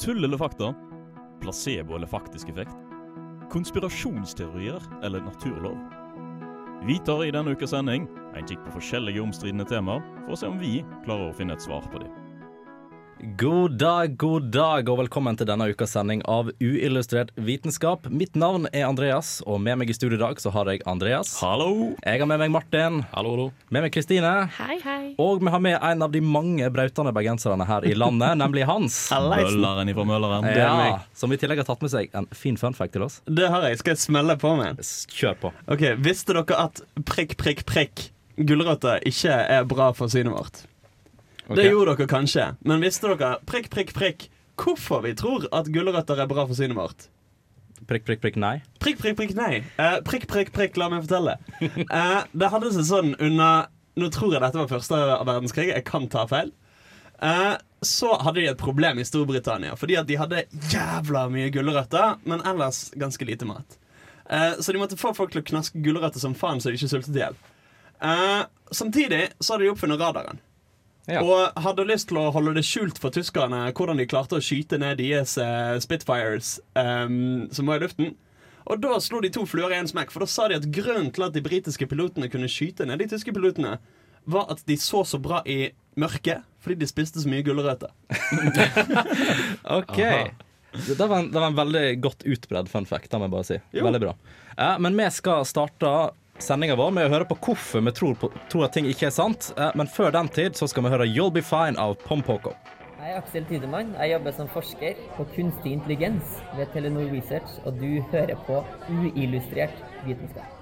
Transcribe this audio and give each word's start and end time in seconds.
Tull 0.00 0.24
eller 0.24 0.38
fakta? 0.38 0.74
Placebo 1.40 1.96
eller 1.96 2.06
faktisk 2.06 2.48
effekt? 2.48 2.76
Konspirasjonsteorier 3.50 4.82
eller 5.02 5.20
naturlov? 5.20 5.76
Vi 6.86 6.98
tar 6.98 7.24
i 7.24 7.30
denne 7.30 7.52
ukas 7.52 7.74
sending 7.74 8.06
en 8.32 8.46
kikk 8.48 8.62
på 8.64 8.72
forskjellige 8.78 9.20
omstridende 9.20 9.66
temaer 9.68 10.00
for 10.22 10.32
å 10.32 10.38
se 10.40 10.48
om 10.48 10.56
vi 10.62 10.78
klarer 11.04 11.28
å 11.28 11.36
finne 11.36 11.52
et 11.52 11.60
svar 11.60 11.84
på 11.92 12.00
dem. 12.00 12.19
God 13.20 13.70
dag, 13.76 14.16
god 14.16 14.46
dag, 14.48 14.88
og 14.88 14.96
velkommen 15.02 15.36
til 15.36 15.44
denne 15.44 15.66
ukas 15.68 15.90
sending 15.92 16.22
av 16.30 16.46
Uillustrert 16.56 17.28
vitenskap. 17.36 18.06
Mitt 18.08 18.32
navn 18.38 18.64
er 18.72 18.86
Andreas, 18.86 19.42
og 19.44 19.58
med 19.60 19.76
meg 19.76 19.90
i 19.92 19.96
studio 19.96 20.16
i 20.16 20.20
dag 20.22 20.38
så 20.40 20.48
har 20.54 20.70
jeg 20.72 20.80
Andreas. 20.88 21.34
Hallo! 21.42 21.90
Jeg 22.00 22.22
har 22.22 22.30
med 22.30 22.40
meg 22.40 22.54
Martin. 22.54 23.02
Hallo, 23.12 23.34
hallo. 23.34 23.46
Med 23.68 23.84
meg 23.84 23.92
Kristine. 23.92 24.30
Hei, 24.56 24.78
hei. 24.80 25.02
Og 25.20 25.44
vi 25.44 25.52
har 25.52 25.60
med 25.60 25.76
en 25.76 26.04
av 26.06 26.14
de 26.14 26.22
mange 26.24 26.70
brautende 26.72 27.12
bergenserne 27.12 27.66
her 27.68 27.84
i 27.90 27.92
landet, 27.92 28.38
nemlig 28.40 28.64
Hans. 28.70 28.96
Mølleren 29.12 29.92
ifra 29.92 30.06
Mølleren. 30.08 30.48
er 30.48 30.62
Ja, 30.62 30.94
som 31.12 31.36
i 31.36 31.40
tillegg 31.42 31.60
har 31.60 31.68
tatt 31.68 31.84
med 31.84 31.92
seg 31.92 32.08
en 32.16 32.30
fin 32.32 32.56
fun 32.56 32.78
fact 32.78 32.96
til 32.96 33.04
oss. 33.04 33.20
Det 33.28 33.52
har 33.52 33.68
jeg. 33.68 33.82
Skal 33.82 33.98
jeg 33.98 34.04
smelle 34.06 34.38
på 34.40 34.54
med? 34.62 34.80
Kjør 35.12 35.36
på. 35.44 35.52
Ok, 35.68 35.84
Visste 36.00 36.38
dere 36.40 36.64
at 36.64 36.80
prikk, 37.04 37.36
prikk, 37.36 37.66
prikk 37.68 38.06
gulrøtter 38.40 39.02
ikke 39.04 39.34
er 39.52 39.66
bra 39.68 39.90
for 39.92 40.08
synet 40.08 40.32
vårt? 40.32 40.62
Det 41.56 41.66
gjorde 41.66 41.96
dere 41.98 42.10
kanskje, 42.10 42.44
men 42.62 42.84
visste 42.84 43.10
dere 43.10 43.38
prikk, 43.48 43.70
prikk, 43.72 43.94
prikk 43.96 44.28
hvorfor 44.60 45.02
vi 45.06 45.14
tror 45.16 45.46
at 45.56 45.70
gulrøtter 45.72 46.20
er 46.20 46.28
bra 46.30 46.44
for 46.46 46.58
synet 46.58 46.76
vårt? 46.78 47.08
Prikk, 47.88 48.04
prikk, 48.06 48.20
prikk, 48.22 48.36
nei. 48.38 48.60
Prikk, 48.82 49.00
prikk, 49.00 49.16
prikk, 49.18 49.34
nei. 49.38 49.62
Eh, 49.80 49.96
prikk, 50.06 50.28
prikk, 50.30 50.52
prikk, 50.54 50.76
la 50.78 50.90
meg 50.92 51.06
fortelle. 51.06 51.38
Eh, 51.60 52.20
det 52.36 52.50
hadde 52.52 52.72
seg 52.76 52.86
sånn 52.86 53.14
under 53.18 53.70
Nå 53.98 54.06
tror 54.14 54.32
jeg 54.32 54.40
dette 54.40 54.56
var 54.56 54.68
første 54.70 54.96
verdenskrig, 55.26 55.72
jeg 55.72 55.82
kan 55.84 56.04
ta 56.08 56.22
feil. 56.30 56.52
Eh, 57.20 57.56
så 57.82 58.12
hadde 58.22 58.38
de 58.40 58.46
et 58.52 58.60
problem 58.60 59.00
i 59.00 59.04
Storbritannia 59.04 59.74
fordi 59.76 59.96
at 59.98 60.06
de 60.08 60.16
hadde 60.20 60.44
jævla 60.72 61.26
mye 61.32 61.50
gulrøtter, 61.52 62.20
men 62.28 62.44
ellers 62.48 62.92
ganske 63.00 63.26
lite 63.28 63.48
mat. 63.48 63.76
Eh, 64.30 64.60
så 64.60 64.72
de 64.72 64.80
måtte 64.80 65.00
få 65.00 65.12
folk 65.16 65.34
til 65.34 65.42
å 65.42 65.48
knaske 65.50 65.82
gulrøtter 65.82 66.22
som 66.22 66.36
faen 66.38 66.62
så 66.62 66.70
de 66.70 66.78
ikke 66.78 66.92
sultet 66.92 67.18
i 67.18 67.24
hjel. 67.24 67.36
Eh, 68.00 68.44
samtidig 68.72 69.24
så 69.40 69.56
hadde 69.56 69.66
de 69.66 69.72
oppfunnet 69.74 70.00
radaren. 70.00 70.40
Ja. 71.08 71.22
Og 71.24 71.62
hadde 71.64 71.86
lyst 71.88 72.10
til 72.10 72.20
å 72.20 72.30
holde 72.34 72.52
det 72.58 72.64
skjult 72.68 73.00
for 73.00 73.14
tyskerne 73.14 73.62
hvordan 73.72 74.00
de 74.00 74.08
klarte 74.10 74.38
å 74.38 74.44
skyte 74.44 74.78
ned 74.78 75.00
deres 75.00 75.36
uh, 75.40 75.78
Spitfires 75.82 76.58
um, 76.76 77.48
som 77.54 77.70
var 77.70 77.80
i 77.80 77.86
luften. 77.86 78.12
Og 78.70 78.82
da 78.82 78.98
slo 79.02 79.22
de 79.24 79.32
to 79.34 79.46
fluer 79.48 79.72
i 79.72 79.80
en 79.80 79.88
smekk, 79.88 80.12
for 80.12 80.22
da 80.22 80.28
sa 80.30 80.46
de 80.50 80.58
at 80.60 80.68
grunnen 80.70 81.08
til 81.14 81.26
at 81.26 81.34
de 81.34 81.42
britiske 81.42 81.88
pilotene 81.90 82.28
kunne 82.30 82.50
skyte 82.50 82.86
ned 82.86 83.00
de 83.02 83.08
tyske 83.10 83.32
pilotene, 83.34 83.78
var 84.30 84.52
at 84.52 84.60
de 84.68 84.76
så 84.78 85.02
så 85.08 85.18
bra 85.22 85.40
i 85.48 85.72
mørket 85.98 86.44
fordi 86.60 86.82
de 86.82 86.88
spiste 86.90 87.22
så 87.22 87.30
mye 87.32 87.42
gulrøtter. 87.42 87.88
OK. 89.80 89.96
Det, 89.96 90.94
det, 90.98 91.06
var 91.06 91.16
en, 91.16 91.30
det 91.32 91.40
var 91.40 91.48
en 91.48 91.56
veldig 91.56 91.84
godt 92.04 92.26
utbredd 92.28 92.68
fun 92.70 92.86
fact, 92.86 93.08
det 93.10 93.18
må 93.18 93.26
jeg 93.26 93.32
bare 93.32 93.48
si. 93.48 93.56
Jo. 93.72 93.86
Veldig 93.88 94.02
bra. 94.04 94.12
Ja, 94.58 94.74
men 94.78 94.98
vi 94.98 95.06
skal 95.16 95.48
starte 95.48 95.94
sendinga 96.44 96.76
vår 96.78 96.92
med 96.96 97.08
å 97.08 97.12
høre 97.14 97.28
på 97.28 97.38
hvorfor 97.46 97.84
vi 97.86 97.94
tror, 97.96 98.18
på, 98.20 98.30
tror 98.52 98.66
at 98.66 98.76
ting 98.76 98.88
ikke 98.90 99.08
er 99.08 99.14
sant. 99.14 99.50
Eh, 99.56 99.72
men 99.78 99.90
før 99.90 100.12
den 100.14 100.30
tid 100.32 100.58
så 100.58 100.68
skal 100.70 100.86
vi 100.86 100.92
høre 100.92 101.08
You'll 101.08 101.32
Be 101.34 101.42
Fine 101.44 101.80
av 101.80 101.96
Pompoko. 102.04 102.54
Jeg 103.00 103.14
er 103.14 103.18
Aksel 103.22 103.46
Tidemann. 103.48 103.94
Jeg 103.96 104.12
jobber 104.12 104.34
som 104.36 104.48
forsker 104.52 104.98
på 105.16 105.24
kunstig 105.34 105.72
intelligens 105.72 106.36
ved 106.58 106.68
Telenor 106.74 107.08
Research, 107.14 107.56
og 107.64 107.80
du 107.80 108.02
hører 108.12 108.36
på 108.46 108.60
uillustrert 108.90 109.76
vitenskap. 110.04 110.56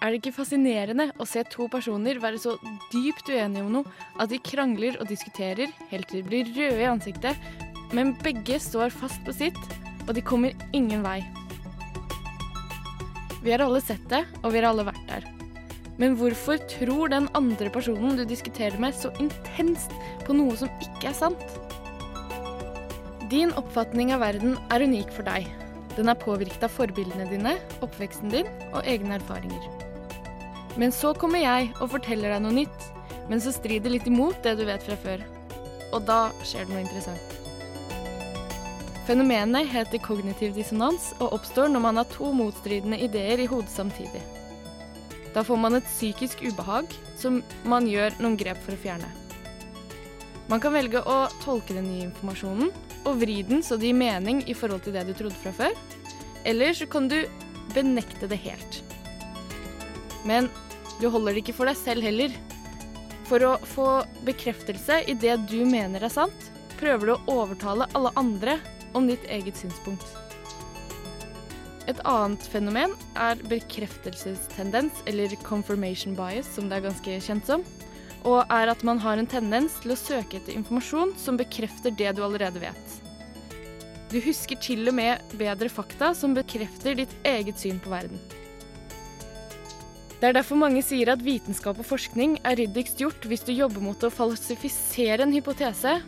Er 0.00 0.12
det 0.12 0.20
ikke 0.20 0.34
fascinerende 0.36 1.08
å 1.20 1.26
se 1.28 1.44
to 1.52 1.68
personer 1.72 2.20
være 2.20 2.40
så 2.40 2.56
dypt 2.92 3.30
uenige 3.32 3.64
om 3.64 3.72
noe 3.78 3.94
at 4.20 4.28
de 4.32 4.40
krangler 4.44 4.98
og 5.00 5.08
diskuterer 5.08 5.72
helt 5.92 6.10
til 6.10 6.20
de 6.20 6.28
blir 6.28 6.52
røde 6.56 6.82
i 6.82 6.90
ansiktet, 6.90 7.48
men 7.96 8.16
begge 8.24 8.60
står 8.60 8.92
fast 8.92 9.22
på 9.24 9.36
sitt, 9.36 9.60
og 10.06 10.14
de 10.16 10.24
kommer 10.24 10.56
ingen 10.76 11.04
vei? 11.06 11.20
Vi 13.44 13.52
har 13.52 13.64
alle 13.64 13.80
sett 13.84 14.04
det, 14.10 14.24
og 14.42 14.52
vi 14.52 14.60
har 14.60 14.70
alle 14.70 14.86
vært 14.88 15.08
der. 15.10 15.26
Men 16.00 16.16
hvorfor 16.18 16.60
tror 16.68 17.12
den 17.12 17.28
andre 17.38 17.70
personen 17.72 18.18
du 18.18 18.24
diskuterer 18.28 18.76
med, 18.80 18.96
så 18.96 19.12
intenst 19.22 19.94
på 20.26 20.36
noe 20.36 20.56
som 20.60 20.72
ikke 20.84 21.10
er 21.10 21.16
sant? 21.16 21.56
Din 23.32 23.54
oppfatning 23.58 24.12
av 24.14 24.22
verden 24.22 24.58
er 24.70 24.84
unik 24.84 25.12
for 25.16 25.26
deg. 25.26 25.48
Den 25.96 26.12
er 26.12 26.20
påvirket 26.20 26.66
av 26.66 26.74
forbildene 26.76 27.26
dine, 27.30 27.56
oppveksten 27.84 28.30
din 28.32 28.48
og 28.72 28.84
egne 28.84 29.16
erfaringer. 29.16 29.64
Men 30.76 30.92
så 30.92 31.14
kommer 31.16 31.40
jeg 31.40 31.72
og 31.80 31.94
forteller 31.94 32.34
deg 32.34 32.44
noe 32.44 32.58
nytt, 32.60 32.90
men 33.30 33.40
så 33.42 33.54
strider 33.54 33.96
litt 33.96 34.06
imot 34.06 34.42
det 34.44 34.58
du 34.60 34.66
vet 34.68 34.84
fra 34.84 34.98
før. 35.00 35.24
Og 35.96 36.04
da 36.06 36.26
skjer 36.44 36.68
det 36.68 36.74
noe 36.74 36.84
interessant. 36.84 37.45
Fenomenet 39.06 39.68
heter 39.70 40.02
kognitiv 40.02 40.56
dissonans 40.56 41.12
og 41.20 41.36
oppstår 41.36 41.68
når 41.70 41.82
man 41.84 42.00
har 42.00 42.08
to 42.10 42.32
motstridende 42.34 42.98
ideer 42.98 43.38
i 43.38 43.46
hodet 43.46 43.70
samtidig. 43.70 44.22
Da 45.30 45.44
får 45.46 45.60
man 45.62 45.78
et 45.78 45.86
psykisk 45.86 46.42
ubehag 46.42 46.90
som 47.14 47.38
man 47.70 47.86
gjør 47.86 48.16
noen 48.18 48.34
grep 48.40 48.58
for 48.64 48.74
å 48.74 48.80
fjerne. 48.82 49.06
Man 50.50 50.58
kan 50.62 50.74
velge 50.74 51.04
å 51.06 51.20
tolke 51.44 51.76
den 51.76 51.86
nye 51.86 52.08
informasjonen 52.08 52.74
og 53.06 53.22
vri 53.22 53.38
den 53.46 53.62
så 53.62 53.78
det 53.78 53.92
gir 53.92 54.00
mening 54.02 54.42
i 54.50 54.58
forhold 54.58 54.82
til 54.82 54.98
det 54.98 55.06
du 55.06 55.14
trodde 55.14 55.38
fra 55.38 55.54
før. 55.54 55.78
Eller 56.42 56.74
så 56.74 56.90
kan 56.90 57.06
du 57.06 57.20
benekte 57.78 58.26
det 58.26 58.42
helt. 58.42 58.82
Men 60.26 60.50
du 60.98 61.06
holder 61.06 61.36
det 61.36 61.46
ikke 61.46 61.60
for 61.60 61.70
deg 61.70 61.78
selv 61.78 62.02
heller. 62.02 62.34
For 63.30 63.42
å 63.46 63.56
få 63.70 63.90
bekreftelse 64.26 65.04
i 65.06 65.14
det 65.14 65.36
du 65.46 65.60
mener 65.62 66.02
er 66.02 66.10
sant, 66.10 66.50
prøver 66.80 67.06
du 67.06 67.14
å 67.14 67.42
overtale 67.44 67.86
alle 67.94 68.10
andre 68.18 68.58
om 68.96 69.08
ditt 69.10 69.24
eget 69.28 69.58
synspunkt. 69.60 70.06
Et 71.86 71.98
annet 72.08 72.42
fenomen 72.50 72.94
er 73.14 73.38
bekreftelsestendens, 73.46 75.04
eller 75.06 75.34
confirmation 75.46 76.16
bias, 76.18 76.48
som 76.56 76.70
det 76.70 76.80
er 76.80 76.88
ganske 76.88 77.18
kjent 77.28 77.46
som. 77.46 77.66
Og 78.26 78.40
er 78.50 78.72
at 78.72 78.82
man 78.82 78.98
har 78.98 79.20
en 79.20 79.28
tendens 79.30 79.76
til 79.82 79.94
å 79.94 79.98
søke 80.00 80.40
etter 80.40 80.56
informasjon 80.56 81.14
som 81.20 81.38
bekrefter 81.38 81.94
det 81.94 82.16
du 82.16 82.24
allerede 82.26 82.62
vet. 82.64 82.96
Du 84.10 84.18
husker 84.22 84.58
til 84.62 84.86
og 84.90 84.96
med 84.98 85.36
bedre 85.38 85.70
fakta 85.70 86.12
som 86.14 86.34
bekrefter 86.34 86.98
ditt 86.98 87.14
eget 87.26 87.58
syn 87.62 87.78
på 87.82 87.92
verden. 87.94 88.18
Det 90.16 90.30
er 90.30 90.36
derfor 90.38 90.58
mange 90.58 90.80
sier 90.82 91.10
at 91.12 91.22
vitenskap 91.22 91.78
og 91.82 91.86
forskning 91.86 92.38
er 92.46 92.56
ryddigst 92.58 93.02
gjort 93.02 93.26
hvis 93.28 93.44
du 93.46 93.52
jobber 93.52 93.84
mot 93.84 94.06
å 94.06 94.10
falsifisere 94.10 95.26
en 95.26 95.34
hypotese 95.34 95.98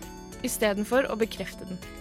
istedenfor 0.47 1.10
å 1.12 1.19
bekrefte 1.21 1.69
den. 1.69 1.97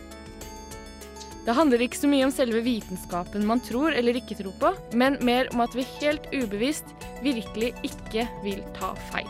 Det 1.47 1.53
handler 1.55 1.79
ikke 1.79 1.95
så 1.95 2.09
mye 2.11 2.25
om 2.27 2.31
selve 2.35 2.59
vitenskapen 2.59 3.45
man 3.47 3.61
tror 3.63 3.95
eller 3.95 4.17
ikke 4.19 4.35
tror 4.35 4.55
på, 4.59 4.71
men 4.99 5.15
mer 5.23 5.47
om 5.55 5.61
at 5.63 5.77
vi 5.79 5.85
helt 6.01 6.25
ubevisst 6.35 6.89
virkelig 7.23 7.69
ikke 7.87 8.25
vil 8.43 8.59
ta 8.75 8.89
feil. 9.13 9.29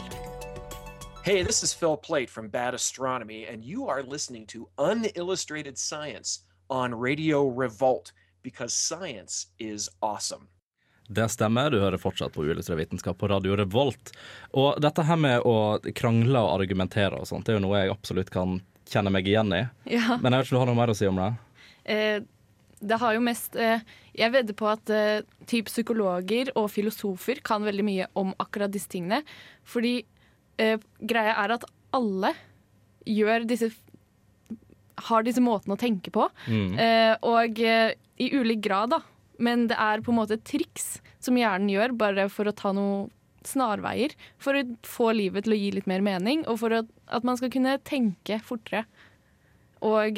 Hey, 1.21 1.43
this 1.43 1.61
is 1.61 1.75
Phil 1.77 1.93
Plate 1.93 2.31
from 2.33 2.49
Bad 2.49 2.73
Astronomy, 2.73 3.45
and 3.45 3.63
you 3.63 3.85
are 3.85 4.01
listening 4.01 4.47
to 4.47 4.65
Unillustrated 4.79 5.77
Science 5.77 6.41
on 6.69 6.95
Radio 6.95 7.45
Revolt 7.45 8.13
because 8.41 8.73
science 8.73 9.45
is 9.59 9.87
awesome. 10.01 10.49
Det 11.07 11.29
stemmer, 11.29 11.69
du 11.69 11.79
hører 11.79 12.01
fortsatt 12.01 12.33
på 12.33 12.41
Uillustrert 12.41 12.79
vitenskap 12.81 13.17
på 13.21 13.27
Radio 13.29 13.55
Revolt. 13.55 14.15
Og 14.57 14.81
dette 14.81 15.05
her 15.05 15.21
med 15.21 15.45
å 15.45 15.77
krangle 15.93 16.41
og 16.41 16.63
argumentere 16.63 17.21
og 17.21 17.29
sånt, 17.29 17.45
det 17.45 17.53
er 17.53 17.61
jo 17.61 17.67
noe 17.69 17.83
jeg 17.85 17.93
absolutt 17.93 18.33
kan 18.33 18.57
kjenne 18.89 19.13
meg 19.13 19.29
igjen 19.29 19.53
i. 19.53 19.67
Ja. 19.85 20.17
Men 20.17 20.33
jeg 20.33 20.41
vet 20.41 20.49
ikke 20.49 20.55
om 20.55 20.57
du 20.57 20.65
har 20.65 20.73
noe 20.73 20.81
mer 20.81 20.97
å 20.97 20.97
si 20.97 21.05
om 21.05 21.21
det? 21.21 21.35
Eh, 21.87 22.19
det 22.77 22.99
har 23.01 23.15
jo 23.15 23.23
mest 23.25 23.55
eh, 23.57 23.81
Jeg 24.13 24.33
vedder 24.35 24.53
på 24.57 24.67
at 24.69 24.91
eh, 24.93 25.23
typ 25.49 25.69
psykologer 25.71 26.51
og 26.59 26.69
filosofer 26.69 27.41
kan 27.45 27.65
veldig 27.65 27.85
mye 27.87 28.07
om 28.19 28.35
akkurat 28.43 28.73
disse 28.73 28.91
tingene. 28.91 29.23
Fordi 29.67 30.01
greia 30.57 31.35
er 31.37 31.51
at 31.53 31.65
alle 31.93 32.31
gjør 33.05 33.43
disse 33.45 33.67
Har 35.05 35.25
disse 35.25 35.41
måtene 35.43 35.75
å 35.75 35.79
tenke 35.79 36.09
på. 36.13 36.25
Eh, 36.49 37.13
og 37.21 37.59
i 37.61 38.29
ulik 38.33 38.63
grad, 38.65 38.95
da. 38.95 39.03
Men 39.37 39.67
det 39.69 39.77
er 39.77 40.01
på 40.01 40.09
en 40.09 40.17
måte 40.17 40.39
et 40.39 40.47
triks 40.49 40.95
som 41.21 41.37
hjernen 41.37 41.69
gjør 41.69 41.93
bare 41.93 42.25
for 42.33 42.49
å 42.49 42.55
ta 42.57 42.71
noe 42.73 43.05
snarveier. 43.45 44.15
For 44.41 44.57
å 44.57 44.63
få 44.81 45.11
livet 45.13 45.45
til 45.45 45.53
å 45.53 45.59
gi 45.59 45.69
litt 45.75 45.85
mer 45.89 46.01
mening, 46.01 46.41
og 46.49 46.57
for 46.63 46.73
at, 46.73 46.89
at 47.13 47.27
man 47.27 47.37
skal 47.37 47.53
kunne 47.53 47.77
tenke 47.85 48.41
fortere. 48.43 48.87
Og 49.85 50.17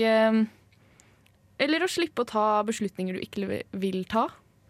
Eller 1.60 1.84
å 1.84 1.92
slippe 1.92 2.24
å 2.24 2.30
ta 2.30 2.64
beslutninger 2.68 3.18
du 3.18 3.24
ikke 3.24 3.64
vil 3.80 4.04
ta. 4.10 4.30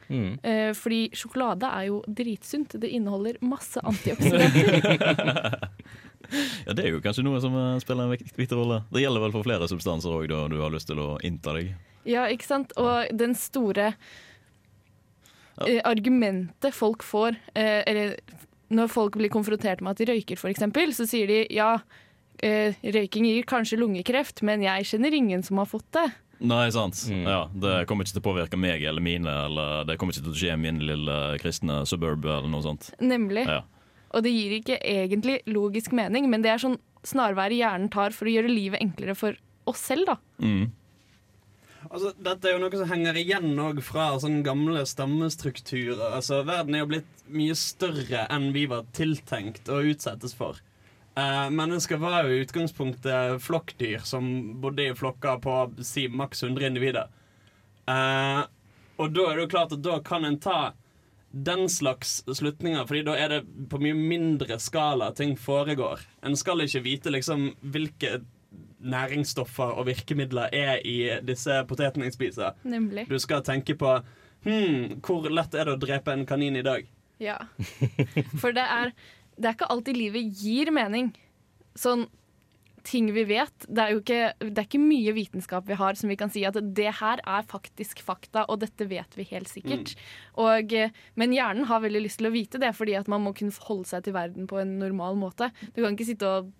Mm. 0.10 0.40
Eh, 0.42 0.72
fordi 0.74 1.12
sjokolade 1.14 1.70
er 1.70 1.90
jo 1.92 2.00
dritsunt. 2.08 2.74
Det 2.82 2.90
inneholder 2.90 3.38
masse 3.46 3.82
antioksidanter. 3.86 5.70
Ja, 6.66 6.74
Det 6.74 6.86
er 6.86 6.94
jo 6.94 7.02
kanskje 7.04 7.26
noe 7.26 7.42
som 7.44 7.56
eh, 7.58 7.78
spiller 7.84 8.06
en 8.06 8.14
viktig, 8.14 8.34
viktig 8.38 8.58
rolle. 8.58 8.84
Det 8.94 9.04
gjelder 9.04 9.24
vel 9.26 9.36
for 9.36 9.46
flere 9.48 9.70
substanser 9.72 10.14
òg, 10.14 10.28
da 10.32 10.44
du 10.52 10.60
har 10.62 10.74
lyst 10.74 10.90
til 10.92 11.02
å 11.02 11.12
innta 11.26 11.56
deg. 11.58 11.74
ja, 12.10 12.28
ikke 12.32 12.48
sant? 12.48 12.76
Og 12.80 13.10
den 13.18 13.36
store 13.38 13.94
eh, 15.66 15.82
argumentet 15.84 16.76
folk 16.76 17.04
får 17.06 17.38
eh, 17.54 17.82
Eller 17.90 18.20
når 18.70 18.92
folk 18.94 19.18
blir 19.18 19.32
konfrontert 19.34 19.82
med 19.82 19.96
at 19.96 20.02
de 20.02 20.12
røyker, 20.12 20.38
f.eks., 20.38 20.96
så 20.96 21.06
sier 21.10 21.30
de 21.30 21.40
ja, 21.56 21.80
eh, 22.46 22.78
røyking 22.84 23.26
gir 23.26 23.48
kanskje 23.50 23.80
lungekreft, 23.82 24.44
men 24.46 24.62
jeg 24.62 24.86
kjenner 24.92 25.16
ingen 25.18 25.42
som 25.46 25.58
har 25.58 25.70
fått 25.70 25.88
det. 25.98 26.06
Nei, 26.40 26.70
sant. 26.72 27.02
Mm. 27.12 27.26
Ja, 27.28 27.40
det 27.52 27.74
kommer 27.90 28.08
ikke 28.08 28.16
til 28.16 28.24
å 28.24 28.28
påvirke 28.30 28.60
meg 28.60 28.84
eller 28.88 29.04
mine, 29.04 29.34
eller 29.50 29.84
det 29.88 29.98
kommer 30.00 30.16
ikke 30.16 30.24
til 30.30 30.36
å 30.36 30.40
skje 30.40 30.54
i 30.56 30.62
min 30.62 30.80
lille 30.88 31.18
kristne 31.42 31.82
suburb 31.90 32.24
eller 32.24 32.48
noe 32.52 32.64
sånt. 32.64 32.94
Nemlig. 33.04 33.44
Ja. 33.50 33.64
Og 34.16 34.24
det 34.26 34.32
gir 34.34 34.56
ikke 34.58 34.80
egentlig 34.80 35.42
logisk 35.52 35.94
mening, 35.96 36.30
men 36.32 36.46
det 36.46 36.54
er 36.54 36.62
sånn 36.64 36.80
snarveier 37.06 37.58
hjernen 37.60 37.92
tar 37.94 38.16
for 38.16 38.28
å 38.28 38.34
gjøre 38.34 38.52
livet 38.52 38.82
enklere 38.84 39.16
for 39.20 39.36
oss 39.70 39.84
selv, 39.92 40.10
da. 40.10 40.16
Mm. 40.42 40.72
Altså, 41.90 42.12
dette 42.22 42.50
er 42.50 42.56
jo 42.56 42.62
noe 42.62 42.80
som 42.80 42.90
henger 42.90 43.18
igjen 43.18 43.54
fra 43.86 44.12
sånne 44.22 44.44
gamle 44.46 44.84
stammestrukturer. 44.88 46.12
Altså, 46.12 46.42
Verden 46.48 46.76
er 46.76 46.84
jo 46.84 46.90
blitt 46.92 47.24
mye 47.32 47.56
større 47.58 48.26
enn 48.30 48.50
vi 48.56 48.66
var 48.70 48.88
tiltenkt 48.96 49.72
å 49.72 49.80
utsettes 49.92 50.36
for. 50.38 50.60
Eh, 51.16 51.50
mennesker 51.50 51.98
var 51.98 52.24
jo 52.24 52.36
i 52.36 52.44
utgangspunktet 52.44 53.42
flokkdyr 53.44 54.06
som 54.08 54.28
bodde 54.62 54.86
i 54.90 54.96
flokker 54.96 55.42
på 55.44 55.56
si 55.84 56.08
maks 56.08 56.44
100 56.44 56.68
individer. 56.68 57.10
Uh, 57.90 58.46
og 59.02 59.16
da 59.16 59.24
er 59.26 59.40
det 59.40 59.46
jo 59.48 59.50
klart 59.50 59.72
at 59.74 59.82
da 59.82 59.96
kan 60.06 60.28
en 60.28 60.38
ta 60.38 60.74
den 61.32 61.70
slags 61.70 62.20
slutninger, 62.26 62.86
Fordi 62.86 63.02
da 63.06 63.16
er 63.18 63.30
det 63.30 63.70
på 63.70 63.80
mye 63.82 63.98
mindre 63.98 64.60
skala 64.62 65.12
ting 65.14 65.36
foregår. 65.38 66.02
En 66.26 66.38
skal 66.38 66.62
ikke 66.62 66.84
vite 66.86 67.14
liksom 67.14 67.52
hvilke 67.62 68.22
næringsstoffer 68.80 69.76
og 69.78 69.90
virkemidler 69.90 70.54
er 70.54 70.80
i 70.88 71.20
disse 71.26 71.64
potetene 71.68 72.08
jeg 72.08 72.16
spiser. 72.16 72.56
Nemlig. 72.64 73.10
Du 73.10 73.20
skal 73.20 73.44
tenke 73.44 73.76
på 73.76 74.00
Hm, 74.44 75.02
hvor 75.04 75.28
lett 75.28 75.56
er 75.56 75.68
det 75.68 75.76
å 75.76 75.82
drepe 75.82 76.14
en 76.16 76.26
kanin 76.28 76.56
i 76.56 76.64
dag? 76.64 76.86
Ja. 77.20 77.36
For 78.42 78.56
det 78.56 78.64
er, 78.64 78.94
det 79.40 79.48
er 79.48 79.58
ikke 79.58 79.72
alltid 79.72 79.98
livet 79.98 80.40
gir 80.40 80.72
mening. 80.76 81.14
Sånn 81.80 82.08
ting 82.84 83.10
vi 83.14 83.24
vet. 83.28 83.66
Det 83.68 83.84
er 83.84 83.94
jo 83.94 84.02
ikke, 84.02 84.20
det 84.40 84.58
er 84.58 84.68
ikke 84.68 84.82
mye 84.82 85.14
vitenskap 85.16 85.68
vi 85.68 85.78
har 85.80 85.98
som 86.00 86.12
vi 86.12 86.18
kan 86.20 86.32
si 86.34 86.46
at 86.48 86.58
det 86.76 86.90
her 87.00 87.22
er 87.28 87.48
faktisk 87.50 88.02
fakta, 88.06 88.46
og 88.48 88.62
dette 88.64 88.88
vet 88.90 89.18
vi 89.18 89.28
helt 89.32 89.52
sikkert. 89.52 89.96
Og, 90.40 90.74
eh, 90.74 90.94
men 91.20 91.36
hjernen 91.36 91.68
har 91.70 91.84
veldig 91.84 92.04
lyst 92.06 92.22
til 92.22 92.30
å 92.30 92.34
vite 92.36 92.62
det, 92.62 92.72
fordi 92.78 92.96
at 93.00 93.12
man 93.12 93.24
må 93.26 93.36
kunne 93.38 93.56
forholde 93.56 93.90
seg 93.92 94.06
til 94.08 94.16
verden 94.16 94.48
på 94.50 94.62
en 94.62 94.78
normal 94.82 95.20
måte. 95.20 95.52
Du 95.76 95.84
kan 95.84 95.96
ikke 95.96 96.10
sitte 96.10 96.30
og 96.30 96.54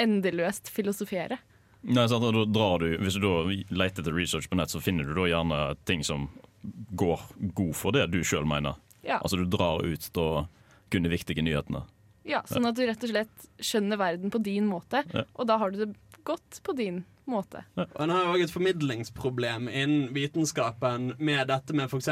endeløst 0.00 0.70
filosofere. 0.72 1.40
Nei, 1.80 2.06
sant, 2.10 2.24
og 2.24 2.34
da 2.36 2.44
drar 2.44 2.82
du, 2.82 2.90
Hvis 3.00 3.16
du 3.16 3.22
da 3.24 3.36
leter 3.48 4.02
etter 4.02 4.12
research 4.12 4.50
på 4.50 4.56
nett, 4.58 4.72
så 4.72 4.82
finner 4.84 5.06
du 5.06 5.14
da 5.16 5.28
gjerne 5.30 5.60
ting 5.88 6.04
som 6.04 6.28
går 6.92 7.22
god 7.56 7.76
for 7.76 7.96
det 7.96 8.10
du 8.12 8.20
sjøl 8.20 8.44
mener. 8.44 8.76
Ja. 9.02 9.20
Altså 9.22 9.40
Du 9.40 9.46
drar 9.48 9.80
ut 9.80 10.10
da 10.12 10.46
kun 10.90 11.06
de 11.06 11.12
viktige 11.12 11.42
nyhetene. 11.42 11.86
Ja, 12.28 12.42
sånn 12.48 12.66
at 12.68 12.76
du 12.76 12.84
rett 12.84 13.04
og 13.06 13.12
slett 13.12 13.46
skjønner 13.64 13.96
verden 14.00 14.30
på 14.32 14.38
din 14.44 14.66
måte, 14.68 15.02
og 15.34 15.46
da 15.48 15.56
har 15.60 15.72
du 15.72 15.84
det 15.86 15.92
godt 16.28 16.60
på 16.66 16.74
din 16.76 17.04
måte. 17.30 17.64
Og 17.78 18.00
En 18.04 18.12
har 18.12 18.30
òg 18.32 18.44
et 18.44 18.52
formidlingsproblem 18.52 19.68
innen 19.70 20.08
vitenskapen 20.14 21.14
med 21.18 21.46
dette 21.50 21.76
med 21.76 21.90
f.eks. 21.90 22.08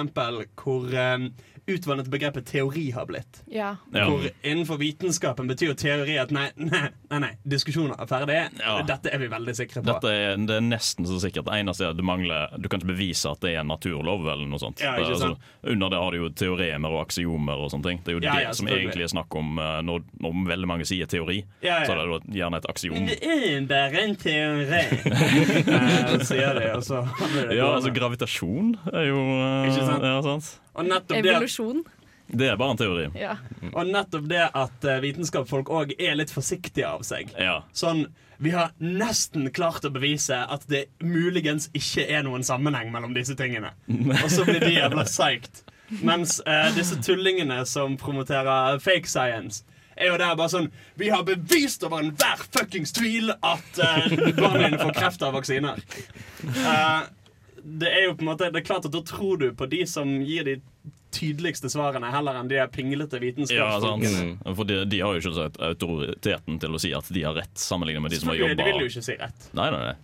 hvor 0.59 0.89
um, 0.95 1.29
utvannet 1.69 2.09
begrepet 2.09 2.47
teori 2.47 2.91
har 2.97 3.07
blitt. 3.07 3.43
Ja. 3.47 3.77
Ja. 3.93 4.07
Hvor 4.09 4.25
innenfor 4.43 4.79
vitenskapen 4.81 5.49
betyr 5.51 5.73
jo 5.73 5.77
teori 5.79 6.17
at 6.21 6.33
nei, 6.33 6.47
nei, 6.57 6.87
nei, 7.11 7.21
nei 7.27 7.31
diskusjoner 7.45 7.99
er 8.01 8.09
ferdig. 8.09 8.39
Ja. 8.63 8.79
Dette 8.89 9.13
er 9.13 9.21
vi 9.23 9.29
veldig 9.33 9.55
sikre 9.59 9.83
på. 9.83 9.91
Dette 9.91 10.13
er, 10.15 10.39
det 10.49 10.57
er 10.59 10.65
nesten 10.65 11.09
så 11.09 11.21
sikkert. 11.23 11.49
Det 11.49 11.59
eneste 11.61 11.85
er 11.85 11.93
at 11.93 11.99
du 11.99 12.05
mangler 12.07 12.55
Du 12.59 12.71
kan 12.71 12.81
ikke 12.81 12.93
bevise 12.95 13.31
at 13.31 13.43
det 13.45 13.55
er 13.55 13.63
en 13.63 13.73
naturlov. 13.73 14.25
eller 14.29 14.49
noe 14.49 14.61
sånt 14.63 14.81
Ja, 14.81 14.95
ikke 14.97 15.11
Det 15.11 15.19
altså. 15.19 15.53
Under 15.75 15.93
det 15.93 16.01
har 16.03 16.15
du 16.15 16.19
jo 16.23 16.31
teoremer 16.33 16.97
og 16.97 17.03
aksiomer 17.05 17.65
og 17.65 17.73
sånne 17.75 17.91
ting. 17.91 18.03
Det 18.05 18.15
er 18.15 18.19
jo 18.19 18.25
Ja, 18.25 18.35
det 18.39 18.47
ja, 18.49 18.55
som 18.57 18.73
egentlig 18.73 19.05
er 19.05 19.13
snakk 19.13 19.39
om 19.39 19.61
eh, 19.61 19.79
når, 19.85 20.07
når 20.25 20.41
veldig 20.55 20.71
mange 20.71 20.89
sier 20.89 21.11
teori. 21.11 21.43
Ja, 21.61 21.83
ja. 21.83 21.87
Så 21.89 21.95
er 21.95 22.03
det 22.05 22.39
gjerne 22.39 22.63
et 22.63 22.69
aksiom. 22.71 22.97
Men 22.97 23.69
det 23.69 23.83
er 23.83 23.89
bare 23.89 24.05
en 24.05 24.17
teori. 24.17 24.83
Eh, 25.79 26.25
sier 26.27 26.57
de, 26.59 26.67
og 26.77 26.83
så 26.87 27.03
det 27.35 27.57
Ja, 27.57 27.69
altså 27.75 27.91
Gravitasjon 27.95 28.75
er 28.93 29.09
jo 29.09 29.21
eh, 29.21 29.69
Ikke 29.69 29.87
sant? 29.87 30.05
Ja, 30.07 30.19
sant? 30.25 30.51
og, 30.75 30.85
nettopp 30.89 31.17
det, 31.17 31.33
Evolusjon. 31.33 31.83
Det 32.29 32.49
er 32.51 32.59
bare 32.61 32.75
en 32.75 32.81
teori. 32.81 33.05
Ja. 33.17 33.37
og 33.73 33.89
nettopp 33.89 34.27
det 34.29 34.43
at 34.47 34.85
eh, 34.85 35.01
vitenskapsfolk 35.05 35.71
òg 35.73 35.95
er 35.97 36.19
litt 36.19 36.33
forsiktige 36.35 36.89
av 36.89 37.05
seg. 37.09 37.33
Ja. 37.41 37.63
Sånn, 37.73 38.07
Vi 38.39 38.53
har 38.55 38.75
nesten 38.79 39.49
klart 39.51 39.87
å 39.89 39.91
bevise 39.91 40.37
at 40.45 40.67
det 40.71 40.85
muligens 41.03 41.71
ikke 41.75 42.05
er 42.07 42.23
noen 42.23 42.45
sammenheng 42.47 42.93
mellom 42.95 43.17
disse 43.17 43.35
tingene. 43.39 43.73
Og 44.23 44.29
så 44.31 44.45
blir 44.47 44.61
de 44.63 44.77
jævla 44.77 45.07
psyched. 45.09 45.65
Mens 46.05 46.37
eh, 46.45 46.69
disse 46.77 47.01
tullingene 47.03 47.63
som 47.67 47.97
promoterer 47.99 48.79
fake 48.85 49.09
science, 49.09 49.65
er 50.01 50.13
jo 50.13 50.19
der 50.21 50.35
bare 50.39 50.53
sånn 50.53 50.71
Vi 51.01 51.11
har 51.13 51.25
bevist 51.27 51.85
over 51.87 52.03
enhver 52.05 52.43
fuckings 52.49 52.93
tvil 52.97 53.33
at 53.35 53.81
uh, 53.83 54.09
barna 54.39 54.67
dine 54.69 54.81
får 54.81 54.95
kreft 54.97 55.25
av 55.27 55.37
vaksiner. 55.39 55.81
Uh, 56.45 57.07
det 57.69 57.91
er 57.91 58.05
jo 58.07 58.15
på 58.17 58.25
en 58.25 58.31
måte 58.31 58.51
Det 58.55 58.63
er 58.63 58.67
klart 58.69 58.87
at 58.89 58.95
da 58.95 59.03
tror 59.05 59.41
du 59.43 59.51
på 59.59 59.67
de 59.71 59.83
som 59.91 60.19
gir 60.25 60.47
de 60.49 60.59
tydeligste 61.15 61.71
svarene, 61.73 62.11
heller 62.13 62.37
enn 62.37 62.51
de 62.51 62.59
pinglete 62.61 62.69
pinglete 62.75 63.17
Ja, 63.17 63.23
vitenskapsfolkene. 63.25 64.19
sant. 64.19 64.57
For 64.59 64.69
de, 64.69 64.83
de 64.93 64.99
har 65.01 65.17
jo 65.17 65.23
ikke 65.23 65.47
autoriteten 65.71 66.59
til 66.61 66.77
å 66.77 66.81
si 66.83 66.91
at 66.95 67.09
de 67.17 67.23
har 67.25 67.37
rett, 67.39 67.55
sammenlignet 67.59 68.05
med 68.05 68.13
de 68.13 68.19
som 68.21 68.29
har 68.29 68.37
jobba 68.43 68.59
de 68.61 68.67
vil 68.69 68.83
jo 68.85 68.91
ikke 68.93 69.05
si 69.07 69.17
rett. 69.17 69.49
Nei, 69.57 69.71
nei, 69.73 69.81
nei. 69.89 69.97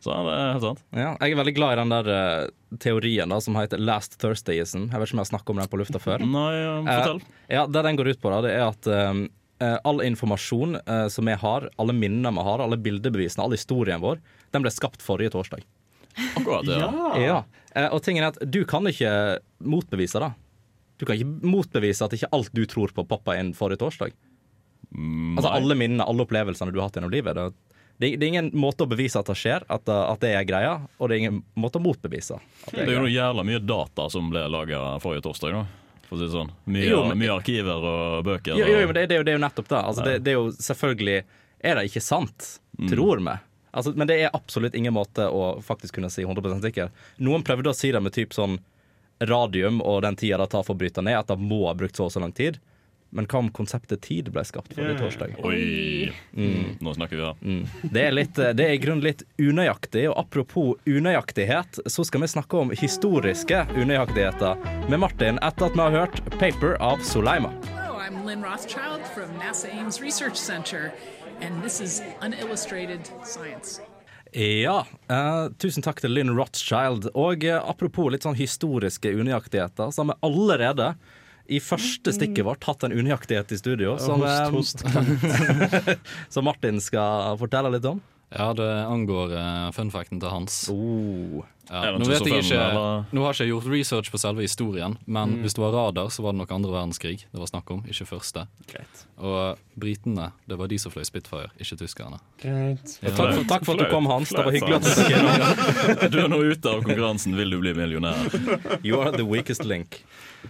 Så 0.00 0.14
det 0.16 0.32
er 0.32 0.54
helt 0.54 0.64
sant. 0.64 0.80
Ja, 0.96 1.10
jeg 1.20 1.34
er 1.34 1.40
veldig 1.42 1.54
glad 1.58 1.74
i 1.74 1.80
den 1.82 1.92
der 1.92 2.08
eh, 2.14 2.46
teorien 2.78 3.28
da, 3.32 3.40
som 3.42 3.56
heter 3.58 3.80
Last 3.82 4.18
Thursdayism. 4.22 4.86
Jeg 4.90 5.00
vet 5.00 5.08
ikke 5.08 5.16
om 5.16 5.22
jeg 5.22 5.26
har 5.26 5.30
snakket 5.32 5.52
om 5.54 5.60
den 5.62 5.70
på 5.72 5.80
lufta 5.80 6.00
før. 6.02 6.22
Nei, 6.36 6.48
ja, 6.56 6.74
fortell. 6.86 7.20
Ja, 7.50 7.66
Det 7.66 7.82
den 7.88 7.98
går 7.98 8.12
ut 8.12 8.22
på, 8.22 8.30
da, 8.32 8.40
det 8.46 8.52
er 8.54 8.66
at 8.68 8.90
eh, 8.90 9.22
eh, 9.66 9.76
all 9.90 10.02
informasjon 10.06 10.78
eh, 10.80 11.06
som 11.12 11.26
vi 11.30 11.36
har, 11.42 11.68
alle 11.80 11.96
minnene 11.96 12.32
vi 12.36 12.46
har, 12.46 12.62
alle 12.62 12.78
bildebevisene, 12.80 13.44
all 13.44 13.56
historien 13.56 14.02
vår, 14.02 14.22
den 14.54 14.66
ble 14.66 14.72
skapt 14.74 15.02
forrige 15.02 15.34
torsdag. 15.34 15.66
Akkurat 16.36 16.66
det. 16.66 16.78
Ja. 16.78 17.10
Ja. 17.22 17.40
Eh, 17.74 17.88
og 17.94 18.02
tingen 18.06 18.26
er 18.26 18.32
at 18.34 18.40
du 18.46 18.62
kan 18.68 18.86
ikke 18.90 19.12
motbevise 19.62 20.22
det. 20.22 20.32
Du 21.00 21.06
kan 21.08 21.16
ikke 21.16 21.48
motbevise 21.48 22.04
at 22.04 22.14
ikke 22.16 22.28
alt 22.36 22.50
du 22.54 22.66
tror 22.68 22.92
på, 22.94 23.06
poppa 23.08 23.38
inn 23.40 23.54
forrige 23.56 23.80
torsdag. 23.80 24.12
Altså 25.38 25.52
Alle 25.54 25.76
minnene, 25.78 26.04
alle 26.04 26.24
opplevelsene 26.26 26.72
du 26.74 26.80
har 26.80 26.88
hatt 26.90 26.98
gjennom 26.98 27.12
livet. 27.14 27.38
Det, 27.38 27.69
det, 28.00 28.14
det 28.16 28.24
er 28.24 28.30
ingen 28.32 28.50
måte 28.56 28.86
å 28.86 28.88
bevise 28.88 29.20
at 29.20 29.28
det 29.28 29.36
skjer, 29.36 29.62
at, 29.68 29.84
det- 29.84 29.98
at 30.14 30.20
det 30.24 30.30
er 30.34 30.44
greia, 30.48 30.72
og 30.98 31.08
det 31.10 31.14
er 31.16 31.20
ingen 31.26 31.42
måte 31.60 31.76
å 31.78 31.84
motbevise. 31.84 32.38
At 32.66 32.72
Det 32.72 32.78
det 32.78 32.86
er 32.86 32.92
er 32.94 32.96
jo 32.96 33.02
noe 33.04 33.12
jævla 33.12 33.44
mye 33.44 33.60
data 33.60 34.06
som 34.10 34.30
ble 34.32 34.46
laga 34.48 34.80
forrige 35.04 35.22
torsdag. 35.28 35.52
da 35.52 35.66
For 36.08 36.16
å 36.16 36.18
si 36.18 36.24
det 36.26 36.32
sånn 36.34 36.50
Mye, 36.66 36.88
Jo, 36.88 37.02
men- 37.08 37.18
mye 37.20 37.34
arkiver 37.36 37.84
og 37.84 38.24
bøker. 38.24 38.56
Jo, 38.58 38.64
jo, 38.66 38.86
men 38.88 38.94
det, 38.96 39.06
det, 39.10 39.14
er 39.14 39.20
jo, 39.20 39.22
det 39.28 39.34
er 39.34 39.38
jo 39.38 39.44
nettopp 39.44 39.68
det. 39.68 39.82
Altså, 39.84 40.04
det. 40.04 40.16
Det 40.24 40.32
er 40.32 40.38
jo 40.40 40.48
selvfølgelig 40.50 41.18
Er 41.62 41.74
det 41.76 41.84
ikke 41.90 42.00
sant, 42.02 42.58
tror 42.88 43.20
vi. 43.20 43.36
Altså, 43.72 43.92
men 43.94 44.06
det 44.08 44.16
er 44.24 44.30
absolutt 44.34 44.74
ingen 44.74 44.94
måte 44.96 45.28
å 45.30 45.62
faktisk 45.62 45.92
kunne 46.00 46.08
si 46.10 46.22
100 46.24 46.56
sikker. 46.64 46.88
Noen 47.20 47.44
prøvde 47.44 47.68
å 47.70 47.74
si 47.76 47.92
det 47.92 48.00
med 48.02 48.12
typ 48.16 48.32
sånn 48.32 48.58
radium 49.20 49.82
og 49.84 50.00
den 50.02 50.16
tida 50.16 50.38
det 50.40 50.48
tar 50.50 50.64
for 50.64 50.74
å 50.74 50.78
bryte 50.80 51.02
ned, 51.04 51.18
at 51.18 51.28
det 51.28 51.36
må 51.38 51.66
ha 51.68 51.74
brukt 51.76 51.94
så 51.96 52.06
og 52.08 52.12
så 52.14 52.20
lang 52.22 52.32
tid. 52.32 52.58
Men 53.10 53.26
hva 53.26 53.40
om 53.42 53.48
konseptet 53.50 54.04
tid 54.06 54.30
ble 54.30 54.44
skapt 54.46 54.74
forrige 54.76 55.00
torsdag? 55.00 55.34
Oi! 55.46 56.12
Nå 56.78 56.94
snakker 56.94 57.18
vi 57.18 57.22
da. 57.24 57.32
Mm. 57.42 57.64
Det 57.82 58.04
er, 58.06 58.14
litt, 58.14 58.38
det 58.38 58.66
er 58.66 58.76
i 58.76 58.80
grunnen 58.82 59.02
litt 59.02 59.24
unøyaktig, 59.40 60.06
og 60.12 60.18
apropos 60.22 60.76
unøyaktighet, 60.86 61.82
så 61.90 62.06
skal 62.06 62.22
vi 62.22 62.30
snakke 62.30 62.62
om 62.62 62.70
historiske 62.70 63.64
unøyaktigheter 63.74 64.62
med 64.88 65.02
Martin 65.02 65.42
etter 65.42 65.66
at 65.70 65.78
vi 65.78 65.82
har 65.82 65.98
hørt 66.04 66.22
Paper 66.38 66.78
av 66.78 67.02
Soleima. 67.02 67.50
Hello, 67.74 67.98
I'm 67.98 68.22
Lynn 68.26 68.46
Rothschild 68.46 69.02
from 69.14 69.34
NASA 69.42 69.68
Ames 69.74 70.00
Research 70.00 70.36
Center, 70.38 70.92
and 71.42 71.64
this 71.64 71.80
is 71.80 72.02
Unillustrated 72.22 73.10
Science. 73.24 73.80
Ja, 74.32 74.84
eh, 75.10 75.48
tusen 75.58 75.82
takk 75.82 75.98
til 75.98 76.12
Lynn 76.14 76.30
Rothschild. 76.36 77.08
Og 77.18 77.42
eh, 77.42 77.58
apropos 77.58 78.12
litt 78.14 78.22
sånn 78.22 78.38
historiske 78.38 79.10
unøyaktigheter, 79.10 79.90
så 79.90 80.04
har 80.04 80.12
vi 80.12 80.20
allerede 80.28 80.92
i 81.50 81.58
første 81.62 82.14
stikket 82.14 82.46
vårt 82.46 82.64
hatt 82.68 82.86
en 82.86 82.94
unøyaktighet 82.94 83.52
i 83.52 83.58
studio 83.58 83.96
som, 83.98 84.22
eh, 84.22 85.94
som 86.34 86.46
Martin 86.46 86.80
skal 86.82 87.38
fortelle 87.40 87.72
litt 87.74 87.88
om. 87.90 88.00
Ja, 88.30 88.52
det 88.54 88.68
angår 88.86 89.32
uh, 89.34 89.70
funfacten 89.74 90.20
til 90.22 90.30
Hans. 90.30 90.68
Oh. 90.70 91.42
Ja, 91.70 91.92
nå, 91.94 92.06
vet 92.06 92.26
jeg 92.26 92.42
ikke, 92.42 92.62
nå 93.14 93.22
har 93.22 93.34
jeg 93.34 93.46
ikke 93.46 93.52
gjort 93.52 93.66
research 93.70 94.10
på 94.10 94.18
selve 94.18 94.42
historien, 94.42 94.96
men 95.06 95.36
hvis 95.44 95.54
det 95.54 95.62
var 95.62 95.74
radar, 95.74 96.08
så 96.10 96.24
var 96.24 96.34
det 96.34 96.40
nok 96.40 96.54
andre 96.54 96.72
verdenskrig 96.74 97.20
det 97.22 97.38
var 97.38 97.46
snakk 97.46 97.70
om, 97.70 97.84
ikke 97.86 98.08
første. 98.08 98.42
Og 99.22 99.60
britene, 99.78 100.32
det 100.50 100.58
var 100.58 100.70
de 100.70 100.80
som 100.82 100.90
fløy 100.90 101.06
Spitfire, 101.06 101.52
ikke 101.62 101.78
tyskerne. 101.84 102.18
Greit. 102.42 102.96
Takk, 102.98 103.14
for, 103.14 103.44
takk 103.52 103.68
for 103.68 103.78
at 103.78 103.84
du 103.84 103.92
kom, 103.92 104.10
Hans. 104.10 104.34
Det 104.34 104.42
var 104.42 104.56
hyggelig 104.56 104.80
at 104.80 104.88
du 104.88 104.90
fikk 104.98 105.14
innom. 105.20 106.10
Du 106.14 106.18
er 106.24 106.32
nå 106.32 106.42
ute 106.42 106.74
av 106.74 106.82
konkurransen. 106.86 107.38
Vil 107.38 107.54
du 107.54 107.60
bli 107.62 107.76
millionær? 107.78 108.18
You 108.82 108.98
are 108.98 109.14
the 109.14 109.26
weakest 109.26 109.62
link. 109.62 110.02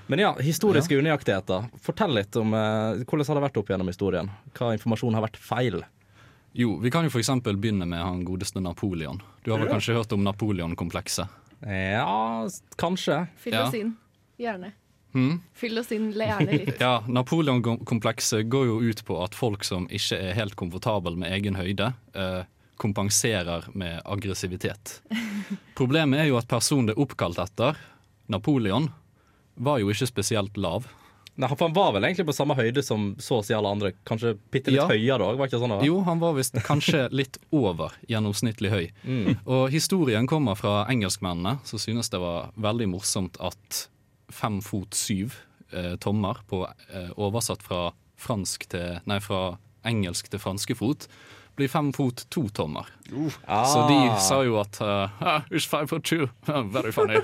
Men 0.06 0.18
ja, 0.22 0.32
historiske 0.42 0.96
unøyaktigheter. 0.98 1.68
Fortell 1.82 2.14
litt 2.14 2.36
om 2.38 2.54
eh, 2.54 3.02
hvordan 3.04 3.26
har 3.30 3.38
det 3.40 3.44
vært 3.48 3.60
opp 3.62 3.72
gjennom 3.72 3.90
historien. 3.90 4.30
Hva 4.58 4.72
informasjon 4.76 5.16
har 5.18 5.24
vært 5.26 5.38
feil? 5.42 5.80
Jo, 6.52 6.76
vi 6.82 6.90
kan 6.90 7.06
jo 7.06 7.12
eksempel 7.22 7.58
begynne 7.62 7.86
med 7.86 8.02
han 8.02 8.24
godeste 8.26 8.58
Napoleon. 8.62 9.20
Du 9.44 9.52
har 9.52 9.62
vel 9.62 9.70
kanskje 9.70 9.94
hørt 9.94 10.12
om 10.16 10.24
Napoleon-komplekset? 10.26 11.28
Ja, 11.62 12.46
kanskje. 12.80 13.26
Fyll 13.38 13.54
Ja. 13.54 13.66
oss 13.68 13.74
inn. 13.78 13.92
Gjerne. 14.40 14.72
Fyll 15.54 15.78
oss 15.78 15.90
inn 15.92 16.12
gjerne 16.30 16.50
litt. 16.50 16.76
Ja, 16.82 17.02
Napoleon-komplekset 17.06 18.48
går 18.50 18.66
jo 18.66 18.80
ut 18.82 19.04
på 19.06 19.18
at 19.24 19.34
folk 19.34 19.64
som 19.66 19.86
ikke 19.90 20.18
er 20.30 20.34
helt 20.38 20.56
komfortable 20.58 21.16
med 21.18 21.30
egen 21.34 21.54
høyde, 21.58 21.92
eh, 22.14 22.42
kompenserer 22.80 23.66
med 23.74 24.00
aggressivitet. 24.04 25.00
Problemet 25.78 26.20
er 26.22 26.30
jo 26.30 26.38
at 26.38 26.48
personen 26.48 26.86
det 26.90 26.96
er 26.96 27.02
oppkalt 27.04 27.38
etter, 27.42 27.78
Napoleon, 28.30 28.88
var 29.60 29.78
jo 29.82 29.92
ikke 29.92 30.08
spesielt 30.08 30.56
lav. 30.60 30.88
Nei, 31.40 31.48
for 31.48 31.68
Han 31.68 31.72
var 31.76 31.92
vel 31.94 32.04
egentlig 32.04 32.26
på 32.28 32.34
samme 32.36 32.56
høyde 32.58 32.82
som 32.84 33.14
så 33.22 33.38
å 33.40 33.44
si 33.46 33.54
alle 33.56 33.70
andre. 33.70 33.92
Kanskje 34.08 34.34
bitte 34.52 34.72
litt 34.74 34.80
Ja. 34.82 34.88
høyere 34.90 35.28
òg, 35.30 35.38
sånn? 35.52 35.76
Jo, 35.86 36.00
han 36.04 36.18
var 36.20 36.34
visst 36.36 36.54
kanskje 36.66 37.06
litt 37.12 37.38
over 37.52 37.94
gjennomsnittlig 38.10 38.70
høy. 38.70 38.90
Og 39.46 39.70
historien 39.72 40.26
kommer 40.28 40.58
fra 40.58 40.84
engelskmennene, 40.90 41.60
som 41.64 41.78
synes 41.78 42.10
det 42.10 42.20
var 42.20 42.50
veldig 42.60 42.88
morsomt 42.92 43.38
at 43.40 43.86
fem 44.30 44.60
fot 44.60 44.92
syv 44.94 45.34
eh, 45.72 45.94
tommer, 45.96 46.34
på, 46.50 46.64
eh, 46.92 47.10
oversatt 47.16 47.62
fra, 47.62 47.92
fransk 48.18 48.66
til, 48.68 49.00
nei, 49.06 49.18
fra 49.20 49.56
engelsk 49.86 50.28
til 50.28 50.40
franskefot, 50.42 51.06
blir 51.60 51.70
fem 51.70 51.92
fot 51.92 52.24
to 52.32 52.46
tommer. 52.48 52.88
Ah. 53.44 53.64
Så 53.68 53.84
de 53.88 53.98
sa 54.24 54.40
jo 54.46 54.56
at 54.60 54.80
uh, 54.80 55.10
ah, 55.20 55.42
It's 55.50 55.68
five 55.68 55.90
foot 55.90 56.04
two. 56.04 56.28
Very 56.72 56.92
funny. 56.92 57.20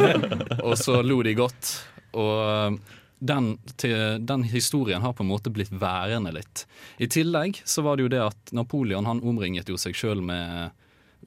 og 0.66 0.78
så 0.78 1.00
lo 1.02 1.22
de 1.24 1.34
godt. 1.38 1.70
Og 2.18 2.34
eh, 2.44 2.96
den, 3.20 3.52
til, 3.78 4.18
den 4.26 4.44
historien 4.50 5.02
har 5.02 5.14
på 5.16 5.24
en 5.24 5.30
måte 5.30 5.52
blitt 5.54 5.72
værende 5.72 6.32
litt. 6.34 6.66
I 6.98 7.08
tillegg 7.08 7.62
så 7.64 7.84
var 7.86 7.96
det 7.96 8.08
jo 8.08 8.12
det 8.12 8.22
at 8.24 8.52
Napoleon 8.56 9.06
han 9.06 9.22
omringet 9.22 9.70
jo 9.70 9.78
seg 9.80 9.96
sjøl 9.96 10.24
med 10.24 10.74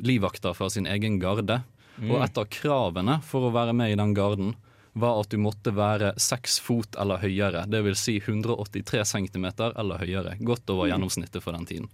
livvakter 0.03 0.57
fra 0.57 0.69
sin 0.73 0.89
egen 0.89 1.19
garde. 1.21 1.61
Og 2.03 2.17
et 2.25 2.37
av 2.41 2.49
kravene 2.49 3.19
for 3.25 3.47
å 3.47 3.53
være 3.53 3.75
med 3.77 3.93
i 3.93 3.97
den 3.99 4.15
garden 4.17 4.55
var 4.93 5.19
at 5.23 5.29
du 5.33 5.37
måtte 5.41 5.71
være 5.73 6.11
seks 6.21 6.59
fot 6.61 6.95
eller 7.01 7.17
høyere. 7.23 7.63
Det 7.69 7.79
vil 7.85 7.95
si 7.97 8.19
183 8.21 9.01
cm 9.09 9.47
eller 9.73 9.97
høyere. 10.03 10.35
Godt 10.45 10.69
over 10.69 10.89
gjennomsnittet 10.91 11.41
for 11.43 11.55
den 11.57 11.65
tiden. 11.65 11.89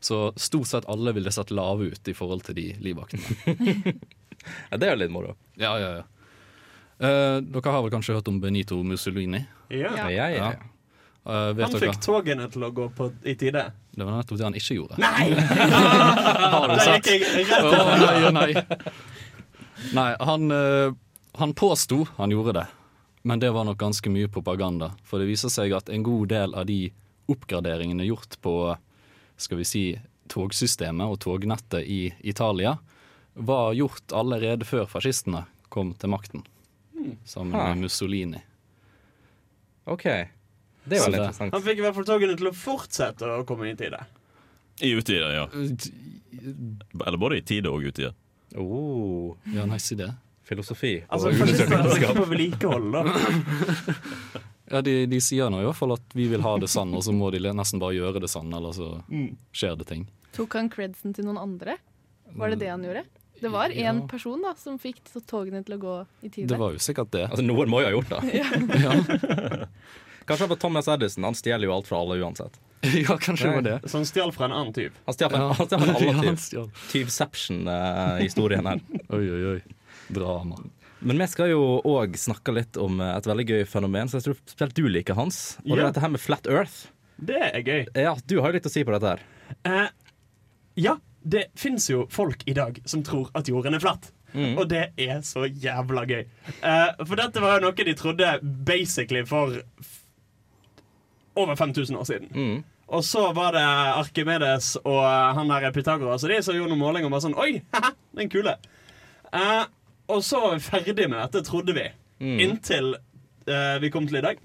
Så 0.00 0.30
stort 0.40 0.70
sett 0.70 0.86
alle 0.88 1.12
ville 1.12 1.32
sett 1.34 1.50
lave 1.52 1.90
ut 1.92 2.08
i 2.08 2.14
forhold 2.16 2.46
til 2.46 2.54
de 2.60 2.68
livvaktene. 2.80 3.94
Ja, 4.70 4.78
det 4.80 4.86
er 4.88 4.94
jo 4.94 4.98
litt 5.02 5.10
moro. 5.12 5.34
Ja, 5.60 5.74
ja, 5.76 5.88
ja. 5.98 6.04
Eh, 6.96 7.42
dere 7.44 7.72
har 7.74 7.82
vel 7.84 7.90
kanskje 7.92 8.14
hørt 8.16 8.28
om 8.30 8.38
Benito 8.40 8.78
Mussolini? 8.88 9.42
Ja. 9.68 9.90
Ja. 9.98 10.06
Ja, 10.08 10.28
ja, 10.32 10.46
ja. 10.54 10.70
Eh, 11.28 11.50
vet 11.58 11.66
Han 11.66 11.74
dere? 11.74 11.80
fikk 11.90 11.98
togene 12.06 12.46
til 12.48 12.64
å 12.64 12.70
gå 12.72 12.86
på, 12.96 13.10
i 13.28 13.34
tide. 13.36 13.66
Det 13.92 14.00
var 14.06 14.16
nettopp 14.16 14.40
det 14.40 14.46
han 14.48 14.56
ikke 14.56 14.78
gjorde. 14.78 14.96
Nei! 14.96 15.26
Har 16.54 16.70
du 16.70 16.72
Der 16.72 16.80
sett? 16.86 17.10
gikk 17.12 17.26
jeg 17.28 17.50
rett 17.50 17.68
Å 17.68 17.84
nei, 18.00 18.32
nei. 18.38 18.64
Nei, 19.98 20.08
han, 20.30 20.48
eh, 20.56 20.96
han 21.34 21.54
påsto 21.54 22.06
han 22.16 22.30
gjorde 22.30 22.52
det, 22.52 22.66
men 23.22 23.38
det 23.40 23.50
var 23.52 23.64
nok 23.64 23.78
ganske 23.78 24.10
mye 24.10 24.28
propaganda. 24.32 24.92
For 25.04 25.18
det 25.20 25.28
viser 25.28 25.48
seg 25.52 25.72
at 25.76 25.88
en 25.92 26.02
god 26.02 26.28
del 26.32 26.54
av 26.54 26.66
de 26.66 26.92
oppgraderingene 27.30 28.04
gjort 28.08 28.38
på 28.42 28.54
skal 29.40 29.60
vi 29.60 29.64
si, 29.64 29.84
togsystemet 30.30 31.06
og 31.10 31.18
tognettet 31.22 31.86
i 31.86 32.12
Italia, 32.28 32.76
var 33.34 33.72
gjort 33.74 34.12
allerede 34.12 34.66
før 34.68 34.86
fascistene 34.90 35.44
kom 35.72 35.94
til 35.94 36.10
makten. 36.12 36.42
Sammen 37.24 37.54
med 37.56 37.84
Mussolini. 37.86 38.40
OK. 39.84 40.02
Det 40.04 40.98
var 41.00 41.10
det- 41.10 41.16
interessant. 41.16 41.52
Han 41.54 41.62
fikk 41.62 41.78
i 41.78 41.84
hvert 41.84 41.94
fall 41.94 42.04
togene 42.04 42.36
til 42.36 42.50
å 42.50 42.52
fortsette 42.56 43.22
å 43.26 43.44
komme 43.48 43.66
inn 43.68 43.76
i 43.76 43.80
tide. 43.80 44.00
I 44.80 44.92
utide, 44.96 45.28
ja. 45.34 45.46
Eller 47.06 47.18
både 47.20 47.36
i 47.38 47.42
tide 47.42 47.68
og 47.70 47.82
utide. 47.84 48.14
Oh, 48.56 49.36
Ja, 49.54 49.66
nice 49.66 49.94
idé. 49.94 50.10
Filosofi. 50.50 50.92
Altså, 51.08 51.30
og 51.30 51.38
tenker 51.40 51.70
vitenskap. 51.70 52.20
vedlikehold, 52.28 52.92
da. 52.92 53.02
Ja, 54.70 54.78
de, 54.86 54.92
de 55.10 55.18
sier 55.18 55.48
nå 55.50 55.58
i 55.62 55.64
hvert 55.66 55.74
fall 55.80 55.96
at 55.96 56.12
vi 56.14 56.28
vil 56.30 56.44
ha 56.44 56.52
det 56.62 56.68
sånn, 56.70 56.92
og 56.94 57.02
så 57.02 57.10
må 57.10 57.32
de 57.34 57.40
nesten 57.42 57.80
bare 57.82 57.96
gjøre 57.96 58.20
det 58.22 58.28
sånn, 58.30 58.52
eller 58.54 58.70
så 58.76 58.90
skjer 59.50 59.74
det 59.80 59.86
ting. 59.88 60.04
Tok 60.36 60.54
han 60.54 60.68
credsen 60.70 61.10
til 61.16 61.26
noen 61.26 61.40
andre? 61.42 61.74
Var 62.38 62.52
det 62.54 62.60
det 62.60 62.68
han 62.70 62.84
gjorde? 62.86 63.02
Det 63.40 63.50
var 63.50 63.72
én 63.74 63.82
Ja. 64.02 64.06
person 64.06 64.38
da 64.44 64.52
som 64.54 64.76
fikk 64.78 65.00
togene 65.26 65.64
til 65.66 65.74
å 65.74 65.80
gå 65.82 65.94
i 66.22 66.28
tide. 66.30 66.46
Det 66.52 66.58
var 66.60 66.70
jo 66.76 66.78
sikkert 66.78 67.10
det. 67.10 67.24
Altså, 67.32 67.42
noen 67.42 67.66
må 67.72 67.80
jo 67.82 67.88
ha 67.88 67.94
gjort 67.96 68.14
det. 68.14 68.20
Ja, 68.84 68.94
Kanskje 70.30 70.44
det 70.46 70.50
var 70.52 70.60
Thomas 70.62 70.86
Edison. 70.92 71.24
Han 71.26 71.34
stjeler 71.34 71.66
jo 71.66 71.72
alt 71.74 71.88
fra 71.90 71.98
alle 72.04 72.20
uansett. 72.22 72.60
ja 72.84 73.16
kanskje 73.18 73.48
det 73.48 73.54
var 73.56 73.64
det. 73.66 73.76
Så 73.90 73.98
han 73.98 74.06
stjal 74.06 74.30
fra 74.36 74.46
en 74.46 74.54
annen 74.54 74.72
tyv. 74.76 74.94
Han 75.08 75.16
stjal 75.18 75.30
fra 75.34 75.40
Ja. 75.42 75.50
han 75.58 75.66
stjal 75.66 75.80
fra 75.82 75.96
Ja, 75.98 76.14
alle 76.14 76.36
tyv. 76.38 76.70
Tyvception-historien 76.92 78.66
her. 78.70 78.80
Oi, 79.10 79.24
oi, 79.26 79.42
oi. 79.56 79.60
Drama. 80.14 80.60
Men 81.00 81.22
vi 81.22 81.28
skal 81.32 81.52
jo 81.54 81.62
òg 81.88 82.16
snakke 82.20 82.52
litt 82.52 82.76
om 82.80 83.00
et 83.00 83.28
veldig 83.28 83.46
gøy 83.48 83.62
fenomen, 83.68 84.10
så 84.10 84.18
jeg 84.18 84.28
tror 84.28 84.40
spesielt 84.42 84.76
du 84.76 84.88
liker, 84.90 85.16
Hans. 85.16 85.58
Og 85.64 85.72
det 85.72 85.80
er 85.80 85.86
dette 85.88 86.04
her 86.04 86.12
med 86.12 86.20
flat 86.20 86.48
earth. 86.50 86.90
Det 87.20 87.40
er 87.40 87.60
gøy. 87.64 87.84
Ja, 87.96 88.14
du 88.20 88.40
har 88.40 88.50
jo 88.50 88.58
litt 88.58 88.68
å 88.68 88.72
si 88.72 88.84
på 88.84 88.92
dette 88.96 89.14
her. 89.14 89.24
Eh, 89.68 89.88
ja, 90.80 90.98
det 91.20 91.46
fins 91.58 91.88
jo 91.90 92.04
folk 92.12 92.44
i 92.48 92.56
dag 92.56 92.80
som 92.88 93.04
tror 93.04 93.32
at 93.36 93.48
jorden 93.48 93.76
er 93.76 93.82
flatt. 93.82 94.12
Og 94.30 94.68
det 94.70 94.92
er 95.00 95.22
så 95.26 95.46
jævla 95.48 96.04
gøy. 96.06 96.20
Eh, 96.22 96.90
for 97.02 97.18
dette 97.18 97.42
var 97.42 97.58
jo 97.58 97.66
noe 97.66 97.86
de 97.86 97.94
trodde 97.98 98.34
basically 98.42 99.24
for 99.26 99.56
over 101.34 101.56
5000 101.56 101.96
år 101.98 102.06
siden. 102.06 102.28
Mm. 102.34 102.60
Og 102.90 103.04
så 103.06 103.32
var 103.34 103.54
det 103.54 103.62
Arkimedes 103.64 104.76
og 104.82 105.02
han 105.36 105.50
der 105.50 105.70
Pythagoras 105.74 106.24
og 106.26 106.32
de 106.32 106.40
som 106.42 106.56
gjorde 106.56 106.72
noen 106.72 106.82
målinger 106.82 107.06
og 107.06 107.14
bare 107.14 107.26
sånn 107.26 107.38
Oi, 107.38 107.60
haha, 107.74 107.92
den 108.18 108.30
kule. 108.30 108.56
Eh, 109.30 109.62
og 110.10 110.24
så 110.26 110.40
var 110.42 110.56
vi 110.56 110.64
ferdig 110.64 111.08
med 111.08 111.18
dette, 111.18 111.44
trodde 111.46 111.76
vi. 111.76 111.88
Inntil 112.20 112.94
uh, 113.48 113.76
vi 113.80 113.90
kom 113.92 114.08
til 114.08 114.20
i 114.20 114.24
dag. 114.24 114.40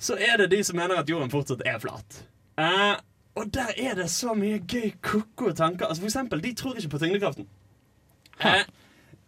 Så 0.00 0.16
er 0.16 0.38
det 0.40 0.50
de 0.52 0.62
som 0.64 0.78
mener 0.78 1.00
at 1.00 1.10
jorden 1.10 1.32
fortsatt 1.32 1.64
er 1.68 1.80
flat. 1.82 2.22
Uh, 2.60 2.96
og 3.38 3.54
der 3.54 3.72
er 3.76 3.96
det 3.98 4.10
så 4.10 4.34
mye 4.34 4.60
gøy 4.68 4.92
ko-ko 5.04 5.52
tanker. 5.56 5.86
Altså 5.86 6.02
For 6.02 6.10
eksempel, 6.10 6.42
de 6.44 6.54
tror 6.54 6.76
ikke 6.76 6.88
på 6.88 6.98
tyngdekraften. 6.98 7.46
Eh, 8.40 8.64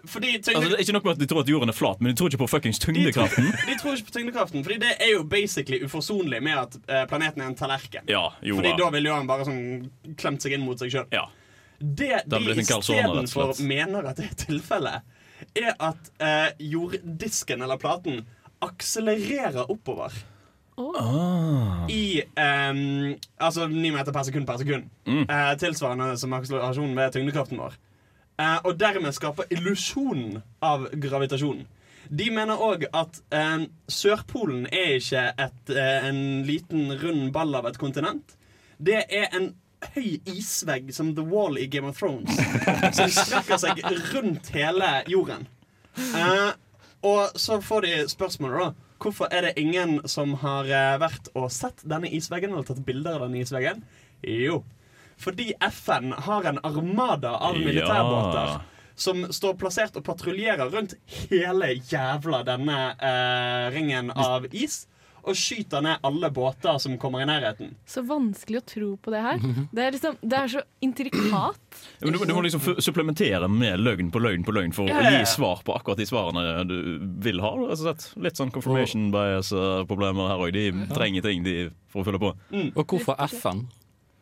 fordi 0.05 0.27
tyngde... 0.27 0.57
Altså, 0.57 0.69
det 0.69 0.75
er 0.75 0.79
ikke 0.79 0.93
nok 0.93 1.05
med 1.05 1.12
at 1.12 1.21
de 1.21 1.27
tror 1.27 1.41
at 1.41 1.49
jorden 1.49 1.69
er 1.69 1.77
flat, 1.77 2.01
men 2.01 2.11
de 2.11 2.17
tror 2.19 2.27
ikke 2.27 2.41
på 2.43 2.47
fuckings 2.47 2.79
de, 2.79 2.87
tyngdekraften. 2.87 3.45
de 3.69 3.77
tror 3.83 3.95
ikke 3.95 4.09
på 4.09 4.17
tyngdekraften, 4.19 4.65
Fordi 4.65 4.79
det 4.83 4.91
er 5.01 5.12
jo 5.12 5.23
basically 5.23 5.85
uforsonlig 5.85 6.43
med 6.43 6.59
at 6.59 6.77
eh, 6.89 7.05
planeten 7.09 7.43
er 7.43 7.47
en 7.47 7.55
tallerken. 7.55 8.09
Ja, 8.09 8.25
jo 8.43 8.57
Fordi 8.59 8.75
da 8.79 8.91
ville 8.91 9.15
han 9.15 9.31
bare 9.31 9.47
sånn 9.47 10.17
klemt 10.19 10.43
seg 10.43 10.57
inn 10.57 10.67
mot 10.67 10.83
seg 10.83 10.91
sjøl. 10.93 11.07
Ja. 11.15 11.29
Det 11.79 12.23
de 12.31 12.41
istedenfor 12.62 13.57
mener 13.67 14.07
at 14.11 14.19
det 14.19 14.29
er 14.31 14.37
tilfellet, 14.47 15.07
er 15.57 15.75
at 15.79 16.13
eh, 16.23 16.51
jorddisken 16.73 17.63
eller 17.63 17.81
platen 17.81 18.23
akselererer 18.63 19.71
oppover. 19.71 20.15
I 21.93 22.23
ehm, 22.39 23.15
altså 23.37 23.67
9 23.69 23.91
meter 23.93 24.13
per 24.15 24.25
sekund 24.25 24.47
per 24.49 24.61
sekund. 24.63 24.89
Eh, 25.07 25.53
tilsvarende 25.61 26.17
som 26.19 26.33
akselerasjonen 26.33 26.97
ved 26.97 27.13
tyngdekraften 27.13 27.61
vår. 27.61 27.77
Eh, 28.41 28.59
og 28.65 28.79
dermed 28.81 29.13
skaper 29.13 29.51
illusjonen 29.53 30.41
av 30.65 30.89
gravitasjonen. 31.01 31.67
De 32.13 32.29
mener 32.35 32.61
òg 32.61 32.87
at 32.93 33.21
eh, 33.33 33.67
Sørpolen 33.89 34.67
er 34.73 34.97
ikke 34.99 35.27
et, 35.31 35.75
eh, 35.75 36.09
en 36.09 36.43
liten, 36.49 36.91
rund 37.03 37.31
ball 37.35 37.55
av 37.61 37.69
et 37.71 37.79
kontinent. 37.81 38.37
Det 38.83 39.05
er 39.07 39.29
en 39.37 39.53
høy 39.95 40.21
isvegg 40.31 40.93
som 40.95 41.15
The 41.17 41.25
Wall 41.27 41.59
i 41.59 41.67
Game 41.71 41.89
of 41.91 41.99
Thrones. 41.99 42.31
Som 42.97 43.11
strekker 43.12 43.59
seg 43.61 43.83
rundt 44.12 44.53
hele 44.55 44.91
jorden. 45.11 45.47
Uh, 45.99 46.53
og 47.03 47.35
så 47.41 47.59
får 47.61 47.87
de 47.87 47.95
spørsmålet, 48.12 48.61
da. 48.71 48.89
Hvorfor 49.03 49.33
er 49.35 49.49
det 49.49 49.57
ingen 49.59 49.97
som 50.07 50.37
har 50.45 50.69
eh, 50.71 50.93
vært 51.03 51.27
og 51.35 51.49
sett 51.51 51.81
denne 51.91 52.07
isveggen 52.15 52.53
eller 52.53 52.62
tatt 52.69 52.85
bilder 52.87 53.17
av 53.17 53.25
denne 53.27 53.41
isveggen? 53.43 53.81
Jo, 54.23 54.61
fordi 55.19 55.49
FN 55.59 56.12
har 56.29 56.47
en 56.47 56.61
armada 56.62 57.33
av 57.43 57.59
militærbåter 57.59 58.53
Ja. 58.53 58.61
som 58.95 59.25
står 59.35 59.57
plassert 59.59 59.99
og 59.99 60.05
patruljerer 60.07 60.71
rundt 60.71 60.95
hele 61.11 61.73
jævla 61.91 62.45
denne 62.47 62.79
uh, 63.03 63.75
ringen 63.75 64.15
av 64.15 64.47
is. 64.55 64.85
Og 65.23 65.37
skyter 65.38 65.83
ned 65.85 66.02
alle 66.02 66.31
båter 66.35 66.79
som 66.83 66.97
kommer 66.99 67.23
i 67.23 67.26
nærheten. 67.29 67.75
Så 67.87 68.02
vanskelig 68.07 68.59
å 68.59 68.64
tro 68.67 68.88
på 68.99 69.12
det 69.14 69.21
her. 69.23 69.43
Det 69.71 69.85
er, 69.85 69.95
liksom, 69.95 70.17
det 70.19 70.38
er 70.38 70.50
så 70.50 70.62
intrikat. 70.83 71.79
Ja, 72.00 72.07
Men 72.09 72.17
du, 72.17 72.25
du 72.26 72.35
må 72.35 72.43
liksom 72.43 72.81
supplementere 72.83 73.47
med 73.50 73.79
løgn 73.83 74.11
på 74.14 74.23
løgn 74.23 74.43
på 74.47 74.55
løgn 74.57 74.75
for 74.75 74.91
Ja, 74.91 74.99
å 74.99 75.05
ja, 75.07 75.21
gi 75.21 75.29
svar 75.31 75.62
på 75.67 75.76
akkurat 75.76 76.02
de 76.02 76.09
svarene 76.11 76.64
du 76.67 76.76
vil 77.23 77.38
ha. 77.45 77.52
Altså. 77.69 77.95
Litt 78.23 78.41
sånn 78.41 78.50
confirmation 78.55 79.11
bias-problemer 79.14 80.33
her 80.33 80.43
òg. 80.43 80.57
De 80.57 80.88
trenger 80.95 81.29
ting 81.29 81.47
de 81.47 81.57
for 81.93 82.02
å 82.02 82.09
fylle 82.09 82.23
på. 82.23 82.35
Og 82.75 82.83
hvorfor 82.83 83.19
FN? 83.31 83.67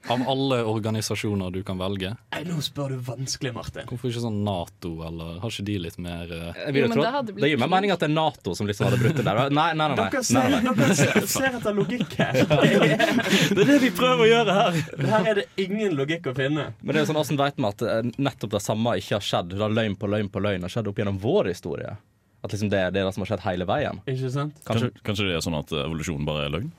Av 0.09 0.23
alle 0.28 0.62
organisasjoner 0.64 1.50
du 1.52 1.61
kan 1.62 1.78
velge. 1.78 2.14
Nei, 2.33 2.40
nå 2.49 2.57
spør 2.64 2.95
du 2.95 3.02
vanskelig, 3.04 3.52
Martin. 3.52 3.85
Hvorfor 3.90 4.09
ikke 4.09 4.23
sånn 4.23 4.38
Nato, 4.47 4.95
eller 5.07 5.37
har 5.42 5.52
ikke 5.52 5.66
de 5.69 5.76
litt 5.85 5.99
mer 6.00 6.33
uh... 6.33 6.61
Jo 6.73 6.88
tro, 6.88 7.04
det 7.04 7.35
det 7.37 7.50
gir 7.52 7.61
meg 7.61 7.73
mening 7.75 7.92
at 7.92 8.00
det 8.00 8.09
er 8.09 8.14
Nato 8.14 8.54
som 8.57 8.69
liksom 8.71 8.88
hadde 8.88 9.00
brutt 9.02 9.21
det 9.21 9.26
der. 9.28 9.42
Nei, 9.52 9.69
nei, 9.76 9.88
nei. 9.92 9.99
nei. 10.00 10.09
Dere 10.14 10.25
ser, 10.26 10.49
nei. 10.57 10.75
dere 10.80 10.97
ser, 10.97 11.28
ser 11.30 11.59
etter 11.61 11.76
logikk 11.76 12.16
her. 12.16 12.40
Det 13.50 13.64
er 13.64 13.69
det 13.69 13.78
vi 13.83 13.90
prøver 13.95 14.25
å 14.25 14.28
gjøre 14.28 14.54
her! 14.57 14.78
Her 15.11 15.28
er 15.30 15.38
det 15.40 15.47
ingen 15.61 15.95
logikk 15.99 16.30
å 16.30 16.35
finne. 16.37 16.71
Men 16.80 16.95
det 16.95 17.00
er 17.00 17.04
jo 17.04 17.11
sånn, 17.11 17.19
hvordan 17.21 17.40
vet 17.40 17.59
vi 17.59 17.69
at 17.69 17.85
eh, 17.92 18.11
nettopp 18.23 18.54
det 18.54 18.62
samme 18.64 18.95
ikke 19.00 19.19
har 19.19 19.26
skjedd? 19.26 19.57
Da 19.61 19.69
løgn 19.71 19.97
på 20.00 20.11
løgn 20.11 20.30
på 20.33 20.42
løgn 20.42 20.64
har 20.66 20.73
skjedd 20.73 20.90
opp 20.90 21.00
gjennom 21.00 21.21
vår 21.23 21.50
historie? 21.52 21.97
At 22.40 22.54
liksom 22.54 22.71
det 22.73 22.80
er 22.87 22.95
det 22.95 23.04
som 23.12 23.25
har 23.25 23.33
skjedd 23.35 23.45
hele 23.45 23.66
veien. 23.69 24.00
Ikke 24.09 24.33
sant? 24.33 24.61
Kanskje 24.64 24.90
Kanskje, 25.04 25.28
det 25.28 25.37
er 25.37 25.45
sånn 25.45 25.59
at 25.59 25.75
evolusjonen 25.76 26.28
bare 26.28 26.47
er 26.47 26.54
løgn? 26.57 26.71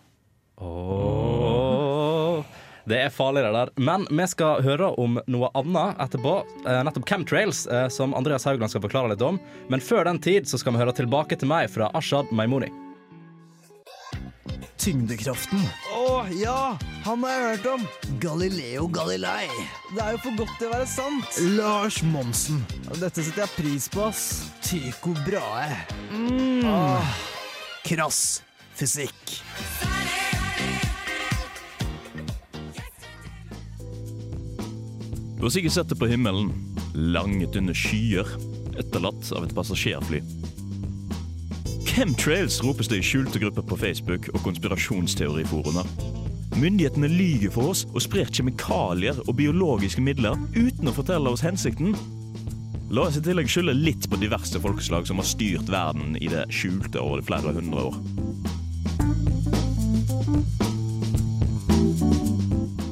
Åh, 0.61 2.41
Det 2.89 2.97
er 3.05 3.13
farlig, 3.13 3.43
det 3.45 3.53
der. 3.55 3.71
Men 3.77 4.05
vi 4.09 4.27
skal 4.29 4.61
høre 4.65 4.91
om 5.01 5.19
noe 5.29 5.51
annet 5.57 5.99
etterpå. 6.01 6.35
Eh, 6.65 6.81
nettopp 6.87 7.07
Camtrails, 7.09 7.65
eh, 7.67 7.87
som 7.93 8.15
Andreas 8.17 8.45
Haugland 8.49 8.73
skal 8.73 8.83
forklare 8.83 9.13
litt 9.13 9.25
om. 9.25 9.39
Men 9.69 9.83
før 9.83 10.07
den 10.09 10.21
tid 10.21 10.49
så 10.49 10.59
skal 10.61 10.75
vi 10.75 10.81
høre 10.81 10.95
tilbake 10.97 11.37
til 11.37 11.51
meg 11.51 11.69
fra 11.73 11.91
Ashad 11.97 12.31
Maimoni. 12.31 12.71
Tyngdekraften. 14.81 15.61
Å 15.93 16.23
ja, 16.33 16.75
han 17.05 17.21
har 17.21 17.35
jeg 17.35 17.43
hørt 17.51 17.67
om. 17.75 17.83
Galileo 18.23 18.87
Galilei. 18.89 19.45
Det 19.93 20.01
er 20.01 20.15
jo 20.15 20.23
for 20.25 20.41
godt 20.41 20.55
til 20.57 20.71
å 20.71 20.73
være 20.73 20.89
sant. 20.89 21.41
Lars 21.59 22.01
Monsen. 22.01 22.63
Dette 22.97 23.21
setter 23.21 23.45
jeg 23.45 23.57
pris 23.59 23.89
på, 23.93 24.07
ass. 24.09 24.23
Tycho 24.65 25.13
Brahe. 25.21 25.83
Mm. 26.09 26.65
Ah. 26.65 27.17
krass 27.85 28.41
fysikk. 28.81 29.41
Du 35.41 35.45
har 35.45 35.49
sikkert 35.49 35.73
sett 35.73 35.89
det 35.89 35.95
på 35.97 36.05
himmelen. 36.05 36.51
Lange, 36.93 37.47
tynne 37.49 37.73
skyer 37.73 38.27
etterlatt 38.77 39.31
av 39.33 39.47
et 39.47 39.55
passasjerfly. 39.57 40.19
Chemtrails 41.87 42.59
ropes 42.61 42.91
det 42.91 42.99
i 43.01 43.07
skjulte 43.07 43.41
grupper 43.41 43.65
på 43.65 43.79
Facebook 43.81 44.29
og 44.35 44.37
konspirasjonsteoriforumer. 44.45 45.89
Myndighetene 46.61 47.09
lyver 47.09 47.55
for 47.57 47.73
oss 47.73 47.87
og 47.89 48.05
sprer 48.05 48.29
kjemikalier 48.29 49.17
og 49.25 49.33
biologiske 49.41 50.05
midler 50.05 50.37
uten 50.53 50.93
å 50.93 50.93
fortelle 50.93 51.33
oss 51.33 51.41
hensikten. 51.41 51.97
La 52.93 53.09
oss 53.09 53.17
i 53.17 53.25
tillegg 53.25 53.49
skylde 53.49 53.73
litt 53.81 54.05
på 54.13 54.21
diverse 54.21 54.61
folkeslag 54.61 55.09
som 55.09 55.25
har 55.25 55.31
styrt 55.33 55.73
verden 55.73 56.21
i 56.21 56.29
det 56.29 56.51
skjulte 56.53 57.01
over 57.01 57.25
flere 57.25 57.57
hundre 57.57 57.89
år. 57.89 58.01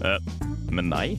Eh, 0.01 0.23
men 0.73 0.89
nei. 0.89 1.11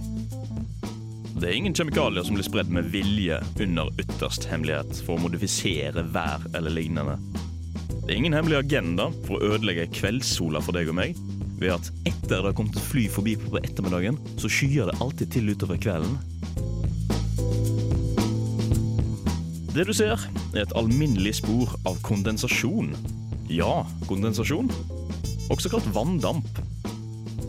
Det 1.40 1.48
er 1.48 1.56
ingen 1.56 1.72
kjemikalier 1.72 2.20
som 2.20 2.36
blir 2.36 2.44
spredd 2.44 2.68
med 2.68 2.90
vilje 2.92 3.38
under 3.64 3.88
ytterst 4.02 4.44
hemmelighet 4.50 4.98
for 5.06 5.16
å 5.16 5.22
modifisere 5.22 6.02
vær 6.12 6.42
eller 6.52 6.74
lignende. 6.74 7.14
Det 8.02 8.10
er 8.12 8.18
ingen 8.18 8.36
hemmelig 8.36 8.58
agenda 8.58 9.06
for 9.24 9.38
å 9.38 9.54
ødelegge 9.54 9.86
kveldssola 9.96 10.60
for 10.60 10.76
deg 10.76 10.90
og 10.92 10.98
meg 10.98 11.16
ved 11.62 11.72
at 11.78 11.88
etter 12.04 12.34
det 12.34 12.42
har 12.44 12.56
kommet 12.58 12.76
et 12.76 12.84
fly 12.84 13.06
forbi 13.08 13.38
på 13.40 13.56
ettermiddagen, 13.56 14.20
så 14.36 14.52
skyer 14.52 14.90
det 14.90 14.98
alltid 15.00 15.32
til 15.32 15.48
utover 15.54 15.80
kvelden. 15.80 16.20
Det 19.72 19.88
du 19.88 19.94
ser, 19.96 20.20
er 20.52 20.66
et 20.66 20.76
alminnelig 20.76 21.38
spor 21.40 21.72
av 21.88 21.96
kondensasjon. 22.04 22.92
Ja, 23.48 23.86
kondensasjon. 24.12 24.68
Også 25.48 25.72
kalt 25.72 25.88
vanndamp. 25.96 26.64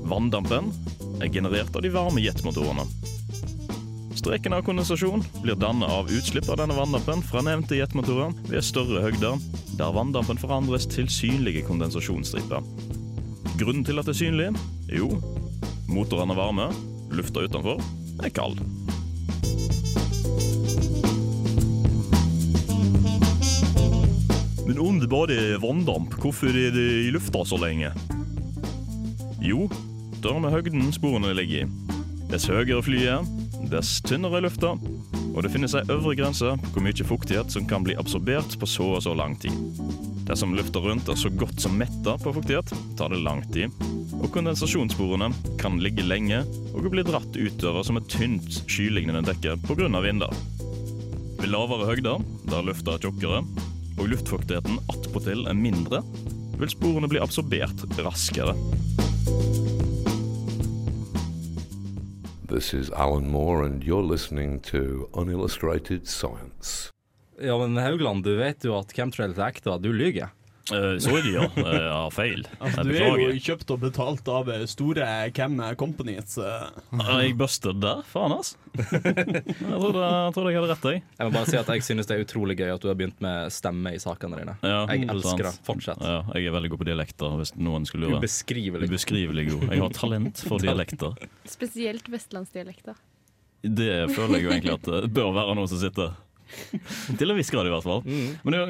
Vanndampen 0.08 0.72
er 1.20 1.28
generert 1.28 1.76
av 1.76 1.84
de 1.84 1.92
varme 1.92 2.24
jetmotorene. 2.24 2.88
Streken 4.22 4.54
av 4.54 4.62
kondensasjon 4.62 5.24
blir 5.42 5.56
dannet 5.58 5.90
av 5.90 6.10
utslipp 6.14 6.46
av 6.54 6.60
denne 6.60 6.76
vanndampen 6.78 7.24
fra 7.26 7.42
nevnte 7.42 7.80
jetmotorer 7.80 8.36
ved 8.52 8.62
større 8.62 9.02
høgder, 9.02 9.40
der 9.80 9.96
vanndampen 9.96 10.38
forandres 10.38 10.86
til 10.86 11.08
synlige 11.10 11.64
kondensasjonsstriper. 11.66 12.62
Grunnen 13.58 13.82
til 13.82 13.98
at 13.98 14.06
det 14.06 14.14
er 14.14 14.20
synlig? 14.20 14.52
Jo, 14.94 15.10
motorene 15.90 16.38
er 16.38 16.38
varme, 16.38 16.70
lufta 17.18 17.48
utenfor 17.48 17.82
er 18.22 18.30
kald. 18.38 18.62
Men 24.70 24.86
om 24.86 25.02
det 25.02 25.10
bare 25.10 25.42
er 25.50 25.62
vanndamp, 25.66 26.14
hvorfor 26.22 26.54
er 26.54 26.70
det 26.78 26.90
i 27.08 27.12
lufta 27.18 27.42
så 27.42 27.58
lenge? 27.58 27.90
Jo, 29.42 29.66
det 30.22 30.30
har 30.30 30.44
med 30.46 30.54
høgden 30.54 30.92
sporene 30.94 31.34
ligger 31.34 31.66
i. 31.66 31.96
Dess 32.30 32.46
høyere 32.46 32.86
flyet 32.86 33.41
dess 33.70 34.00
tynnere 34.08 34.40
er 34.40 34.46
lufta, 34.46 34.74
og 35.32 35.40
det 35.44 35.52
finnes 35.54 35.76
ei 35.78 35.84
øvre 35.94 36.16
grense 36.18 36.56
på 36.64 36.72
hvor 36.74 36.86
mye 36.86 37.08
fuktighet 37.08 37.54
som 37.54 37.68
kan 37.70 37.86
bli 37.86 37.96
absorbert 38.00 38.56
på 38.60 38.70
så 38.70 38.88
og 38.98 39.04
så 39.06 39.14
lang 39.18 39.38
tid. 39.42 39.54
Dersom 40.28 40.56
lufta 40.56 40.82
rundt 40.84 41.10
er 41.12 41.20
så 41.20 41.32
godt 41.34 41.62
som 41.62 41.78
metta 41.80 42.18
på 42.22 42.34
fuktighet, 42.36 42.72
tar 42.98 43.14
det 43.14 43.22
lang 43.26 43.44
tid, 43.54 43.74
og 44.18 44.30
kondensasjonssporene 44.34 45.32
kan 45.62 45.80
ligge 45.84 46.06
lenge 46.06 46.42
og 46.72 46.90
bli 46.94 47.06
dratt 47.08 47.38
utover 47.38 47.86
som 47.88 48.00
et 48.00 48.10
tynt, 48.12 48.62
skylignende 48.66 49.24
dekke 49.28 49.58
pga. 49.68 49.90
vinder. 50.02 50.34
Ved 51.42 51.50
lavere 51.50 51.90
høgder, 51.90 52.22
der 52.50 52.66
lufta 52.68 52.96
er 52.96 53.06
tjukkere, 53.06 53.42
og 53.98 54.10
luftfuktigheten 54.10 54.80
attpåtil 54.90 55.48
er 55.50 55.58
mindre, 55.58 56.04
vil 56.62 56.70
sporene 56.70 57.10
bli 57.10 57.22
absorbert 57.22 57.86
raskere. 58.00 58.56
This 62.52 62.74
is 62.74 62.90
Alan 62.90 63.32
Moore, 63.32 63.64
and 63.64 63.82
you're 63.82 64.04
listening 64.04 64.60
to 64.72 65.08
Unillustrated 65.14 66.06
Science. 66.06 66.92
Ja, 67.40 67.58
men 67.58 67.78
Haugland, 67.78 68.24
du 68.24 68.36
vet 68.36 68.66
jo 68.66 68.76
at 68.76 68.92
chemtrails 68.92 69.38
er 69.40 69.46
ekte, 69.54 69.78
du 69.80 69.94
lyver. 69.96 70.34
Eh, 70.70 70.96
så 71.02 71.14
er 71.18 71.24
det, 71.26 71.32
ja. 71.34 71.46
Jeg 71.58 71.90
har 71.90 72.12
feil. 72.14 72.44
Altså, 72.62 72.84
du 72.86 72.92
er 72.94 73.18
jo 73.20 73.32
kjøpt 73.42 73.72
og 73.74 73.80
betalt 73.82 74.30
av 74.32 74.50
store 74.70 75.08
Cam 75.36 75.58
Companies. 75.80 76.38
Uh, 76.38 76.70
Jeg 77.18 77.36
busted 77.40 77.82
der, 77.82 78.04
faen 78.08 78.36
ass. 78.38 78.54
Jeg 78.82 79.80
trodde, 79.82 80.00
jeg 80.00 80.34
trodde 80.36 80.52
jeg 80.52 80.60
hadde 80.62 80.70
rett, 80.70 80.86
jeg. 80.88 81.02
Jeg 81.18 81.28
må 81.28 81.34
bare 81.36 81.50
si 81.50 81.58
at 81.60 81.70
jeg 81.74 81.84
synes 81.84 82.08
det 82.08 82.16
er 82.16 82.24
utrolig 82.24 82.56
gøy 82.60 82.70
at 82.72 82.84
du 82.84 82.88
har 82.88 82.96
begynt 83.00 83.20
med 83.24 83.52
stemme 83.52 83.92
i 83.98 84.00
sakene 84.00 84.40
dine. 84.40 84.56
Ja, 84.64 84.86
Jeg 84.94 85.10
elsker 85.12 85.50
det. 85.50 85.54
Fortsett. 85.68 86.04
Ja, 86.06 86.22
jeg 86.38 86.48
er 86.48 86.56
veldig 86.56 86.72
god 86.74 86.84
på 86.84 86.88
dialekter, 86.88 87.36
hvis 87.42 87.52
noen 87.60 87.88
skulle 87.90 88.08
lure. 88.08 88.22
Ubeskrivelig. 88.24 88.88
Ubeskrivelig 88.92 89.48
god. 89.50 89.66
Jeg 89.68 89.84
har 89.84 89.96
talent 89.98 90.44
for 90.48 90.64
dialekter. 90.64 91.18
Spesielt 91.52 92.08
vestlandsdialekter. 92.12 93.00
Det 93.62 93.92
føler 94.16 94.40
jeg 94.40 94.46
jo 94.46 94.54
egentlig 94.56 94.78
at 94.80 94.88
det 95.04 95.12
bør 95.14 95.36
være 95.36 95.58
noen 95.60 95.70
som 95.70 95.82
sitter. 95.84 96.16
Til 97.20 97.32
en 97.34 97.38
viss 97.40 97.52
grad, 97.54 97.68
i 97.70 97.74
hvert 97.74 97.86
fall. 97.88 98.02
Mm. 98.06 98.38
Men 98.44 98.56
det 98.56 98.62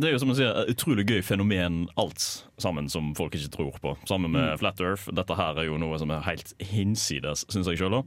det 0.00 0.08
er 0.08 0.12
jo 0.14 0.20
som 0.22 0.30
å 0.30 0.36
si, 0.38 0.44
et 0.46 0.70
utrolig 0.74 1.02
gøy 1.08 1.22
fenomen 1.26 1.80
alt 1.98 2.22
sammen 2.62 2.86
som 2.92 3.10
folk 3.18 3.34
ikke 3.34 3.50
tror 3.56 3.78
på. 3.82 3.96
Sammen 4.08 4.30
med 4.36 4.52
Mm. 4.52 4.58
Flat 4.62 4.80
Earth. 4.80 5.08
Dette 5.14 5.34
her 5.36 5.58
er 5.58 5.66
jo 5.66 5.78
noe 5.82 5.98
som 5.98 6.10
er 6.14 6.22
helt 6.26 6.52
hinsides, 6.62 7.44
syns 7.50 7.66
jeg 7.70 7.78
sjøl. 7.80 8.00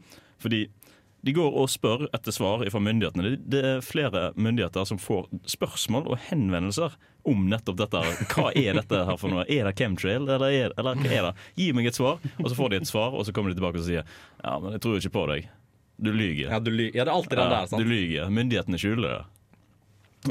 Fordi 0.43 0.65
de 1.23 1.31
går 1.31 1.55
og 1.55 1.69
spør 1.71 2.01
etter 2.11 2.35
svar 2.35 2.63
fra 2.67 2.79
myndighetene. 2.83 3.37
Det 3.47 3.61
er 3.63 3.83
flere 3.85 4.33
myndigheter 4.35 4.83
som 4.89 4.97
får 4.99 5.29
spørsmål 5.47 6.09
og 6.11 6.19
henvendelser 6.29 6.97
om 7.23 7.45
nettopp 7.47 7.77
dette. 7.79 8.01
Hva 8.33 8.49
er 8.59 8.75
dette 8.75 9.03
her 9.07 9.15
for 9.21 9.31
noe? 9.31 9.45
Er 9.47 9.69
det 9.69 9.75
chemtrail, 9.79 10.25
eller, 10.27 10.43
er, 10.51 10.73
eller 10.75 10.99
hva 10.99 11.07
er 11.15 11.27
det? 11.29 11.33
Gi 11.55 11.69
meg 11.77 11.87
et 11.87 11.95
svar, 11.95 12.19
og 12.41 12.49
så 12.51 12.57
får 12.59 12.73
de 12.73 12.81
et 12.81 12.89
svar, 12.91 13.15
og 13.15 13.23
så 13.23 13.31
kommer 13.35 13.53
de 13.53 13.59
tilbake 13.61 13.79
og 13.79 13.87
sier 13.87 14.03
ja, 14.03 14.57
men 14.59 14.75
jeg 14.75 14.83
tror 14.83 14.99
ikke 14.99 15.13
på 15.15 15.23
deg. 15.31 15.47
Du 16.03 16.11
lyger. 16.11 16.49
Ja, 16.49 16.59
ja, 16.59 16.59
det 16.59 17.03
er 17.05 17.13
alltid 17.13 17.37
den 17.39 17.53
der, 17.53 17.69
sant? 17.71 17.83
Du 17.83 17.89
lyger. 17.89 18.31
Myndighetene 18.33 18.79
skjuler 18.81 19.15
det. 19.15 19.21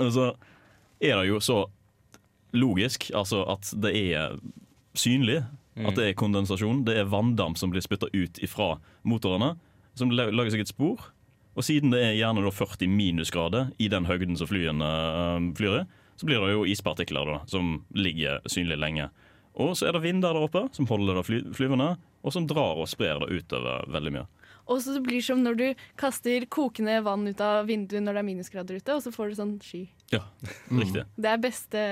Og 0.01 0.13
så 0.15 0.27
er 1.03 1.19
det 1.19 1.31
jo 1.31 1.41
så 1.43 1.59
logisk 2.53 3.09
altså 3.17 3.43
at 3.49 3.73
det 3.81 3.95
er 3.97 4.37
synlig. 4.99 5.43
Mm. 5.75 5.89
At 5.89 5.97
det 5.97 6.11
er 6.11 6.19
kondensasjon. 6.21 6.85
Det 6.85 6.99
er 7.01 7.09
vanndamp 7.09 7.57
som 7.61 7.73
blir 7.73 7.85
spytta 7.85 8.11
ut 8.13 8.41
ifra 8.45 8.75
motorene. 9.09 9.55
Som 9.97 10.13
lager 10.13 10.53
seg 10.53 10.67
et 10.67 10.73
spor. 10.73 11.09
Og 11.57 11.65
siden 11.65 11.93
det 11.93 12.01
er 12.01 12.17
gjerne 12.17 12.45
da 12.45 12.53
40 12.53 12.89
minusgrader 12.89 13.73
i 13.81 13.89
den 13.93 14.09
høgden 14.09 14.39
som 14.41 14.49
flyene 14.49 14.89
øh, 14.89 15.51
flyr 15.57 15.83
i, 15.83 15.85
så 16.17 16.29
blir 16.29 16.41
det 16.41 16.55
jo 16.55 16.63
ispartikler 16.69 17.29
da, 17.29 17.41
som 17.51 17.83
ligger 17.97 18.41
synlig 18.49 18.79
lenge. 18.81 19.09
Og 19.61 19.75
så 19.77 19.89
er 19.89 19.97
det 19.97 20.05
vind 20.07 20.23
der 20.25 20.39
oppe 20.39 20.65
som 20.73 20.89
holder 20.89 21.19
det 21.19 21.27
fly 21.29 21.41
flyvende, 21.53 21.91
og 22.25 22.33
som 22.33 22.47
drar 22.49 22.81
og 22.81 22.89
sprer 22.89 23.21
det 23.21 23.43
utover 23.43 23.85
veldig 23.93 24.15
mye. 24.15 24.25
Og 24.70 24.83
så 24.83 24.94
det 24.96 25.03
blir 25.07 25.22
som 25.25 25.42
når 25.42 25.59
du 25.59 25.64
kaster 26.01 26.46
kokende 26.53 26.98
vann 27.05 27.27
ut 27.29 27.40
av 27.42 27.66
vinduet 27.68 28.03
når 28.05 28.18
det 28.18 28.22
er 28.22 28.29
minusgrader 28.29 28.79
ute, 28.79 28.96
og 28.96 29.03
så 29.05 29.12
får 29.14 29.33
du 29.33 29.38
sånn 29.40 29.55
sky. 29.64 29.83
Ja, 30.12 30.20
riktig. 30.68 31.07
Det 31.16 31.31
er 31.31 31.40
beste, 31.40 31.85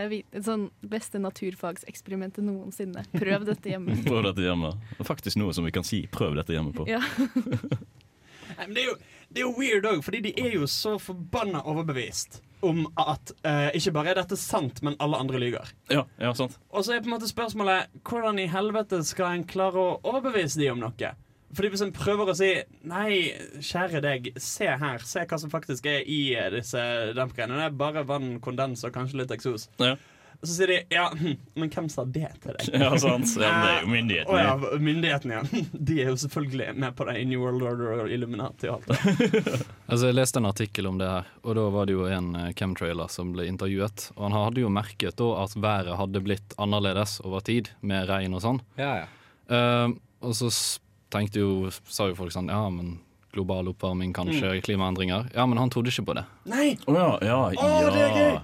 sånn, 0.45 0.69
beste 0.85 1.23
naturfagseksperimentet 1.23 2.45
noensinne. 2.45 3.07
Prøv 3.15 3.47
dette 3.49 3.73
hjemme. 3.73 3.97
Prøv 4.09 4.27
dette 4.29 4.45
hjemme. 4.45 4.75
Det 4.93 5.01
er 5.07 5.09
faktisk 5.09 5.41
noe 5.41 5.57
som 5.57 5.67
vi 5.67 5.73
kan 5.75 5.87
si 5.87 6.05
prøv 6.13 6.37
dette 6.39 6.55
hjemme 6.55 6.75
på. 6.77 6.87
Ja. 6.91 7.01
Nei, 8.59 8.67
men 8.67 8.77
det, 8.77 8.83
er 8.83 8.89
jo, 8.91 8.95
det 9.31 9.41
er 9.41 9.47
jo 9.47 9.57
weird 9.57 9.89
òg, 9.89 10.05
fordi 10.05 10.23
de 10.29 10.35
er 10.43 10.55
jo 10.59 10.69
så 10.69 10.97
forbanna 11.01 11.63
overbevist 11.71 12.43
om 12.67 12.83
at 13.01 13.33
uh, 13.47 13.71
ikke 13.77 13.95
bare 13.97 14.13
er 14.13 14.21
dette 14.21 14.37
sant, 14.37 14.83
men 14.85 14.99
alle 15.01 15.17
andre 15.23 15.41
lyver. 15.41 15.71
Ja, 15.89 16.05
ja, 16.21 16.35
sant. 16.37 16.59
Og 16.69 16.85
så 16.85 16.93
er 16.93 17.01
på 17.01 17.09
en 17.09 17.15
måte 17.17 17.31
spørsmålet 17.31 17.89
hvordan 18.05 18.41
i 18.43 18.51
helvete 18.53 19.01
skal 19.09 19.39
en 19.39 19.47
klare 19.49 19.81
å 19.81 19.99
overbevise 20.13 20.61
de 20.61 20.69
om 20.75 20.83
noe? 20.83 21.13
Fordi 21.57 21.69
Hvis 21.73 21.83
en 21.83 21.93
prøver 21.97 22.31
å 22.31 22.37
si 22.39 22.53
Nei, 22.87 23.33
kjære 23.59 24.01
deg, 24.05 24.31
se 24.39 24.69
her. 24.71 25.03
Se 25.03 25.25
hva 25.27 25.39
som 25.43 25.51
faktisk 25.51 25.87
er 25.91 26.05
i 26.07 26.21
disse 26.55 26.79
dampgreiene. 27.19 27.59
Det 27.59 27.69
er 27.73 27.77
bare 27.85 28.07
vann, 28.07 28.37
kondens 28.45 28.85
og 28.87 28.95
kanskje 28.95 29.23
litt 29.25 29.35
eksos. 29.35 29.69
Ja. 29.83 29.97
så 30.41 30.55
sier 30.57 30.71
de 30.73 30.77
ja, 30.95 31.03
hm, 31.13 31.35
men 31.61 31.69
hvem 31.69 31.89
sa 31.93 32.05
det 32.09 32.31
til 32.41 32.55
deg? 32.57 32.69
Ja, 32.81 32.95
sant. 33.03 33.29
Ja, 33.37 33.51
det 33.61 33.73
er 33.73 33.83
jo 33.83 33.89
Eh, 33.89 33.91
myndighetene. 33.93 34.33
Å 34.33 34.39
ja, 34.41 34.79
myndighetene, 34.81 35.35
ja. 35.41 35.65
De 35.91 35.97
er 36.01 36.09
jo 36.09 36.17
selvfølgelig 36.23 36.69
med 36.81 36.95
på 36.97 37.05
det 37.11 37.17
i 37.21 37.27
New 37.29 37.43
World 37.45 37.67
Order 37.67 38.05
og 38.07 38.13
Illuminati 38.15 38.71
og 38.71 38.79
alt 38.79 38.89
det. 38.95 39.43
Altså, 39.91 40.07
jeg 40.07 40.17
leste 40.17 40.39
en 40.41 40.47
artikkel 40.49 40.87
om 40.87 40.97
det 41.03 41.09
her, 41.11 41.27
og 41.43 41.57
da 41.59 41.65
var 41.75 41.89
det 41.91 41.97
jo 41.99 42.07
en 42.09 42.31
eh, 42.39 42.53
chemtrailer 42.57 43.11
som 43.13 43.35
ble 43.35 43.49
intervjuet. 43.51 44.07
Og 44.17 44.29
han 44.29 44.37
hadde 44.39 44.63
jo 44.63 44.71
merket 44.73 45.19
da 45.21 45.29
at 45.43 45.57
været 45.61 45.99
hadde 45.99 46.23
blitt 46.25 46.55
annerledes 46.63 47.19
over 47.27 47.43
tid, 47.45 47.73
med 47.83 48.07
regn 48.09 48.39
og 48.39 48.45
sånn. 48.47 48.63
Ja, 48.79 48.93
ja. 49.03 49.11
Uh, 49.51 49.91
og 50.23 50.33
så 50.39 50.47
s- 50.55 50.79
tenkte 51.11 51.41
jo, 51.43 51.71
sa 51.91 52.07
jo 52.11 52.15
folk 52.19 52.33
sånn 52.35 52.49
Ja, 52.53 52.69
men 52.71 52.99
global 53.33 53.69
oppvarming, 53.71 54.13
kanskje 54.17 54.57
klimaendringer. 54.67 55.29
Ja, 55.35 55.45
men 55.47 55.59
han 55.59 55.71
trodde 55.71 55.91
ikke 55.93 56.07
på 56.09 56.15
det. 56.19 56.25
Nei! 56.51 56.73
Å 56.91 56.95
ja, 56.97 57.11
ja, 57.23 57.37
Å, 57.55 57.91
det 57.95 58.07
er 58.07 58.17
gøy! 58.19 58.41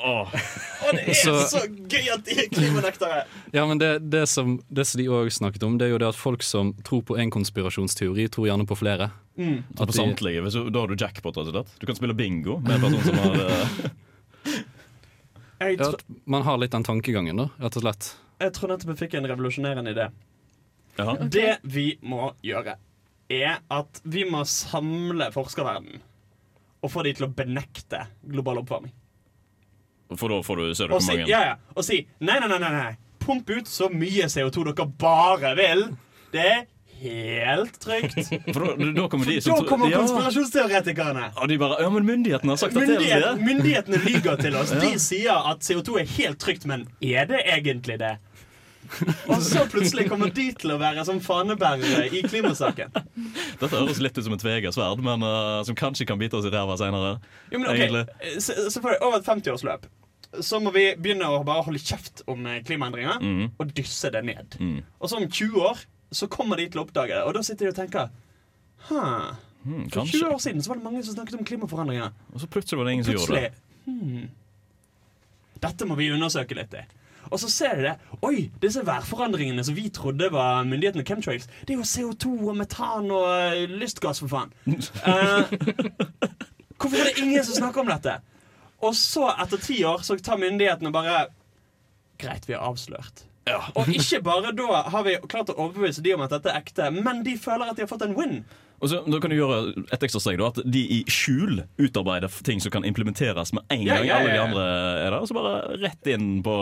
Åh. 0.00 0.32
Og 0.32 0.96
det 0.96 1.02
er 1.12 1.16
så, 1.16 1.32
Så- 1.48 1.62
gøy 1.68 2.06
at 2.12 2.24
de 2.24 2.36
er 2.40 2.46
klimanektere! 2.52 3.22
Ja, 3.52 3.64
men 3.68 3.80
det, 3.80 3.90
det, 4.12 4.22
som, 4.28 4.58
det 4.72 4.84
som 4.88 5.00
de 5.00 5.08
òg 5.12 5.28
snakket 5.32 5.64
om, 5.66 5.78
det 5.80 5.88
er 5.88 5.92
jo 5.94 5.98
det 6.00 6.08
at 6.12 6.16
folk 6.16 6.42
som 6.44 6.72
tror 6.86 7.02
på 7.08 7.16
en 7.20 7.32
konspirasjonsteori, 7.32 8.28
tror 8.32 8.48
gjerne 8.48 8.64
på 8.68 8.76
flere. 8.80 9.10
Mm. 9.40 9.58
At 9.76 9.82
på 9.86 9.90
de- 9.92 9.98
samtlige, 9.98 10.44
Da 10.72 10.80
har 10.84 10.88
du 10.88 10.96
jackpot. 10.96 11.36
rett 11.36 11.48
og 11.48 11.52
slett. 11.54 11.74
Du 11.80 11.86
kan 11.88 11.96
spille 11.96 12.16
bingo 12.16 12.58
med 12.64 12.76
en 12.76 12.80
person 12.80 13.02
som 13.04 13.18
har 13.24 13.36
eh, 15.60 15.76
Ja, 15.76 15.88
at 15.92 16.04
man 16.24 16.42
har 16.42 16.58
litt 16.58 16.72
den 16.72 16.84
tankegangen, 16.84 17.36
da, 17.36 17.48
rett 17.60 17.76
og 17.76 17.82
slett. 17.84 18.14
jeg 18.40 18.52
tror 18.56 18.68
nettopp 18.72 18.94
jeg 18.94 19.00
fikk 19.04 19.14
en 19.20 19.26
revolusjonerende 19.28 19.92
idé. 19.92 20.06
Ja. 21.04 21.16
Det 21.36 21.58
vi 21.62 21.86
må 22.02 22.32
gjøre, 22.46 22.76
er 23.30 23.58
at 23.70 24.00
vi 24.04 24.24
må 24.28 24.44
samle 24.48 25.30
forskerverdenen 25.34 26.00
og 26.80 26.88
få 26.90 27.02
de 27.04 27.12
til 27.18 27.26
å 27.28 27.32
benekte 27.36 28.06
global 28.24 28.62
oppvarming. 28.62 28.92
For 30.16 30.32
da 30.32 30.40
får 30.42 30.56
du, 30.58 30.66
hvor 30.90 31.02
si, 31.04 31.12
mange 31.12 31.28
ja, 31.30 31.40
ja, 31.52 31.56
og 31.76 31.84
si 31.86 32.00
nei, 32.24 32.38
nei, 32.42 32.48
nei, 32.50 32.58
nei. 32.72 32.92
Pump 33.20 33.50
ut 33.52 33.68
så 33.68 33.90
mye 33.92 34.26
CO2 34.32 34.64
dere 34.72 34.86
bare 34.98 35.52
vil. 35.58 35.84
Det 36.32 36.40
er 36.48 36.62
helt 37.02 37.76
trygt. 37.82 38.16
For 38.54 38.64
da, 38.64 38.88
da 38.96 39.04
kommer 39.12 39.28
de 39.28 39.36
Da 39.38 39.44
som 39.44 39.60
tror- 39.60 39.68
kommer 39.68 39.92
ja. 39.92 40.00
konspirasjonsteoretikerne. 40.02 41.28
Og 41.36 41.48
de 41.52 41.58
bare 41.60 41.78
Ja, 41.84 41.90
men 41.92 42.08
myndighetene 42.08 42.56
har 42.56 42.60
sagt 42.64 42.76
at 42.80 42.88
det 42.90 42.96
er 43.12 43.22
det. 43.28 43.34
myndighetene 43.44 44.00
lyver 44.08 44.40
til 44.40 44.56
oss. 44.58 44.72
Ja. 44.74 44.80
De 44.82 44.98
sier 45.04 45.46
at 45.52 45.62
CO2 45.68 46.00
er 46.02 46.10
helt 46.16 46.40
trygt, 46.42 46.66
men 46.66 46.88
er 47.04 47.28
det 47.30 47.44
egentlig 47.46 48.00
det? 48.02 48.16
Og 49.30 49.42
så 49.44 49.64
plutselig 49.70 50.06
kommer 50.10 50.32
de 50.34 50.46
til 50.58 50.74
å 50.74 50.78
være 50.80 51.04
som 51.08 51.20
fanebærere 51.22 52.08
i 52.10 52.22
klimasaken. 52.26 52.94
Dette 53.60 53.70
høres 53.72 54.00
litt 54.02 54.18
ut 54.18 54.26
som 54.26 54.36
et 54.36 54.42
tvega 54.42 54.72
sverd, 54.74 55.02
men 55.06 55.24
uh, 55.26 55.60
som 55.66 55.78
kanskje 55.78 56.08
kan 56.08 56.20
bite 56.20 56.38
oss 56.38 56.48
i 56.48 56.52
ræva 56.52 56.76
seinere. 56.80 57.16
Jo, 57.52 57.62
men 57.62 57.70
ok, 57.72 57.82
for, 57.86 58.40
Selvfølgelig, 58.46 59.02
Over 59.06 59.20
et 59.20 59.30
50-årsløp 59.30 59.90
så 60.46 60.60
må 60.62 60.70
vi 60.70 60.84
begynne 60.94 61.26
å 61.26 61.40
bare 61.42 61.64
holde 61.66 61.80
kjeft 61.82 62.20
om 62.30 62.44
eh, 62.46 62.60
klimaendringer 62.62 63.16
mm. 63.18 63.46
og 63.58 63.72
dysse 63.74 64.12
det 64.14 64.20
ned. 64.28 64.54
Mm. 64.62 64.76
Og 65.02 65.10
så 65.10 65.18
om 65.18 65.24
20 65.26 65.64
år 65.66 65.80
så 66.14 66.28
kommer 66.30 66.60
de 66.60 66.68
til 66.70 66.78
å 66.78 66.84
oppdage 66.84 67.16
det, 67.16 67.24
og 67.26 67.34
da 67.34 67.42
sitter 67.42 67.66
de 67.66 67.72
og 67.72 67.78
tenker 67.80 68.12
Hæ, 68.86 69.00
Mm, 69.64 69.90
For 69.90 70.04
20 70.04 70.34
år 70.34 70.38
siden 70.38 70.62
så 70.62 70.70
var 70.70 70.76
det 70.76 70.84
mange 70.84 71.02
som 71.04 71.14
snakket 71.14 71.34
om 71.38 71.44
klimaforandringer. 71.44 72.12
Og 72.32 72.40
så 72.40 72.46
plutselig 72.46 72.78
var 72.78 72.84
det 72.84 72.92
ingen 72.92 73.04
som 73.04 73.14
gjorde 73.14 73.40
det. 73.40 73.50
Hmm, 73.84 74.28
Dette 75.60 75.86
må 75.88 75.96
vi 75.98 76.08
undersøke 76.12 76.56
litt 76.56 76.74
i. 76.74 76.84
Og 77.30 77.40
så 77.40 77.50
ser 77.50 77.76
de 77.78 77.86
det. 77.88 77.94
Oi, 78.26 78.50
disse 78.62 78.82
værforandringene 78.86 79.64
som 79.64 79.76
vi 79.76 79.88
trodde 79.94 80.30
var 80.34 80.64
myndighetene 80.68 81.06
chemtrails, 81.06 81.48
det 81.66 81.74
er 81.74 81.78
jo 81.78 81.86
CO2 81.86 82.32
og 82.50 82.58
metan 82.58 83.10
og 83.14 83.28
eh, 83.30 83.70
lystgass, 83.70 84.22
for 84.24 84.32
faen. 84.32 84.52
Uh, 84.66 85.46
hvorfor 86.80 86.96
er 86.98 87.10
det 87.10 87.22
ingen 87.22 87.44
som 87.46 87.60
snakker 87.62 87.84
om 87.84 87.92
dette? 87.92 88.18
Og 88.80 88.96
så, 88.96 89.28
etter 89.42 89.60
ti 89.62 89.82
år, 89.84 90.02
så 90.02 90.16
tar 90.18 90.40
myndighetene 90.40 90.92
bare 90.92 91.26
Greit, 92.20 92.48
vi 92.48 92.52
har 92.52 92.66
avslørt. 92.68 93.24
Og 93.74 93.88
ikke 93.88 94.20
bare 94.22 94.52
da 94.52 94.82
har 94.92 95.04
vi 95.06 95.16
klart 95.30 95.50
å 95.52 95.56
overbevise 95.56 96.02
de 96.04 96.12
om 96.14 96.24
at 96.24 96.34
dette 96.34 96.50
er 96.52 96.60
ekte, 96.60 96.90
men 96.92 97.22
de 97.26 97.38
føler 97.40 97.70
at 97.70 97.78
de 97.78 97.86
har 97.86 97.90
fått 97.90 98.04
en 98.04 98.16
win. 98.18 98.42
Og 98.80 98.88
så, 98.88 99.02
da 99.04 99.18
kan 99.20 99.28
du 99.32 99.36
gjøre 99.36 99.56
et 99.92 100.04
ekstra 100.06 100.20
steg 100.24 100.38
da, 100.40 100.46
At 100.48 100.60
de 100.64 100.80
i 100.96 100.98
skjul 101.12 101.58
utarbeider 101.84 102.32
ting 102.46 102.62
som 102.64 102.72
kan 102.72 102.84
implementeres 102.88 103.52
med 103.52 103.64
en 103.74 103.82
Ja, 103.84 103.98
gang. 103.98 104.06
ja, 104.06 104.14
ja, 104.14 104.18
Alle 104.20 104.32
de 104.32 104.40
andre 104.40 104.62
er 105.04 105.10
der, 105.10 105.18
og 105.20 105.28
så 105.28 105.36
bare 105.36 105.76
rett 105.82 106.10
inn 106.14 106.28
på 106.46 106.54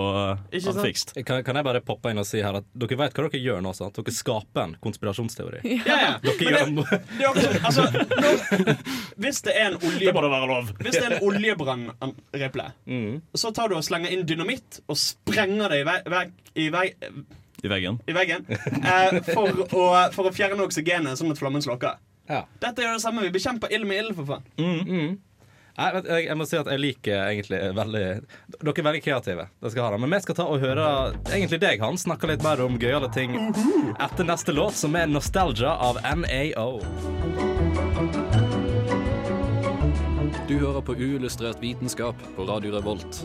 Ikke 0.51 0.65
sant? 0.67 0.81
fikst. 0.83 1.13
Kan, 1.29 1.45
kan 1.47 1.61
jeg 1.61 1.69
bare 1.69 1.83
poppe 1.87 2.11
inn 2.11 2.19
og 2.19 2.27
si 2.27 2.43
her 2.43 2.59
at 2.59 2.67
dere 2.75 2.99
vet 3.05 3.15
hva 3.15 3.29
dere 3.29 3.43
gjør 3.45 3.63
nå? 3.63 3.73
sant? 3.79 3.95
Dere 4.01 4.17
skaper 4.17 4.65
en 4.67 4.75
konspirasjonsteori. 4.83 5.63
Ja, 5.87 5.99
ja. 6.03 6.13
Dere 6.27 6.51
gjør 6.51 6.75
det, 6.83 7.01
det 7.21 7.63
altså, 7.63 7.87
når, 7.95 8.75
Hvis 9.23 9.43
det 9.47 9.55
er 9.55 9.71
en 9.73 9.79
olje... 9.81 10.05
Det 10.09 10.15
må 10.17 10.23
da 10.27 10.33
være 10.35 10.51
lov. 10.51 10.73
Hvis 10.83 10.99
det 10.99 11.05
er 11.07 11.17
en 11.21 11.27
oljebrann-reple, 11.31 12.69
Mm. 12.89 13.21
så 13.37 13.51
tar 13.55 13.69
du 13.71 13.77
og 13.79 13.85
slenger 13.85 14.11
inn 14.15 14.25
dynamitt 14.27 14.81
og 14.89 14.97
sprenger 14.99 15.69
det 15.73 15.83
i, 15.83 15.85
vei, 15.87 15.99
vei, 16.11 16.23
i, 16.59 16.69
vei, 16.73 16.87
I 17.63 17.69
veggen. 17.71 17.99
i 18.09 18.15
veggen 18.17 18.45
eh, 18.49 19.19
for, 19.33 19.51
å, 19.67 19.85
for 20.15 20.29
å 20.31 20.33
fjerne 20.35 20.65
oksygenet, 20.67 21.19
sånn 21.21 21.33
at 21.35 21.41
flammen 21.41 21.63
slokker. 21.65 21.97
Ja. 22.29 22.45
Dette 22.61 22.85
gjør 22.85 22.99
det 22.99 23.05
samme. 23.05 23.25
Vi 23.25 23.33
bekjemper 23.35 23.73
ild 23.73 23.89
med 23.89 24.03
ild, 24.03 24.15
for 24.19 24.29
faen. 24.29 24.47
Mm. 24.61 25.17
Nei, 25.79 25.89
vet, 25.95 26.09
jeg, 26.11 26.25
jeg 26.27 26.35
må 26.41 26.47
si 26.51 26.57
at 26.59 26.69
jeg 26.73 26.83
liker 26.83 27.21
egentlig 27.29 27.59
veldig 27.77 28.07
Dere 28.57 28.73
er 28.73 28.87
veldig 28.89 29.03
kreative. 29.05 29.45
Det 29.63 29.71
skal 29.71 29.85
ha 29.87 29.91
det. 29.95 30.01
Men 30.03 30.15
vi 30.17 30.21
skal 30.25 30.39
ta 30.41 30.47
og 30.51 30.63
høre 30.65 30.87
egentlig 31.31 31.61
deg, 31.63 31.85
Hans, 31.85 32.03
snakke 32.09 32.31
litt 32.33 32.43
mer 32.43 32.63
om 32.65 32.81
gøyale 32.83 33.11
ting 33.15 33.37
etter 33.39 34.27
neste 34.27 34.55
låt, 34.57 34.75
som 34.75 34.97
er 34.99 35.07
'Nostalgia' 35.07 35.77
av 35.79 36.03
NAO. 36.03 36.83
Du 40.49 40.57
hører 40.59 40.81
på 40.81 40.97
uillustrert 40.97 41.63
vitenskap 41.63 42.17
på 42.37 42.49
Radio 42.49 42.73
Revolt. 42.75 43.23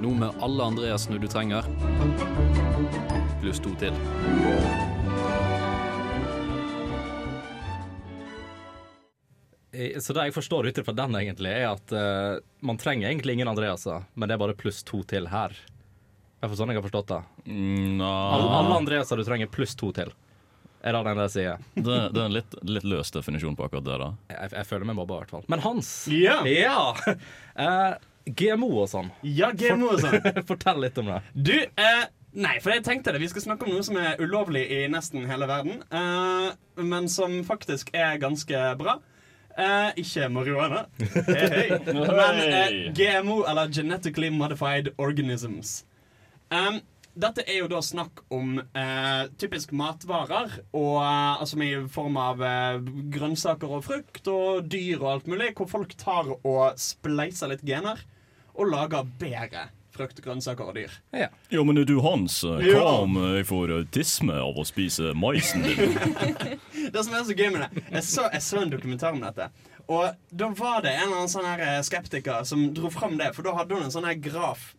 Nå 0.00 0.14
med 0.14 0.30
alle 0.40 0.64
Andreasene 0.64 1.18
du 1.20 1.26
trenger, 1.28 1.66
pluss 3.42 3.60
to 3.60 3.74
til. 3.82 3.92
Så 9.70 10.14
det 10.16 10.24
jeg 10.26 10.34
forstår 10.34 10.66
ut 10.66 10.80
fra 10.82 10.94
den, 10.98 11.14
egentlig, 11.20 11.50
er 11.54 11.68
at 11.70 11.92
uh, 11.94 12.40
man 12.66 12.78
trenger 12.80 13.06
egentlig 13.06 13.36
ingen 13.36 13.50
Andreaser, 13.50 14.02
men 14.14 14.26
det 14.26 14.34
er 14.34 14.42
bare 14.42 14.56
pluss 14.58 14.82
to 14.86 15.04
til 15.06 15.28
her. 15.30 15.54
Det 16.40 16.48
er 16.48 16.50
for 16.50 16.58
sånn 16.58 16.72
jeg 16.72 16.80
har 16.80 16.86
forstått 16.86 17.12
det. 17.12 17.20
No. 18.00 18.08
Alle, 18.08 18.50
alle 18.58 18.80
Andreaser 18.80 19.20
du 19.20 19.26
trenger 19.28 19.50
pluss 19.52 19.76
to 19.78 19.92
til. 19.94 20.10
Er 20.80 20.96
det 20.96 21.00
den 21.04 21.18
jeg 21.26 21.32
sier? 21.34 21.64
det, 21.76 21.96
det 22.14 22.20
er 22.22 22.24
en 22.24 22.34
litt, 22.34 22.54
litt 22.64 22.86
løs 22.88 23.12
definisjon 23.12 23.56
på 23.56 23.66
akkurat 23.66 23.84
det. 23.84 23.98
da 24.00 24.08
Jeg, 24.32 24.52
jeg 24.56 24.68
føler 24.70 24.88
meg 24.88 24.96
mobba, 24.96 25.18
i 25.18 25.24
hvert 25.24 25.34
fall. 25.36 25.44
Men 25.52 25.62
Hans! 25.64 25.90
Yeah. 26.08 26.48
Ja! 26.48 27.16
Uh, 27.52 27.98
GMO 28.40 28.70
og 28.82 28.88
sånn. 28.90 29.10
ja 29.26 29.50
GMO 29.52 29.92
og 29.94 30.00
sånn. 30.02 30.16
Fortell 30.48 30.80
litt 30.82 30.98
om 31.00 31.12
det. 31.12 31.20
Du, 31.34 31.54
uh, 31.76 32.06
nei, 32.32 32.56
for 32.64 32.72
jeg 32.72 32.86
tenkte 32.86 33.12
det. 33.12 33.20
Vi 33.22 33.28
skal 33.32 33.44
snakke 33.44 33.68
om 33.68 33.76
noe 33.76 33.84
som 33.84 34.00
er 34.00 34.20
ulovlig 34.24 34.64
i 34.72 34.80
nesten 34.92 35.28
hele 35.28 35.48
verden, 35.50 35.82
eh, 35.92 36.48
men 36.80 37.08
som 37.12 37.40
faktisk 37.44 37.92
er 37.96 38.20
ganske 38.22 38.60
bra. 38.80 38.98
Eh, 39.58 39.90
ikke 40.04 40.28
marihuana. 40.32 40.84
Hei, 40.98 41.48
hei. 41.54 41.66
Men 42.20 42.40
eh, 42.44 42.78
GMO, 42.96 43.42
eller 43.50 43.72
Genetically 43.74 44.30
Modified 44.30 44.92
Organisms. 44.98 45.84
Um, 46.50 46.80
dette 47.20 47.42
er 47.46 47.58
jo 47.60 47.68
da 47.70 47.80
snakk 47.82 48.22
om 48.32 48.60
eh, 48.60 49.24
typisk 49.40 49.72
matvarer, 49.76 50.60
og, 50.70 50.94
eh, 51.02 51.42
altså 51.42 51.58
i 51.66 51.72
form 51.90 52.16
av 52.20 52.42
eh, 52.46 52.78
grønnsaker 53.14 53.74
og 53.80 53.84
frukt 53.88 54.30
og 54.30 54.70
dyr 54.70 55.02
og 55.02 55.10
alt 55.16 55.28
mulig, 55.30 55.50
hvor 55.58 55.68
folk 55.70 55.96
tar 55.98 56.30
og 56.38 56.78
spleiser 56.80 57.50
litt 57.50 57.66
gener 57.66 58.00
og 58.54 58.70
lager 58.70 59.06
bedre 59.20 59.68
frukt, 59.94 60.20
grønnsaker 60.24 60.70
og 60.70 60.76
dyr. 60.78 60.94
Ja, 61.16 61.28
men 61.64 61.80
du 61.86 61.96
Hans, 62.04 62.40
hva 62.44 62.60
Ja. 62.64 62.84
om 63.02 63.16
jeg 63.36 63.46
får 63.48 63.74
autisme 63.78 64.36
av 64.40 64.58
å 64.58 64.66
spise 64.68 65.14
maisen 65.14 65.66
din? 65.66 65.96
Det 66.92 67.04
som 67.04 67.14
er 67.14 67.26
så 67.26 67.36
gøy 67.36 67.50
med 67.52 67.62
det 67.62 67.84
Jeg 67.90 68.04
så, 68.06 68.26
jeg 68.32 68.42
så 68.42 68.62
en 68.62 68.72
dokumentar 68.72 69.14
om 69.14 69.20
dette. 69.22 69.50
Og 69.90 70.14
da 70.30 70.48
var 70.54 70.84
det 70.84 70.92
en 70.94 71.08
eller 71.08 71.22
annen 71.22 71.32
sånn 71.32 71.46
her 71.48 71.62
eh, 71.66 71.80
skeptiker 71.86 72.44
som 72.46 72.68
dro 72.74 72.90
fram 72.94 73.16
det, 73.18 73.32
for 73.34 73.46
da 73.46 73.56
hadde 73.58 73.74
hun 73.74 73.88
en 73.88 73.94
sånn 73.94 74.06
her 74.06 74.18
graf 74.22 74.72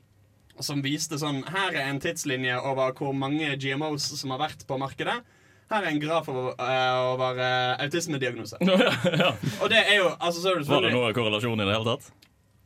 som 0.62 0.82
viste 0.84 1.18
sånn 1.18 1.42
Her 1.50 1.74
er 1.74 1.88
en 1.90 2.00
tidslinje 2.02 2.58
over 2.68 2.94
hvor 2.98 3.16
mange 3.18 3.56
GMOs 3.60 4.12
som 4.20 4.34
har 4.36 4.44
vært 4.44 4.66
på 4.68 4.78
markedet. 4.80 5.18
Her 5.72 5.86
er 5.86 5.94
en 5.94 6.02
graf 6.04 6.28
over, 6.30 6.52
uh, 6.60 7.14
over 7.14 7.40
uh, 7.40 7.80
autismediagnose. 7.86 8.60
ja. 9.24 9.32
Og 9.62 9.72
det 9.72 9.80
er 9.86 10.02
jo 10.02 10.10
altså, 10.20 10.42
så 10.42 10.52
er 10.52 10.60
det 10.60 10.68
Var 10.68 10.84
det 10.86 10.92
selvfølgelig 10.92 10.98
noe 10.98 11.14
korrelasjon 11.16 11.64
i 11.64 11.68
det 11.68 11.78
hele 11.78 11.96
tatt? 11.96 12.12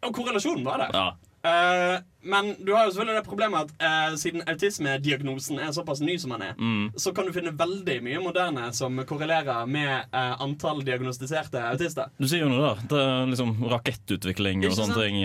Og 0.06 0.18
korrelasjonen 0.18 0.66
var 0.66 0.82
der. 0.82 0.98
Ja. 0.98 1.06
Eh, 1.46 2.00
men 2.26 2.48
du 2.66 2.72
har 2.74 2.88
jo 2.88 2.92
selvfølgelig 2.96 3.20
det 3.20 3.28
problemet 3.28 3.68
at 3.68 3.84
uh, 4.10 4.16
siden 4.18 4.42
autismediagnosen 4.50 5.60
er 5.62 5.74
såpass 5.76 6.00
ny 6.02 6.16
som 6.18 6.32
den 6.34 6.42
er, 6.42 6.56
Mm. 6.58 6.88
så 6.98 7.12
kan 7.14 7.28
du 7.28 7.32
finne 7.36 7.52
veldig 7.54 8.00
mye 8.02 8.22
moderne 8.24 8.72
som 8.74 8.98
korrelerer 9.06 9.68
med 9.70 10.08
uh, 10.10 10.42
antall 10.42 10.82
diagnostiserte 10.88 11.62
autister. 11.70 12.10
Du 12.18 12.26
sier 12.28 12.42
jo 12.42 12.50
noe 12.50 12.72
der. 12.72 12.82
Det 12.90 13.04
er 13.04 13.30
liksom 13.30 13.54
rakettutvikling 13.70 14.66
og 14.66 14.74
sånne 14.80 14.98
ting 14.98 15.20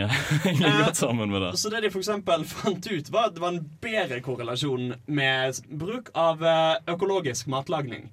henger 0.45 0.77
godt 0.85 1.01
sammen 1.01 1.33
med 1.33 1.47
det. 1.47 1.55
Så 1.63 1.73
det 1.73 1.81
de 1.87 1.93
eksempel 2.03 2.45
fant 2.53 2.91
ut, 2.93 3.11
var 3.17 3.31
at 3.31 3.39
det 3.39 3.45
var 3.47 3.57
en 3.57 3.65
bedre 3.81 4.21
korrelasjon 4.21 4.93
med 5.09 5.63
bruk 5.73 6.13
av 6.15 6.45
økologisk 6.91 7.49
matlagning. 7.49 8.11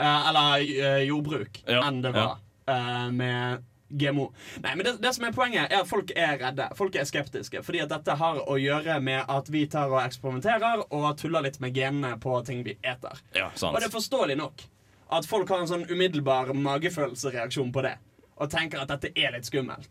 Eller 0.00 0.62
jordbruk 1.04 1.62
Ja, 1.68 1.82
enn 1.88 1.98
det 2.04 2.12
var 2.14 2.38
eh, 2.68 3.08
med 3.12 3.64
GMO. 3.90 4.28
Nei, 4.64 4.74
men 4.78 4.86
det, 4.86 4.96
det 5.02 5.12
som 5.16 5.24
er 5.26 5.34
Poenget 5.36 5.70
er 5.72 5.82
at 5.82 5.88
folk 5.90 6.12
er 6.16 6.36
redde. 6.40 6.68
Folk 6.78 6.96
er 6.98 7.06
skeptiske. 7.08 7.62
Fordi 7.66 7.82
at 7.84 7.90
dette 7.92 8.16
har 8.20 8.42
å 8.46 8.58
gjøre 8.60 8.98
med 9.04 9.24
at 9.30 9.48
vi 9.50 9.64
tar 9.70 9.90
og 9.92 10.00
eksperimenterer 10.04 10.84
og 10.88 11.08
tuller 11.20 11.46
litt 11.46 11.58
med 11.62 11.74
genene 11.76 12.14
på 12.22 12.36
ting 12.46 12.62
vi 12.66 12.76
eter. 12.82 13.18
Ja, 13.36 13.50
sant. 13.54 13.74
Og 13.74 13.80
det 13.82 13.90
er 13.90 13.94
forståelig 13.96 14.38
nok 14.40 14.66
at 15.10 15.26
folk 15.26 15.48
har 15.50 15.64
en 15.64 15.70
sånn 15.70 15.88
umiddelbar 15.90 16.52
magefølelsereaksjon 16.54 17.72
på 17.74 17.82
det. 17.86 17.96
Og 18.40 18.50
tenker 18.52 18.80
at 18.84 18.92
dette 18.94 19.10
er 19.18 19.34
litt 19.34 19.48
skummelt. 19.48 19.90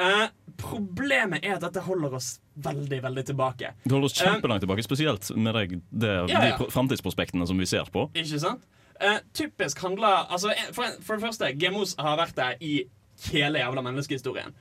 Uh, 0.00 0.26
problemet 0.56 1.44
er 1.44 1.58
at 1.58 1.64
dette 1.66 1.82
holder 1.84 2.14
oss 2.16 2.38
veldig, 2.64 3.02
veldig 3.04 3.24
tilbake. 3.28 3.74
Det 3.84 3.92
holder 3.92 4.08
oss 4.08 4.16
kjempelangt 4.16 4.64
tilbake, 4.64 4.84
spesielt 4.86 5.28
med 5.36 5.54
deg, 5.58 5.74
det, 5.90 6.12
Ja, 6.12 6.24
ja. 6.32 6.40
de 6.46 6.52
pro- 6.62 6.70
framtidsprospektene 6.72 7.46
som 7.48 7.60
vi 7.60 7.68
ser 7.68 7.88
på. 7.92 8.06
Ikke 8.16 8.40
sant? 8.40 8.64
Uh, 9.02 9.18
typisk 9.36 9.80
handler 9.82 10.28
altså, 10.32 10.52
for, 10.72 10.96
for 11.04 11.18
det 11.20 11.26
første, 11.26 11.52
GMOs 11.58 11.94
har 12.00 12.16
vært 12.20 12.36
der 12.38 12.56
i 12.64 12.72
hele 13.32 13.58
jævla 13.62 13.82
menneskehistorien. 13.86 14.54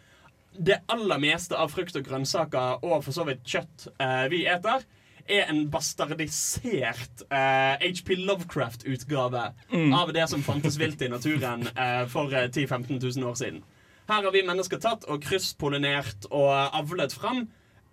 Det 0.52 0.82
aller 0.92 1.20
meste 1.24 1.56
av 1.56 1.72
frukt 1.72 1.96
og 1.96 2.04
grønnsaker 2.06 2.84
og 2.84 3.04
for 3.06 3.16
så 3.16 3.24
vidt 3.28 3.46
kjøtt 3.48 3.88
eh, 3.98 4.26
vi 4.34 4.44
eter, 4.52 4.84
er 5.32 5.46
en 5.52 5.68
bastardisert 5.72 7.22
eh, 7.32 7.78
HP 7.82 8.16
Lovecraft-utgave 8.18 9.54
Mm. 9.72 9.94
av 9.94 10.12
det 10.14 10.28
som 10.30 10.42
fantes 10.44 10.78
vilt 10.78 11.02
i 11.02 11.08
naturen 11.10 11.68
eh, 11.78 12.06
for 12.12 12.34
eh, 12.34 12.50
10 12.50 12.66
000-15 12.68 13.18
000 13.20 13.30
år 13.30 13.36
siden. 13.40 13.62
Her 14.10 14.24
har 14.26 14.32
vi 14.34 14.42
mennesker 14.44 14.80
tatt 14.84 15.06
og 15.08 15.22
krysspollinert 15.24 16.26
og 16.32 16.52
avlet 16.52 17.14
fram 17.16 17.46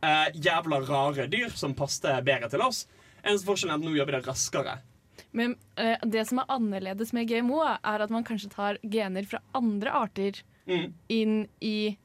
eh, 0.02 0.28
jævla 0.35 0.81
rare 0.88 1.28
dyr 1.31 1.52
som 1.54 1.74
passte 1.78 2.16
bedre 2.26 2.48
til 2.50 2.64
oss. 2.64 2.87
Eneste 3.22 3.46
forskjellen 3.46 3.76
er 3.76 3.78
at 3.78 3.87
nå 3.87 3.94
gjør 3.94 4.09
vi 4.11 4.16
det 4.16 4.26
raskere. 4.26 4.78
Men 5.37 5.54
eh, 5.76 5.98
det 6.02 6.26
som 6.26 6.40
er 6.42 6.50
annerledes 6.50 7.12
med 7.14 7.28
GMO, 7.31 7.61
er 7.62 8.02
at 8.02 8.11
man 8.11 8.24
kanskje 8.26 8.50
tar 8.50 8.78
gener 8.83 9.26
fra 9.28 9.40
andre 9.54 9.92
arter 9.94 10.42
Mm. 10.68 10.92
inn 11.09 11.37
i 11.64 11.96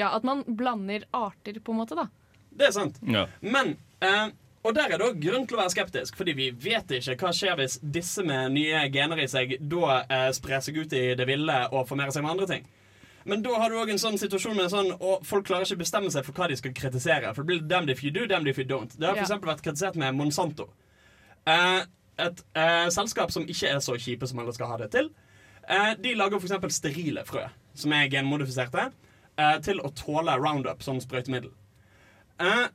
Ja, 0.00 0.14
at 0.16 0.24
man 0.24 0.44
blander 0.46 1.02
arter, 1.12 1.58
på 1.60 1.74
en 1.74 1.80
måte, 1.82 1.94
da. 1.98 2.06
Det 2.50 2.70
er 2.70 2.72
sant. 2.72 2.96
Ja. 3.04 3.26
Men 3.40 3.76
eh, 4.00 4.30
Og 4.64 4.74
der 4.74 4.92
er 4.92 4.98
det 4.98 5.06
også 5.06 5.20
grunn 5.20 5.46
til 5.48 5.56
å 5.56 5.60
være 5.60 5.72
skeptisk, 5.72 6.16
fordi 6.16 6.32
vi 6.36 6.50
vet 6.52 6.90
ikke 6.96 7.14
hva 7.20 7.30
skjer 7.32 7.56
hvis 7.56 7.78
disse 7.80 8.24
med 8.24 8.52
nye 8.52 8.82
gener 8.92 9.20
i 9.22 9.28
seg 9.28 9.54
da 9.60 10.02
eh, 10.02 10.26
sprer 10.36 10.60
seg 10.64 10.76
ut 10.82 10.92
i 10.96 11.14
det 11.16 11.26
ville 11.28 11.56
og 11.70 11.86
formerer 11.88 12.12
seg 12.12 12.24
med 12.24 12.34
andre 12.34 12.48
ting. 12.50 12.66
Men 13.24 13.42
da 13.44 13.54
har 13.60 13.70
du 13.72 13.76
òg 13.80 13.92
en 13.92 14.00
sånn 14.00 14.18
situasjon 14.20 14.56
med 14.56 14.70
sånn 14.72 14.94
Og 14.96 15.24
folk 15.28 15.44
klarer 15.48 15.68
ikke 15.68 15.82
bestemme 15.82 16.08
seg 16.12 16.24
for 16.24 16.36
hva 16.36 16.48
de 16.48 16.56
skal 16.56 16.72
kritisere. 16.76 17.32
For 17.36 17.44
det 17.44 17.50
blir 17.50 17.66
damned 17.68 17.92
if 17.92 18.04
you 18.04 18.12
do, 18.12 18.26
damned 18.26 18.48
if 18.48 18.60
you 18.60 18.64
don't. 18.68 18.92
Det 18.96 19.08
har 19.08 19.18
for 19.18 19.26
eksempel 19.26 19.52
vært 19.52 19.64
kritisert 19.64 19.98
med 20.00 20.16
Monsanto. 20.16 20.70
Eh, 21.48 21.82
et 22.20 22.44
eh, 22.56 22.86
selskap 22.92 23.32
som 23.32 23.44
ikke 23.48 23.68
er 23.74 23.80
så 23.84 23.96
kjipe 24.00 24.28
som 24.28 24.40
alle 24.40 24.54
skal 24.56 24.72
ha 24.72 24.78
det 24.80 24.90
til. 24.96 25.10
Eh, 25.68 25.92
de 26.00 26.14
lager 26.16 26.40
eksempel 26.40 26.72
sterile 26.72 27.24
frø, 27.28 27.46
som 27.82 27.92
er 27.96 28.08
genmodifiserte, 28.12 28.90
eh, 29.38 29.56
til 29.64 29.80
å 29.80 29.90
tåle 29.96 30.36
Roundup 30.40 30.82
som 30.86 31.00
sprøytemiddel. 31.02 31.50
Eh, 32.40 32.66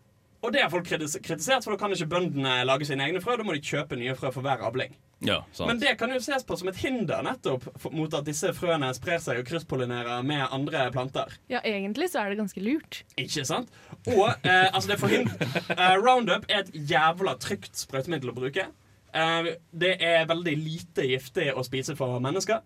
og 0.45 0.51
det 0.53 0.61
har 0.61 0.69
folk 0.69 0.85
kritisert, 0.85 1.63
for 1.65 1.73
da 1.73 1.77
kan 1.81 1.93
ikke 1.95 2.05
bøndene 2.11 2.59
lage 2.67 2.85
sine 2.85 3.01
egne 3.07 3.21
frø. 3.23 3.33
Da 3.39 3.43
må 3.47 3.55
de 3.55 3.63
kjøpe 3.65 3.97
nye 3.97 4.13
frø 4.17 4.29
for 4.35 4.45
hver 4.45 4.61
avling. 4.67 4.93
Ja, 5.25 5.39
sant. 5.55 5.69
Men 5.71 5.79
det 5.81 5.95
kan 5.97 6.11
jo 6.11 6.19
ses 6.21 6.43
på 6.45 6.57
som 6.59 6.67
et 6.69 6.77
hinder 6.83 7.23
nettopp 7.25 7.63
mot 7.95 8.13
at 8.13 8.27
disse 8.27 8.51
frøene 8.53 8.91
sprer 8.93 9.17
seg 9.23 9.39
og 9.41 9.47
krysspollinerer 9.47 10.21
med 10.27 10.43
andre 10.53 10.83
planter. 10.93 11.31
Ja, 11.49 11.61
egentlig 11.65 12.11
så 12.11 12.21
er 12.21 12.29
det 12.33 12.37
ganske 12.43 12.61
lurt. 12.61 12.99
Ikke 13.17 13.45
sant? 13.47 13.71
Og 14.11 14.27
eh, 14.45 14.67
altså 14.75 14.91
det 14.91 14.99
forhind- 15.01 15.33
eh, 15.79 15.95
Roundup 16.03 16.45
er 16.51 16.65
et 16.65 16.73
jævla 16.91 17.37
trygt 17.41 17.79
sprøytemiddel 17.87 18.29
å 18.29 18.37
bruke. 18.37 18.67
Eh, 19.15 19.49
det 19.73 19.95
er 20.03 20.27
veldig 20.29 20.55
lite 20.61 21.07
giftig 21.09 21.47
å 21.55 21.63
spise 21.65 21.95
for 21.97 22.19
mennesker. 22.21 22.61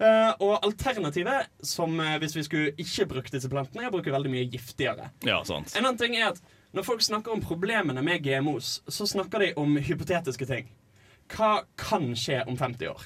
Eh, 0.00 0.32
og 0.42 0.64
alternativet, 0.66 1.46
som 1.62 1.92
uh, 2.00 2.16
hvis 2.18 2.34
vi 2.36 2.42
skulle 2.42 2.72
ikke 2.82 3.06
brukt 3.12 3.32
disse 3.32 3.48
plantene, 3.48 3.84
er 3.84 3.90
å 3.92 3.94
bruke 3.94 4.10
veldig 4.10 4.30
mye 4.32 4.48
giftigere. 4.50 5.10
Ja, 5.22 5.38
sant. 5.46 5.70
En 5.76 5.84
annen 5.86 5.98
ting 6.00 6.16
er 6.18 6.32
at 6.32 6.40
Når 6.74 6.82
folk 6.82 7.02
snakker 7.06 7.30
om 7.30 7.40
problemene 7.40 8.02
med 8.02 8.24
GMOs, 8.24 8.80
så 8.90 9.06
snakker 9.06 9.38
de 9.38 9.52
om 9.62 9.76
hypotetiske 9.78 10.46
ting. 10.48 10.72
Hva 11.30 11.60
kan 11.78 12.08
skje 12.18 12.40
om 12.50 12.56
50 12.58 12.88
år? 12.90 13.04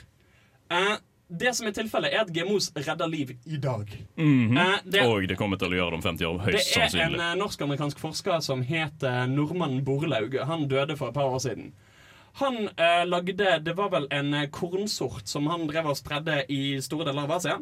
Uh, 0.73 0.95
det 1.29 1.53
som 1.55 1.67
er 1.69 1.75
tilfellet, 1.77 2.15
er 2.17 2.23
at 2.25 2.33
GMOs 2.33 2.71
redder 2.75 3.07
liv 3.13 3.35
i 3.45 3.59
dag. 3.61 3.85
Mhm. 4.17 4.57
Eh, 4.57 4.79
det- 4.89 5.03
Og 5.05 5.29
det 5.29 5.37
kommer 5.37 5.59
til 5.61 5.69
å 5.69 5.77
gjøre 5.77 5.91
det 5.91 5.99
om 5.99 6.03
50 6.17 6.25
år, 6.25 6.39
Høyst 6.47 6.73
sannsynlig. 6.73 6.73
det 6.73 6.81
er 6.81 7.05
en 7.05 7.11
sannsynlig. 7.13 7.33
eh, 7.33 7.37
norsk-amerikansk 7.43 7.99
forsker 7.99 8.41
som 8.41 8.63
het 8.63 9.03
Normann 9.29 9.85
Borlaug. 9.85 10.39
Han 10.47 10.67
døde 10.67 10.97
for 10.97 11.09
et 11.09 11.15
par 11.15 11.29
år 11.29 11.39
siden. 11.39 11.75
Han 12.39 12.69
eh, 12.69 13.03
lagde 13.07 13.59
Det 13.59 13.75
var 13.75 13.91
vel 13.91 14.07
en 14.15 14.35
eh, 14.35 14.49
kornsort 14.55 15.27
som 15.27 15.47
han 15.51 15.67
drev 15.67 15.91
og 15.91 15.99
spredde 15.99 16.45
i 16.55 16.79
store 16.85 17.09
deler 17.09 17.27
av 17.27 17.37
Asia 17.39 17.59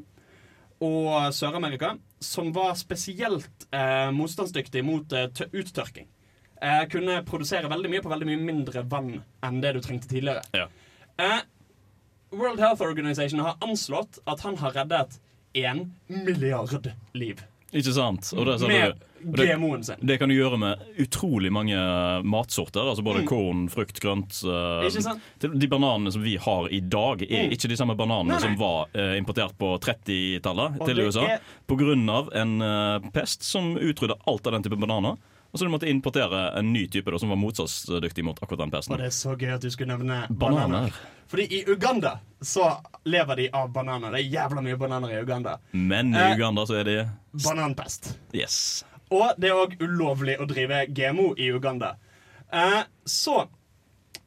og 0.85 1.33
Sør-Amerika, 1.33 1.95
som 2.21 2.51
var 2.53 2.75
spesielt 2.77 3.65
eh, 3.73 4.11
motstandsdyktig 4.13 4.83
mot 4.85 5.13
eh, 5.17 5.31
uttørking. 5.57 6.05
Eh, 6.61 6.83
kunne 6.93 7.23
produsere 7.25 7.71
veldig 7.73 7.93
mye 7.95 8.05
på 8.05 8.13
veldig 8.13 8.29
mye 8.29 8.43
mindre 8.45 8.83
vann 8.85 9.15
enn 9.45 9.63
det 9.65 9.73
du 9.77 9.81
trengte 9.85 10.11
tidligere. 10.13 10.45
Ja. 10.53 10.69
Eh, 11.17 11.41
World 12.37 12.61
Health 12.61 12.85
Organization 12.85 13.41
har 13.41 13.57
anslått 13.65 14.21
at 14.29 14.45
han 14.45 14.61
har 14.61 14.77
reddet 14.77 15.17
én 15.57 15.87
milliard 16.09 16.91
liv. 17.17 17.41
Ikke 17.75 17.93
sant? 17.93 18.29
Og 18.37 18.47
det, 18.47 18.61
Med 19.27 19.41
GMO-en 19.49 19.83
sin. 19.83 19.97
Det 20.07 20.19
kan 20.21 20.29
du 20.31 20.35
gjøre 20.37 20.59
med 20.61 20.83
utrolig 21.03 21.51
mange 21.51 21.75
matsorter. 22.23 22.87
Altså 22.87 23.03
både 23.03 23.25
korn, 23.27 23.65
frukt, 23.73 23.99
grønt. 24.01 24.39
Mm. 24.45 25.21
Til- 25.43 25.59
De 25.59 25.69
bananene 25.69 26.13
som 26.13 26.23
vi 26.23 26.37
har 26.37 26.69
i 26.71 26.81
dag, 26.81 27.23
er 27.23 27.47
Mm. 27.49 27.53
ikke 27.57 27.69
de 27.69 27.77
samme 27.77 27.97
bananene 27.97 28.29
Nei, 28.29 28.39
nei. 28.39 28.41
som 28.41 28.57
var 28.57 28.87
uh, 28.95 29.17
importert 29.19 29.57
på 29.59 29.79
30-tallet 29.81 30.79
til 30.87 31.01
USA. 31.01 31.25
er- 31.27 31.41
av 32.11 32.31
en 32.35 32.61
uh, 32.63 32.99
pest 33.13 33.43
som 33.43 33.75
utrydda 33.77 34.15
alt 34.27 34.47
av 34.47 34.53
den 34.53 34.63
type 34.63 34.79
bananer. 34.79 35.17
Og 35.57 35.61
så 35.63 35.65
de 35.65 35.73
måtte 35.73 35.89
importere 35.89 36.41
en 36.61 36.67
ny 36.75 36.83
type 36.93 37.09
da, 37.09 37.17
som 37.19 37.31
var 37.33 37.39
motstandsdyktig 37.41 38.21
mot 38.27 38.37
akkurat 38.45 38.61
den 38.67 38.73
pesten. 38.75 38.93
Og 38.93 39.01
det 39.01 39.07
er 39.09 39.15
så 39.17 39.33
gøy 39.41 39.55
at 39.55 39.63
du 39.65 39.71
skulle 39.73 39.95
nevne 39.97 40.19
Bananer. 40.29 40.67
bananer. 40.69 40.99
Fordi 41.33 41.47
i 41.49 41.63
Uganda 41.73 42.19
så 42.45 42.67
lever 43.09 43.41
de 43.41 43.47
av 43.57 43.71
bananer. 43.73 44.13
Det 44.13 44.21
er 44.21 44.29
jævla 44.35 44.61
mye 44.67 44.77
bananer 44.77 45.15
i 45.17 45.23
Uganda. 45.23 45.55
Men 45.73 46.13
i 46.13 46.19
Eh, 46.19 46.35
Uganda 46.37 46.67
så 46.69 46.77
er 46.83 46.85
de 46.85 46.97
Bananpest. 47.33 48.11
Yes. 48.37 48.85
Og 49.11 49.33
det 49.41 49.49
er 49.49 49.57
òg 49.57 49.79
ulovlig 49.81 50.37
å 50.39 50.47
drive 50.51 50.83
GMO 50.93 51.33
i 51.41 51.49
Uganda. 51.57 51.95
Eh, 52.53 52.83
så 53.09 53.47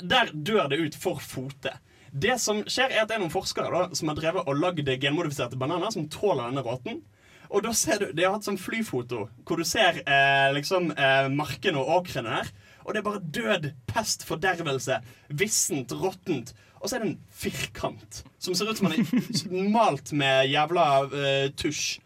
der 0.02 0.32
dør 0.34 0.68
det 0.70 0.80
ut 0.82 0.96
for 0.96 1.22
fote. 1.22 1.76
Det 2.12 2.40
som 2.42 2.64
skjer 2.66 2.90
er 2.90 3.04
at 3.04 3.08
det 3.12 3.20
er 3.20 3.22
noen 3.22 3.30
forskere 3.30 3.70
da, 3.70 3.94
som 3.94 4.10
har 4.10 4.16
drevet 4.18 4.48
og 4.50 4.58
lagd 4.58 4.88
genmodifiserte 5.00 5.60
bananer 5.62 5.92
som 5.94 6.10
tåler 6.10 6.50
denne 6.50 6.64
råten. 6.66 7.04
Og 7.50 7.64
da 7.66 7.74
ser 7.74 8.02
du, 8.02 8.10
De 8.14 8.26
har 8.26 8.36
hatt 8.36 8.46
sånn 8.46 8.60
flyfoto 8.62 9.26
hvor 9.48 9.60
du 9.60 9.66
ser 9.68 10.02
eh, 10.06 10.50
liksom 10.56 10.92
eh, 10.94 11.30
markene 11.34 11.82
og 11.82 12.02
åkrene 12.02 12.40
der. 12.40 12.52
Og 12.86 12.94
det 12.94 13.02
er 13.02 13.06
bare 13.06 13.22
død, 13.22 13.66
pest, 13.90 14.24
fordervelse, 14.26 15.00
vissent, 15.38 15.94
råttent. 15.94 16.54
Og 16.80 16.88
så 16.88 16.98
er 16.98 17.04
det 17.04 17.10
en 17.10 17.18
firkant 17.42 18.22
som 18.40 18.56
ser 18.56 18.70
ut 18.70 18.80
som 18.80 18.90
den 18.90 19.02
er 19.04 19.74
malt 19.74 20.14
med 20.16 20.48
jævla 20.50 20.86
eh, 21.10 21.50
tusj. 21.60 22.00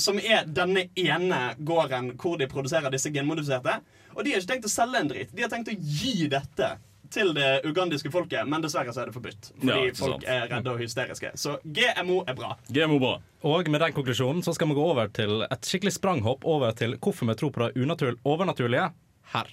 Som 0.00 0.18
er 0.18 0.48
denne 0.50 0.88
ene 0.98 1.42
gården 1.62 2.14
hvor 2.18 2.38
de 2.40 2.48
produserer 2.50 2.90
disse 2.90 3.12
genmodifiserte. 3.14 3.76
Og 4.14 4.24
de 4.24 4.32
har 4.32 4.42
ikke 4.42 4.54
tenkt 4.54 4.66
å 4.66 4.72
selge 4.72 5.02
en 5.02 5.10
drit. 5.10 5.30
De 5.34 5.44
har 5.44 5.52
tenkt 5.52 5.70
å 5.70 5.76
gi 5.76 6.26
dette 6.30 6.72
til 7.10 7.32
det 7.36 7.64
ugandiske 7.68 8.10
folket, 8.12 8.46
men 8.48 8.62
dessverre 8.64 8.92
så 8.94 9.02
er 9.02 9.10
det 9.10 9.14
forbudt. 9.16 9.50
Fordi 9.60 9.86
Ja, 9.86 9.92
folk 9.98 10.24
er 10.26 10.46
redde 10.50 10.70
og 10.72 10.78
hysteriske. 10.80 11.32
Så 11.38 11.58
GMO 11.64 12.22
er 12.26 12.34
bra. 12.38 12.54
GMO 12.68 12.98
bra. 13.02 13.18
Og 13.44 13.68
med 13.68 13.80
den 13.80 13.92
konklusjonen 13.92 14.42
så 14.42 14.54
skal 14.54 14.68
vi 14.68 14.74
gå 14.78 14.86
over 14.92 15.08
til 15.12 15.42
et 15.44 15.68
skikkelig 15.68 15.92
spranghopp 15.98 16.44
over 16.44 16.72
til 16.72 16.96
hvorfor 16.96 17.28
vi 17.28 17.34
tror 17.34 17.52
på 17.52 17.64
det 17.66 17.82
unaturlige, 17.82 18.20
overnaturlige 18.24 18.88
her. 19.34 19.52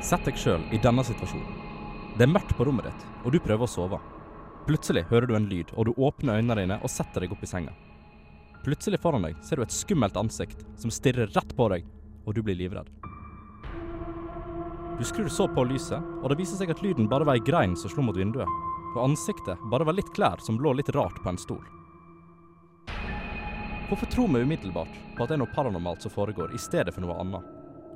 Sett 0.00 0.24
deg 0.24 0.38
sjøl 0.40 0.62
i 0.72 0.78
denne 0.80 1.04
situasjonen. 1.04 1.58
Det 2.16 2.24
er 2.26 2.32
mørkt 2.32 2.54
på 2.56 2.64
rommet 2.66 2.88
ditt, 2.88 3.04
og 3.24 3.32
du 3.34 3.38
prøver 3.40 3.66
å 3.66 3.70
sove. 3.70 4.00
Plutselig 4.66 5.04
hører 5.10 5.26
du 5.28 5.34
en 5.36 5.48
lyd, 5.50 5.70
og 5.76 5.88
du 5.88 5.92
åpner 5.96 6.40
øynene 6.40 6.56
dine 6.62 6.80
og 6.84 6.90
setter 6.92 7.24
deg 7.24 7.32
opp 7.34 7.44
i 7.44 7.48
senga. 7.48 7.72
Plutselig 8.64 9.00
foran 9.00 9.24
deg 9.24 9.38
ser 9.44 9.56
du 9.56 9.64
et 9.64 9.72
skummelt 9.72 10.16
ansikt 10.20 10.64
som 10.80 10.92
stirrer 10.92 11.30
rett 11.32 11.54
på 11.56 11.68
deg, 11.72 11.86
og 12.26 12.36
du 12.36 12.42
blir 12.44 12.58
livredd. 12.58 12.90
Du 15.00 15.06
skrur 15.06 15.28
så 15.28 15.48
på 15.48 15.62
lyset, 15.64 16.02
og 16.20 16.28
det 16.28 16.36
viser 16.36 16.58
seg 16.60 16.70
at 16.74 16.82
lyden 16.84 17.06
bare 17.08 17.24
var 17.24 17.38
ei 17.38 17.40
grein 17.40 17.72
som 17.72 17.88
slo 17.88 18.02
mot 18.04 18.16
vinduet, 18.20 18.48
og 18.92 18.98
ansiktet 19.00 19.62
bare 19.72 19.86
var 19.88 19.96
litt 19.96 20.10
klær 20.12 20.42
som 20.44 20.58
lå 20.60 20.74
litt 20.76 20.90
rart 20.92 21.16
på 21.24 21.30
en 21.30 21.38
stol. 21.40 21.62
Hvorfor 23.88 24.10
tror 24.12 24.28
vi 24.34 24.42
umiddelbart 24.44 24.98
på 25.16 25.24
at 25.24 25.30
det 25.30 25.38
er 25.38 25.40
noe 25.40 25.54
paranormalt 25.54 26.04
som 26.04 26.12
foregår, 26.12 26.52
i 26.52 26.60
stedet 26.60 26.92
for 26.92 27.00
noe 27.00 27.16
annet? 27.16 27.46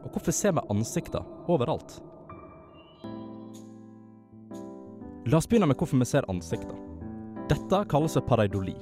Og 0.01 0.15
hvorfor 0.15 0.33
ser 0.33 0.55
vi 0.57 0.65
ansikter 0.73 1.21
overalt? 1.45 1.99
La 5.29 5.43
oss 5.43 5.49
begynne 5.51 5.69
med 5.69 5.77
hvorfor 5.77 6.01
vi 6.01 6.09
ser 6.09 6.25
ansikter. 6.33 6.79
Dette 7.53 7.83
kalles 7.93 8.17
pareidoli. 8.31 8.79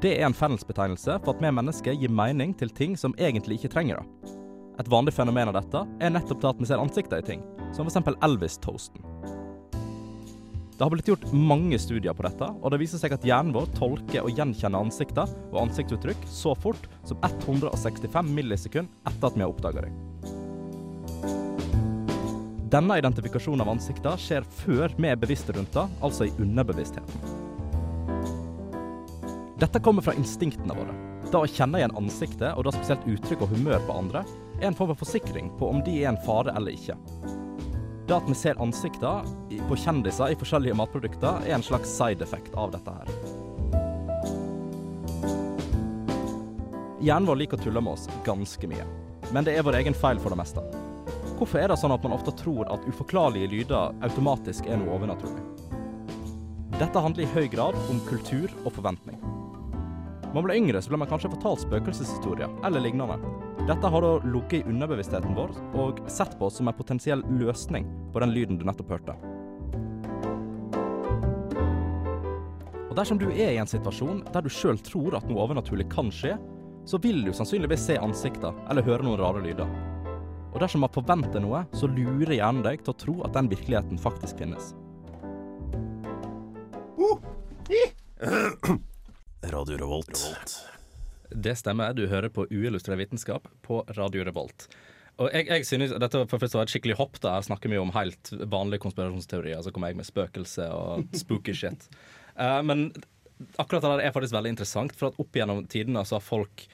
Det 0.00 0.14
er 0.14 0.24
en 0.30 0.38
fellesbetegnelse 0.38 1.18
for 1.26 1.36
at 1.36 1.44
vi 1.44 1.52
mennesker 1.52 2.00
gir 2.00 2.16
mening 2.22 2.56
til 2.56 2.72
ting 2.72 2.96
som 2.96 3.12
egentlig 3.20 3.60
ikke 3.60 3.74
trenger 3.76 4.00
det. 4.00 4.32
Et 4.80 4.90
vanlig 4.92 5.12
fenomen 5.16 5.52
av 5.52 5.60
dette 5.60 5.84
er 6.00 6.16
nettopp 6.16 6.40
det 6.40 6.50
at 6.54 6.64
vi 6.64 6.70
ser 6.72 6.80
ansikter 6.80 7.20
i 7.20 7.28
ting, 7.34 7.44
som 7.74 7.88
f.eks. 7.88 8.14
Elvis-toasten. 8.22 9.02
Det 10.76 10.84
har 10.84 10.90
blitt 10.92 11.08
gjort 11.08 11.32
mange 11.32 11.78
studier 11.80 12.12
på 12.12 12.26
dette, 12.26 12.46
og 12.60 12.68
det 12.72 12.82
viser 12.82 13.00
seg 13.00 13.14
at 13.16 13.24
hjernen 13.24 13.54
vår 13.56 13.70
tolker 13.78 14.26
og 14.26 14.36
gjenkjenner 14.36 14.84
ansikter 14.84 15.30
og 15.48 15.62
ansiktsuttrykk 15.62 16.26
så 16.28 16.52
fort 16.52 16.84
som 17.08 17.16
165 17.24 18.28
millisekund 18.36 18.90
etter 19.08 19.30
at 19.30 19.38
vi 19.38 19.44
har 19.46 19.54
oppdaga 19.54 19.86
dem. 19.86 19.96
Denne 22.76 22.98
identifikasjonen 23.00 23.64
av 23.64 23.72
ansikter 23.72 24.20
skjer 24.20 24.44
før 24.58 24.92
vi 24.98 25.08
er 25.08 25.16
bevisste 25.22 25.56
rundt 25.56 25.72
det, 25.72 25.86
altså 26.04 26.28
i 26.28 26.34
underbevisstheten. 26.44 27.36
Dette 29.56 29.80
kommer 29.80 30.04
fra 30.04 30.12
instinktene 30.18 30.76
våre. 30.76 30.92
Det 31.24 31.40
å 31.40 31.48
kjenne 31.48 31.80
igjen 31.80 31.96
ansiktet, 31.96 32.52
og 32.52 32.66
da 32.66 32.74
spesielt 32.76 33.08
uttrykk 33.08 33.46
og 33.46 33.56
humør 33.56 33.80
på 33.88 33.96
andre, 33.96 34.26
er 34.60 34.68
en 34.68 34.76
form 34.76 34.92
for 34.92 35.06
forsikring 35.06 35.48
på 35.56 35.72
om 35.72 35.80
de 35.86 36.02
er 36.02 36.12
en 36.12 36.20
fare 36.26 36.52
eller 36.52 36.76
ikke. 36.76 36.98
Det 38.06 38.14
at 38.14 38.28
vi 38.28 38.34
ser 38.38 38.60
ansikter 38.62 39.26
på 39.66 39.76
kjendiser 39.82 40.30
i 40.30 40.36
forskjellige 40.38 40.76
matprodukter, 40.78 41.40
er 41.42 41.56
en 41.56 41.64
slags 41.66 41.90
side 41.90 42.22
effect 42.22 42.54
av 42.54 42.70
dette 42.70 42.92
her. 42.94 43.08
Hjernen 47.02 47.26
vår 47.26 47.40
liker 47.42 47.58
å 47.58 47.64
tulle 47.64 47.82
med 47.82 47.96
oss 47.96 48.06
ganske 48.26 48.70
mye, 48.70 48.86
men 49.34 49.46
det 49.46 49.56
er 49.56 49.66
vår 49.66 49.80
egen 49.80 49.94
feil 49.94 50.22
for 50.22 50.30
det 50.30 50.38
meste. 50.38 50.62
Hvorfor 51.36 51.60
er 51.60 51.68
det 51.68 51.80
sånn 51.82 51.92
at 51.96 52.06
man 52.06 52.14
ofte 52.14 52.32
tror 52.38 52.70
at 52.72 52.86
uforklarlige 52.86 53.50
lyder 53.52 53.98
automatisk 54.06 54.70
er 54.70 54.78
noe 54.80 54.94
overnaturlig? 54.94 55.42
Dette 56.78 57.02
handler 57.02 57.26
i 57.26 57.32
høy 57.34 57.50
grad 57.52 57.76
om 57.90 57.98
kultur 58.06 58.54
og 58.62 58.70
forventning. 58.78 59.18
Man 60.30 60.46
ble 60.46 60.56
yngre, 60.60 60.78
så 60.78 60.92
ble 60.92 61.02
man 61.02 61.10
kanskje 61.10 61.32
fortalt 61.34 61.66
spøkelseshistorier 61.66 62.54
eller 62.68 62.86
lignende. 62.86 63.18
Dette 63.66 63.86
har 63.86 64.02
da 64.02 64.10
ligget 64.22 64.52
i 64.60 64.68
underbevisstheten 64.70 65.32
vår 65.34 65.50
og 65.74 66.04
sett 66.06 66.36
på 66.38 66.46
oss 66.46 66.60
som 66.60 66.68
en 66.70 66.76
potensiell 66.78 67.24
løsning 67.34 67.88
på 68.14 68.20
den 68.22 68.30
lyden 68.30 68.60
du 68.60 68.62
nettopp 68.62 68.92
hørte. 68.94 69.16
Og 72.86 72.92
dersom 72.94 73.18
du 73.18 73.26
er 73.32 73.50
i 73.50 73.58
en 73.58 73.66
situasjon 73.66 74.20
der 74.30 74.46
du 74.46 74.52
sjøl 74.54 74.78
tror 74.86 75.16
at 75.18 75.26
noe 75.26 75.42
overnaturlig 75.42 75.88
kan 75.90 76.12
skje, 76.14 76.36
så 76.86 77.00
vil 77.02 77.24
du 77.26 77.32
sannsynligvis 77.34 77.88
se 77.88 77.96
ansikter 77.98 78.54
eller 78.70 78.86
høre 78.86 79.02
noen 79.02 79.18
rare 79.18 79.42
lyder. 79.42 79.74
Og 80.52 80.62
dersom 80.62 80.86
man 80.86 80.94
forventer 80.94 81.42
noe, 81.42 81.64
så 81.74 81.90
lurer 81.90 82.36
hjernen 82.38 82.62
deg 82.62 82.86
til 82.86 82.94
å 82.94 82.98
tro 83.02 83.16
at 83.26 83.34
den 83.34 83.50
virkeligheten 83.50 83.98
faktisk 83.98 84.38
finnes. 84.46 84.76
Radio 89.50 89.82
Revolt. 89.82 90.22
Det 91.30 91.56
stemmer. 91.58 91.96
Du 91.96 92.06
hører 92.10 92.32
på 92.32 92.46
Uillustrert 92.50 93.00
vitenskap 93.00 93.48
på 93.66 93.82
Radio 93.96 94.24
Revolt. 94.26 94.68
Og 95.16 95.32
jeg, 95.32 95.46
jeg 95.48 95.64
synes, 95.64 95.94
Dette 95.96 96.20
var 96.20 96.62
et 96.62 96.72
skikkelig 96.72 96.98
hopp. 96.98 97.20
da 97.24 97.38
Her 97.38 97.46
snakker 97.46 97.72
vi 97.72 97.80
om 97.80 97.94
helt 97.96 98.32
vanlige 98.52 98.84
konspirasjonsteorier. 98.84 99.62
Så 99.64 99.72
kommer 99.72 99.92
jeg 99.92 100.00
med 100.00 100.08
spøkelse 100.08 100.68
og 100.72 101.06
spooky 101.22 101.54
shit. 101.56 101.88
Uh, 102.36 102.60
men 102.66 102.90
akkurat 103.60 103.84
det 103.84 103.94
der 103.94 104.04
er 104.06 104.16
faktisk 104.16 104.36
veldig 104.36 104.56
interessant, 104.56 104.96
for 104.96 105.10
at 105.10 105.22
opp 105.22 105.36
gjennom 105.36 105.64
tidene 105.72 106.04
så 106.04 106.18
har 106.18 106.24
folk 106.24 106.66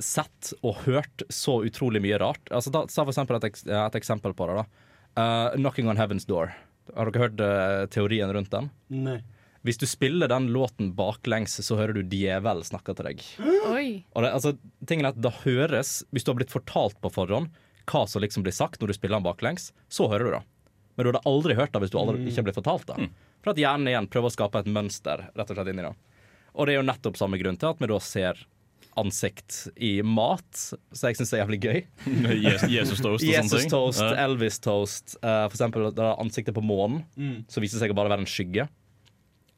sett 0.00 0.54
og 0.64 0.86
hørt 0.86 1.26
så 1.28 1.58
utrolig 1.66 2.00
mye 2.02 2.18
rart. 2.22 2.46
Altså 2.54 2.72
da, 2.72 2.86
Ta 2.88 3.02
for 3.02 3.12
eksempel 3.12 3.36
et, 3.36 3.66
et 3.66 3.98
eksempel 3.98 4.34
på 4.38 4.48
det. 4.48 4.62
da 4.62 4.88
uh, 5.16 5.56
'Knocking 5.56 5.90
on 5.90 5.98
Heaven's 5.98 6.26
Door'. 6.26 6.54
Har 6.96 7.10
dere 7.10 7.22
hørt 7.22 7.40
uh, 7.40 7.86
teorien 7.92 8.32
rundt 8.32 8.50
den? 8.50 8.70
Nei. 8.88 9.20
Hvis 9.62 9.76
du 9.76 9.84
spiller 9.86 10.28
den 10.32 10.46
låten 10.54 10.94
baklengs, 10.96 11.58
så 11.60 11.76
hører 11.76 11.92
du 11.98 12.02
djevel 12.08 12.62
snakke 12.64 12.94
til 12.96 13.04
deg. 13.10 13.24
Oi. 13.68 14.04
Og 14.16 14.22
det, 14.24 14.30
altså, 14.32 14.54
tingen 14.88 15.04
er 15.04 15.12
at 15.12 15.20
det 15.20 15.34
høres, 15.44 16.02
Hvis 16.12 16.24
du 16.24 16.30
har 16.32 16.38
blitt 16.40 16.54
fortalt 16.54 16.96
på 17.02 17.10
forhånd 17.12 17.50
hva 17.90 18.04
som 18.08 18.22
liksom 18.22 18.44
blir 18.46 18.54
sagt 18.54 18.78
når 18.80 18.92
du 18.92 18.94
spiller 18.94 19.18
den 19.18 19.24
baklengs, 19.26 19.72
så 19.90 20.06
hører 20.08 20.24
du 20.24 20.30
det. 20.38 20.42
Men 20.96 21.04
du 21.04 21.10
hadde 21.12 21.26
aldri 21.26 21.54
hørt 21.58 21.72
det 21.74 21.80
hvis 21.82 21.90
du 21.92 21.98
aldri, 21.98 22.22
ikke 22.28 22.42
ble 22.44 22.52
blitt 22.52 22.60
fortalt 22.60 22.86
det. 22.86 23.08
For 23.42 23.50
at 23.52 23.58
hjernen 23.60 23.88
igjen 23.90 24.06
prøver 24.12 24.30
å 24.30 24.34
skape 24.36 24.60
et 24.62 24.68
mønster 24.70 25.26
rett 25.34 25.50
og 25.50 25.56
slett 25.58 25.70
inni 25.72 25.82
det. 25.84 25.92
Og 26.54 26.66
det 26.66 26.74
er 26.74 26.80
jo 26.80 26.86
nettopp 26.86 27.16
samme 27.18 27.38
grunn 27.40 27.56
til 27.60 27.70
at 27.72 27.80
vi 27.82 27.88
da 27.90 27.98
ser 28.04 28.40
ansikt 28.98 29.68
i 29.76 30.00
mat, 30.02 30.48
så 30.92 31.08
jeg 31.10 31.18
syns 31.20 31.30
det 31.30 31.38
er 31.38 31.44
jævlig 31.44 31.60
gøy. 31.62 31.78
Jesus- 32.74 33.00
toast 33.00 33.06
og 33.06 33.20
sånne 33.20 33.36
Jesus 33.36 33.60
ting. 33.62 33.70
toast, 33.70 34.00
Elvis 34.02 34.58
toast, 34.64 35.16
Uh, 35.22 35.46
for 35.48 35.56
eksempel 35.56 35.88
det 35.94 36.04
er 36.04 36.16
ansiktet 36.20 36.54
på 36.56 36.62
månen, 36.64 37.04
Mm. 37.16 37.44
som 37.48 37.62
viser 37.62 37.78
seg 37.78 37.90
å 37.92 37.94
bare 37.96 38.08
være 38.10 38.24
en 38.24 38.30
skygge. 38.30 38.68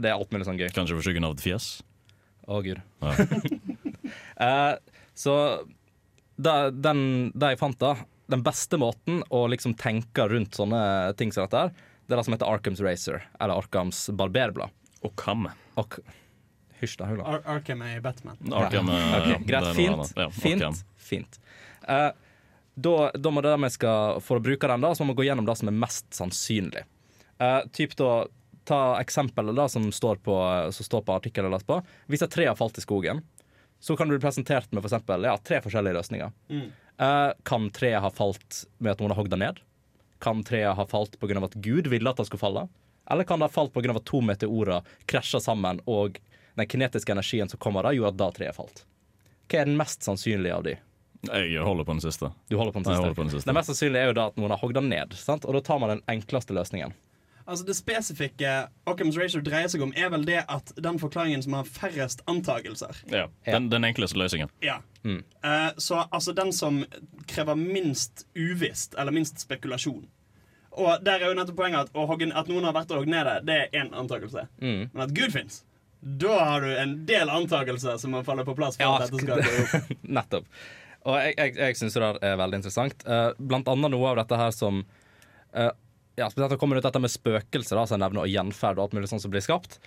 Det 0.00 0.10
er 0.10 0.16
alt 0.16 0.30
mulig 0.32 0.46
sånn 0.48 0.58
gøy. 0.60 0.68
Kanskje 0.74 0.96
for 0.98 1.04
skyggen 1.06 1.24
av 1.28 1.34
et 1.36 1.44
fjes? 1.44 1.66
Å, 2.48 2.62
gud. 2.64 2.80
Ja. 3.02 3.12
Eh, 4.36 4.74
så 5.14 5.34
det, 6.36 6.54
den, 6.84 7.30
det 7.38 7.52
jeg 7.52 7.58
fant 7.60 7.78
da, 7.80 7.92
den 8.32 8.42
beste 8.44 8.76
måten 8.80 9.20
å 9.32 9.44
liksom 9.48 9.76
tenke 9.78 10.24
rundt 10.28 10.56
sånne 10.58 10.80
ting 11.16 11.30
som 11.32 11.46
dette 11.46 11.60
her, 11.62 11.70
det 12.08 12.12
er 12.16 12.18
det 12.20 12.24
som 12.26 12.34
heter 12.34 12.50
Arkhams 12.50 12.82
Racer, 12.84 13.22
eller 13.38 13.60
Arkhams 13.62 14.00
barberblad. 14.18 14.74
Og 15.06 15.14
kam. 15.20 15.46
Og, 15.80 15.96
hysj 16.82 16.98
da, 17.00 17.08
Hula. 17.12 17.24
Ar 17.36 17.46
Arkham 17.54 17.84
er 17.86 17.94
i 18.00 18.02
Batman. 18.04 18.36
Arkham, 18.50 18.90
Ja. 18.90 18.98
eh, 18.98 19.16
Ok, 19.20 19.30
ja, 19.30 19.38
greit. 19.48 19.70
Fint. 19.78 20.12
Ja, 20.18 20.28
fint. 20.42 20.82
Fint. 20.98 21.40
Eh, 21.88 22.10
da, 22.74 22.96
da 23.14 23.32
må 23.32 23.42
det 23.46 23.54
vi 23.62 23.72
skal, 23.78 24.20
For 24.24 24.40
å 24.40 24.44
bruke 24.44 24.68
den, 24.68 24.80
da, 24.84 24.92
så 24.98 25.06
må 25.06 25.14
vi 25.14 25.22
gå 25.22 25.28
gjennom 25.30 25.46
det 25.48 25.56
som 25.62 25.70
er 25.70 25.78
mest 25.78 26.10
sannsynlig. 26.16 26.84
Uh, 27.40 27.62
typ 27.74 27.94
da, 27.98 28.24
Ta 28.68 29.00
eksempelet 29.00 29.56
da 29.58 29.68
som 29.68 29.88
står 29.92 30.20
på, 30.22 30.36
som 30.72 30.86
står 30.86 31.02
på 31.06 31.14
artikkelen 31.16 31.50
jeg 31.50 31.56
leste 31.56 31.70
på. 31.70 31.80
Hvis 32.12 32.22
et 32.22 32.30
tre 32.30 32.46
har 32.46 32.58
falt 32.58 32.78
i 32.78 32.84
skogen, 32.84 33.24
så 33.82 33.96
kan 33.98 34.08
du 34.08 34.14
bli 34.14 34.22
presentert 34.22 34.70
med 34.70 34.82
for 34.82 34.88
eksempel, 34.92 35.24
ja, 35.26 35.34
tre 35.42 35.58
forskjellige 35.64 35.96
løsninger. 35.96 36.30
Mm. 36.52 36.68
Uh, 37.02 37.32
kan 37.42 37.66
treet 37.74 38.02
ha 38.04 38.10
falt 38.14 38.64
med 38.78 38.92
at 38.94 39.02
noen 39.02 39.10
har 39.10 39.18
hogd 39.18 39.32
det 39.32 39.40
ned? 39.42 39.58
Kan 40.22 40.44
treet 40.46 40.76
ha 40.78 40.86
falt 40.86 41.18
pga. 41.18 41.40
at 41.42 41.54
Gud 41.54 41.90
ville 41.90 42.10
at 42.10 42.20
det 42.20 42.28
skulle 42.28 42.44
falle? 42.44 42.68
Eller 43.10 43.26
kan 43.26 43.42
det 43.42 43.48
ha 43.50 43.52
falt 43.52 43.74
pga. 43.74 43.96
at 43.96 44.04
to 44.06 44.20
meteorer 44.22 44.86
krasja 45.10 45.40
sammen, 45.40 45.80
og 45.86 46.20
den 46.54 46.68
kinetiske 46.68 47.12
energien 47.12 47.48
som 47.48 47.58
kommer 47.58 47.82
da, 47.82 47.90
gjorde 47.92 48.14
at 48.14 48.22
da 48.22 48.30
treet 48.30 48.56
falt? 48.56 48.84
Hva 49.50 49.64
er 49.64 49.66
den 49.66 49.76
mest 49.76 50.06
sannsynlige 50.06 50.54
av 50.54 50.62
de? 50.68 50.76
Jeg 51.22 51.62
holder 51.62 51.86
på 51.86 51.94
den 51.94 52.02
siste. 52.02 52.30
Du 52.50 52.56
holder 52.56 52.72
på 52.72 52.82
den 52.82 52.92
siste? 52.92 53.14
på 53.14 53.22
den 53.22 53.30
siste. 53.34 53.50
Det 53.50 53.54
mest 53.54 53.70
sannsynlige 53.70 54.02
er 54.02 54.10
jo 54.10 54.18
da 54.18 54.28
at 54.30 54.38
noen 54.38 54.54
har 54.54 54.62
hogd 54.62 54.78
den 54.78 54.88
ned, 54.90 55.18
sant? 55.18 55.44
og 55.46 55.58
da 55.58 55.60
tar 55.66 55.82
man 55.82 55.96
den 55.96 56.06
enkleste 56.10 56.54
løsningen. 56.54 56.94
Altså 57.52 57.66
Det 57.68 57.74
spesifikke 57.76 58.52
Occam's 58.88 59.18
Razor 59.20 59.42
dreier 59.44 59.68
seg 59.68 59.82
om, 59.84 59.90
er 59.92 60.08
vel 60.14 60.22
det 60.24 60.38
at 60.48 60.72
den 60.80 60.96
forklaringen 61.00 61.42
som 61.44 61.58
har 61.58 61.68
færrest 61.68 62.22
antakelser. 62.30 63.02
Ja. 63.12 63.26
Den, 63.44 63.66
den 63.68 63.84
enkleste 63.84 64.16
løsningen. 64.16 64.48
Ja. 64.64 64.78
Mm. 65.04 65.18
Uh, 65.44 65.68
så 65.76 66.06
altså 66.08 66.32
den 66.32 66.52
som 66.56 66.80
krever 67.28 67.58
minst 67.60 68.24
uvisst, 68.32 68.96
eller 68.96 69.12
minst 69.12 69.44
spekulasjon. 69.44 70.06
Og 70.80 71.04
der 71.04 71.20
er 71.20 71.28
jo 71.28 71.36
nettopp 71.36 71.58
poenget 71.60 71.90
at, 71.90 71.92
å 71.92 72.06
hogge, 72.08 72.30
at 72.32 72.48
noen 72.48 72.64
har 72.64 72.72
vært 72.72 72.94
og 72.94 73.02
hogd 73.02 73.12
ned 73.12 73.28
det, 73.28 73.36
det 73.50 73.58
er 73.58 73.82
én 73.82 73.92
antakelse. 73.92 74.46
Mm. 74.62 74.88
Men 74.94 75.04
at 75.04 75.12
Gud 75.12 75.36
fins, 75.36 75.60
da 76.00 76.38
har 76.40 76.64
du 76.64 76.72
en 76.72 76.96
del 77.06 77.28
antakelser 77.36 78.00
som 78.00 78.16
må 78.16 78.24
falle 78.24 78.48
på 78.48 78.56
plass. 78.56 78.80
for 78.80 78.88
Ja, 78.88 78.96
at 78.96 79.12
dette 79.12 79.20
skal 79.20 79.44
gå 79.44 79.60
opp. 79.66 79.92
Nettopp. 80.18 80.48
Og 81.02 81.20
jeg, 81.20 81.36
jeg, 81.36 81.56
jeg 81.58 81.76
syns 81.82 82.00
det 82.00 82.10
er 82.24 82.40
veldig 82.40 82.62
interessant. 82.62 83.04
Uh, 83.04 83.34
blant 83.36 83.68
annet 83.68 83.92
noe 83.92 84.14
av 84.14 84.22
dette 84.22 84.40
her 84.40 84.56
som 84.56 84.84
eh, 85.52 85.72
Ja, 86.16 86.28
spesielt 86.30 86.58
kommer 86.60 86.76
ut 86.76 86.84
dette 86.84 87.00
med 87.00 87.10
spøkelser, 87.12 87.78
da, 87.78 87.86
som 87.88 87.96
jeg 87.96 88.02
nevner, 88.04 88.26
og 88.26 88.32
gjenferd 88.32 88.78
og 88.78 88.84
alt 88.86 88.96
mulig 88.98 89.08
sånt 89.08 89.22
som 89.24 89.32
blir 89.32 89.44
skapt. 89.44 89.78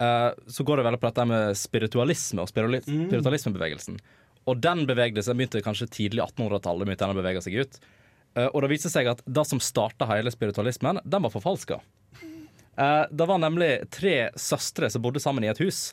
eh, 0.00 0.30
så 0.50 0.64
går 0.66 0.76
det 0.80 0.84
veldig 0.88 1.00
på 1.00 1.06
dette 1.10 1.24
med 1.30 1.56
spiritualisme 1.56 2.42
og 2.42 2.48
spirali- 2.50 2.80
spiritualismebevegelsen. 2.82 3.98
Og 4.46 4.60
den 4.60 4.86
bevegde 4.86 5.22
seg, 5.22 5.36
begynte 5.38 5.62
kanskje 5.62 5.86
tidlig 5.88 6.20
1800-tallet, 6.24 6.84
begynte 6.88 7.06
den 7.06 7.14
å 7.16 7.20
bevege 7.22 7.42
seg 7.44 7.54
ut. 7.60 7.78
Eh, 8.36 8.48
og 8.50 8.62
det 8.64 8.70
viste 8.74 8.90
seg 8.90 9.06
at 9.12 9.22
det 9.24 9.44
som 9.46 9.60
starta 9.62 10.08
hele 10.10 10.32
spiritualismen, 10.34 10.98
den 11.04 11.22
var 11.22 11.30
forfalska. 11.30 11.78
Eh, 12.76 13.04
det 13.10 13.26
var 13.30 13.38
nemlig 13.38 13.88
tre 13.94 14.30
søstre 14.34 14.90
som 14.90 15.02
bodde 15.04 15.20
sammen 15.22 15.44
i 15.44 15.50
et 15.52 15.60
hus. 15.62 15.92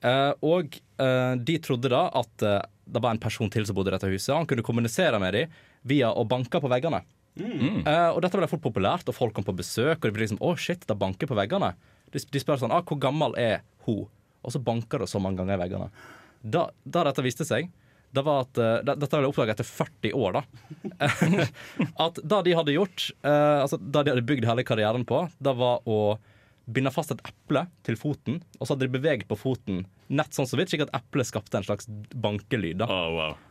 Eh, 0.00 0.32
og 0.46 0.78
eh, 1.00 1.34
de 1.36 1.58
trodde 1.58 1.90
da 1.92 2.06
at 2.22 2.42
eh, 2.46 2.60
det 2.86 3.02
var 3.02 3.10
en 3.16 3.22
person 3.22 3.50
til 3.50 3.66
som 3.66 3.74
bodde 3.76 3.90
i 3.92 3.96
dette 3.98 4.08
huset. 4.12 4.34
Han 4.36 4.46
kunne 4.46 4.64
kommunisere 4.64 5.18
med 5.20 5.34
dem 5.34 5.50
via 5.90 6.12
å 6.14 6.24
banke 6.28 6.60
på 6.62 6.70
veggene. 6.70 7.02
Eh, 7.38 8.08
og 8.10 8.20
dette 8.24 8.38
ble 8.38 8.48
fort 8.50 8.64
populært, 8.64 9.08
og 9.08 9.16
folk 9.16 9.36
kom 9.36 9.46
på 9.46 9.56
besøk, 9.60 10.00
og 10.00 10.08
de 10.08 10.14
ble 10.14 10.26
liksom 10.26 10.40
Å, 10.42 10.54
shit, 10.58 10.82
det 10.86 10.98
banker 10.98 11.30
på 11.30 11.38
veggene. 11.38 11.74
De, 12.10 12.18
de 12.20 12.42
spør 12.42 12.58
sånn 12.58 12.74
ah, 12.74 12.82
Hvor 12.86 12.98
gammel 13.00 13.36
er 13.38 13.60
hun? 13.86 14.08
Og 14.40 14.54
så 14.54 14.62
banker 14.62 15.02
det 15.02 15.10
så 15.12 15.20
mange 15.22 15.40
ganger 15.40 15.58
i 15.58 15.62
veggene. 15.62 15.90
Da, 16.40 16.68
da 16.82 17.04
dette 17.06 17.24
viste 17.24 17.46
seg, 17.46 17.68
det 18.10 18.24
var 18.26 18.46
at 18.46 18.58
uh, 18.58 18.80
Dette 18.82 19.20
ble 19.20 19.28
oppdaga 19.28 19.54
etter 19.54 19.68
40 19.68 20.16
år, 20.16 20.40
da. 20.40 20.42
at 22.06 22.18
det 22.18 22.40
de 22.48 22.56
hadde 22.58 22.74
gjort, 22.74 23.06
uh, 23.22 23.60
altså 23.62 23.78
det 23.78 24.06
de 24.06 24.14
hadde 24.14 24.26
bygd 24.26 24.48
hele 24.48 24.64
karrieren 24.66 25.04
på, 25.06 25.22
det 25.38 25.54
var 25.60 25.84
å 25.86 26.00
binde 26.70 26.92
fast 26.94 27.12
et 27.12 27.22
eple 27.26 27.64
til 27.86 27.96
foten, 27.98 28.40
og 28.58 28.64
så 28.64 28.74
hadde 28.74 28.86
de 28.86 28.94
beveget 28.94 29.28
på 29.30 29.38
foten 29.38 29.84
nett 30.10 30.34
sånn 30.34 30.48
så 30.48 30.58
vidt, 30.58 30.72
slik 30.72 30.84
at 30.86 30.92
eplet 30.96 31.28
skapte 31.28 31.58
en 31.58 31.66
slags 31.66 31.88
bankelyd. 31.90 32.80
da. 32.82 32.88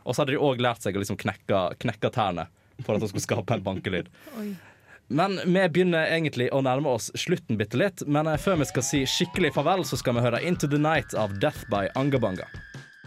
Og 0.04 0.12
så 0.12 0.22
hadde 0.22 0.34
de 0.34 0.42
òg 0.42 0.60
lært 0.60 0.84
seg 0.84 0.96
å 0.96 1.02
liksom 1.02 1.20
knekke, 1.20 1.62
knekke 1.80 2.12
tærne 2.12 2.48
for 2.86 2.94
at 2.96 3.04
det 3.04 3.10
skulle 3.12 3.26
skape 3.26 3.54
en 3.58 3.62
bankelyd. 3.66 4.08
Oi. 4.40 4.50
Men 5.10 5.40
vi 5.42 5.62
begynner 5.74 6.06
egentlig 6.14 6.46
å 6.54 6.60
nærme 6.62 6.86
oss 6.94 7.08
slutten 7.18 7.58
bitte 7.58 7.78
litt. 7.80 8.04
Men 8.06 8.28
eh, 8.30 8.36
før 8.38 8.60
vi 8.60 8.68
skal 8.70 8.84
si 8.86 9.00
skikkelig 9.10 9.50
farvel, 9.56 9.82
så 9.84 9.98
skal 9.98 10.14
vi 10.14 10.22
høre 10.26 10.38
'Into 10.42 10.68
the 10.70 10.78
Night' 10.78 11.14
av 11.18 11.34
Death 11.42 11.64
by 11.70 11.88
Angabanga. 11.98 12.46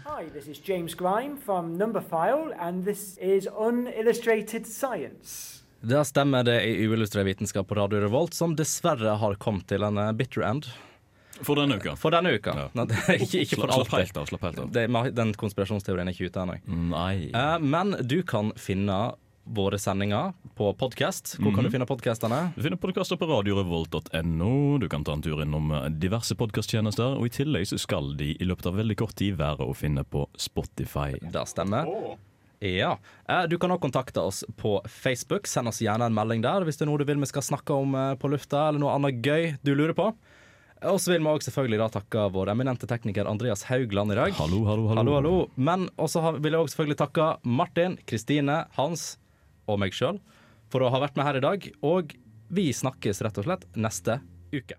Hi, 0.04 0.26
this 0.32 0.46
is 0.46 0.58
James 0.60 0.94
Grime 0.94 1.36
from 1.40 1.78
Numberphile, 1.78 2.52
and 2.60 2.84
this 2.84 3.16
is 3.18 3.48
Unillustrated 3.56 4.66
Science. 4.66 5.62
Det 5.84 6.00
stemmer, 6.06 6.44
det 6.44 6.54
er 6.62 6.88
uillustrert 6.88 7.26
vitenskap 7.26 7.66
på 7.68 7.74
Radio 7.76 8.00
Revolt, 8.00 8.34
som 8.34 8.54
dessverre 8.56 9.16
har 9.20 9.34
kommet 9.40 9.66
til 9.68 9.82
en 9.84 9.98
eh, 9.98 10.12
bitter 10.12 10.44
end. 10.44 10.68
For 11.42 11.56
denne 11.58 11.76
uka. 11.80 11.96
For 11.98 12.14
denne 12.14 12.30
uka. 12.36 12.52
Nei, 12.78 12.84
er 13.08 13.18
ikke, 13.24 13.40
ikke 13.42 13.58
for 13.58 13.66
Slapp- 13.72 13.88
slapp 13.88 13.98
helt 14.04 14.16
av, 14.20 14.28
slapp 14.30 14.44
helt 14.46 14.58
av. 14.62 14.70
Det, 14.76 14.86
den 15.18 15.32
konspirasjonsteorien 15.40 16.08
er 16.08 16.14
ikke 16.14 16.30
ute 16.30 16.44
ennå. 16.44 16.60
Nei. 16.94 17.30
Eh, 17.34 17.58
men 17.64 17.96
du 18.06 18.20
kan 18.22 18.52
finne 18.60 19.14
våre 19.46 19.78
sendinger 19.78 20.32
på 20.56 20.70
podkast. 20.78 21.36
Hvor 21.38 21.52
kan 21.54 21.64
Mhm. 21.64 21.64
du 21.64 21.70
finne 21.70 21.86
podkastene? 21.86 22.54
Du 22.56 22.62
finner 22.62 22.76
podkaster 22.80 23.16
på 23.16 23.26
radiorevolt.no. 23.28 24.78
Du 24.78 24.88
kan 24.88 25.04
ta 25.04 25.12
en 25.12 25.22
tur 25.22 25.42
innom 25.42 25.70
eh, 25.72 25.88
diverse 25.90 26.34
podkasttjenester. 26.34 27.18
Og 27.18 27.26
i 27.26 27.28
tillegg 27.30 27.66
så 27.68 27.78
skal 27.78 28.14
de 28.16 28.32
i 28.40 28.44
løpet 28.44 28.66
av 28.66 28.74
veldig 28.80 28.96
kort 28.96 29.14
tid 29.14 29.36
være 29.36 29.58
å 29.66 29.74
finne 29.76 30.04
på 30.04 30.26
Spotify. 30.36 31.12
Det 31.20 31.44
stemmer. 31.48 32.16
Ja. 32.60 32.96
Eh, 33.28 33.46
Du 33.46 33.58
kan 33.58 33.70
også 33.70 33.80
kontakte 33.90 34.20
oss 34.22 34.44
på 34.56 34.80
Facebook. 34.88 35.46
Send 35.46 35.68
oss 35.68 35.80
gjerne 35.80 36.06
en 36.06 36.14
melding 36.14 36.40
der 36.42 36.64
hvis 36.64 36.78
det 36.78 36.82
er 36.86 36.90
noe 36.90 36.98
du 36.98 37.04
vil 37.04 37.18
vi 37.20 37.26
skal 37.26 37.42
snakke 37.42 37.74
om 37.76 37.94
eh, 37.94 38.14
på 38.16 38.30
lufta, 38.30 38.68
eller 38.68 38.80
noe 38.80 38.94
annet 38.94 39.20
gøy 39.22 39.58
du 39.62 39.74
lurer 39.74 39.94
på. 39.94 40.14
Og 40.84 40.98
så 41.00 41.12
vil 41.14 41.20
vi 41.22 41.26
også 41.32 41.48
selvfølgelig 41.50 41.78
da 41.80 41.88
takke 42.00 42.30
vår 42.32 42.50
eminente 42.52 42.86
tekniker 42.86 43.26
Andreas 43.26 43.62
Haugland 43.64 44.12
i 44.12 44.16
dag. 44.16 44.32
Hallo, 44.36 44.64
hallo, 44.66 44.88
hallo. 44.88 44.96
hallo, 44.96 45.14
hallo. 45.14 45.50
Men 45.56 45.88
også 45.96 46.40
vil 46.42 46.52
jeg 46.52 46.60
også 46.60 46.76
selvfølgelig 46.76 46.98
takke 46.98 47.28
Martin, 47.44 47.98
Kristine, 48.06 48.66
Hans 48.76 49.16
og 49.66 49.80
meg 49.82 49.96
sjøl 49.96 50.20
for 50.72 50.84
å 50.84 50.90
ha 50.92 51.02
vært 51.02 51.18
med 51.18 51.28
her 51.28 51.38
i 51.38 51.44
dag. 51.44 51.68
Og 51.86 52.14
vi 52.54 52.70
snakkes 52.74 53.22
rett 53.24 53.40
og 53.40 53.48
slett 53.48 53.68
neste 53.78 54.20
uke. 54.54 54.78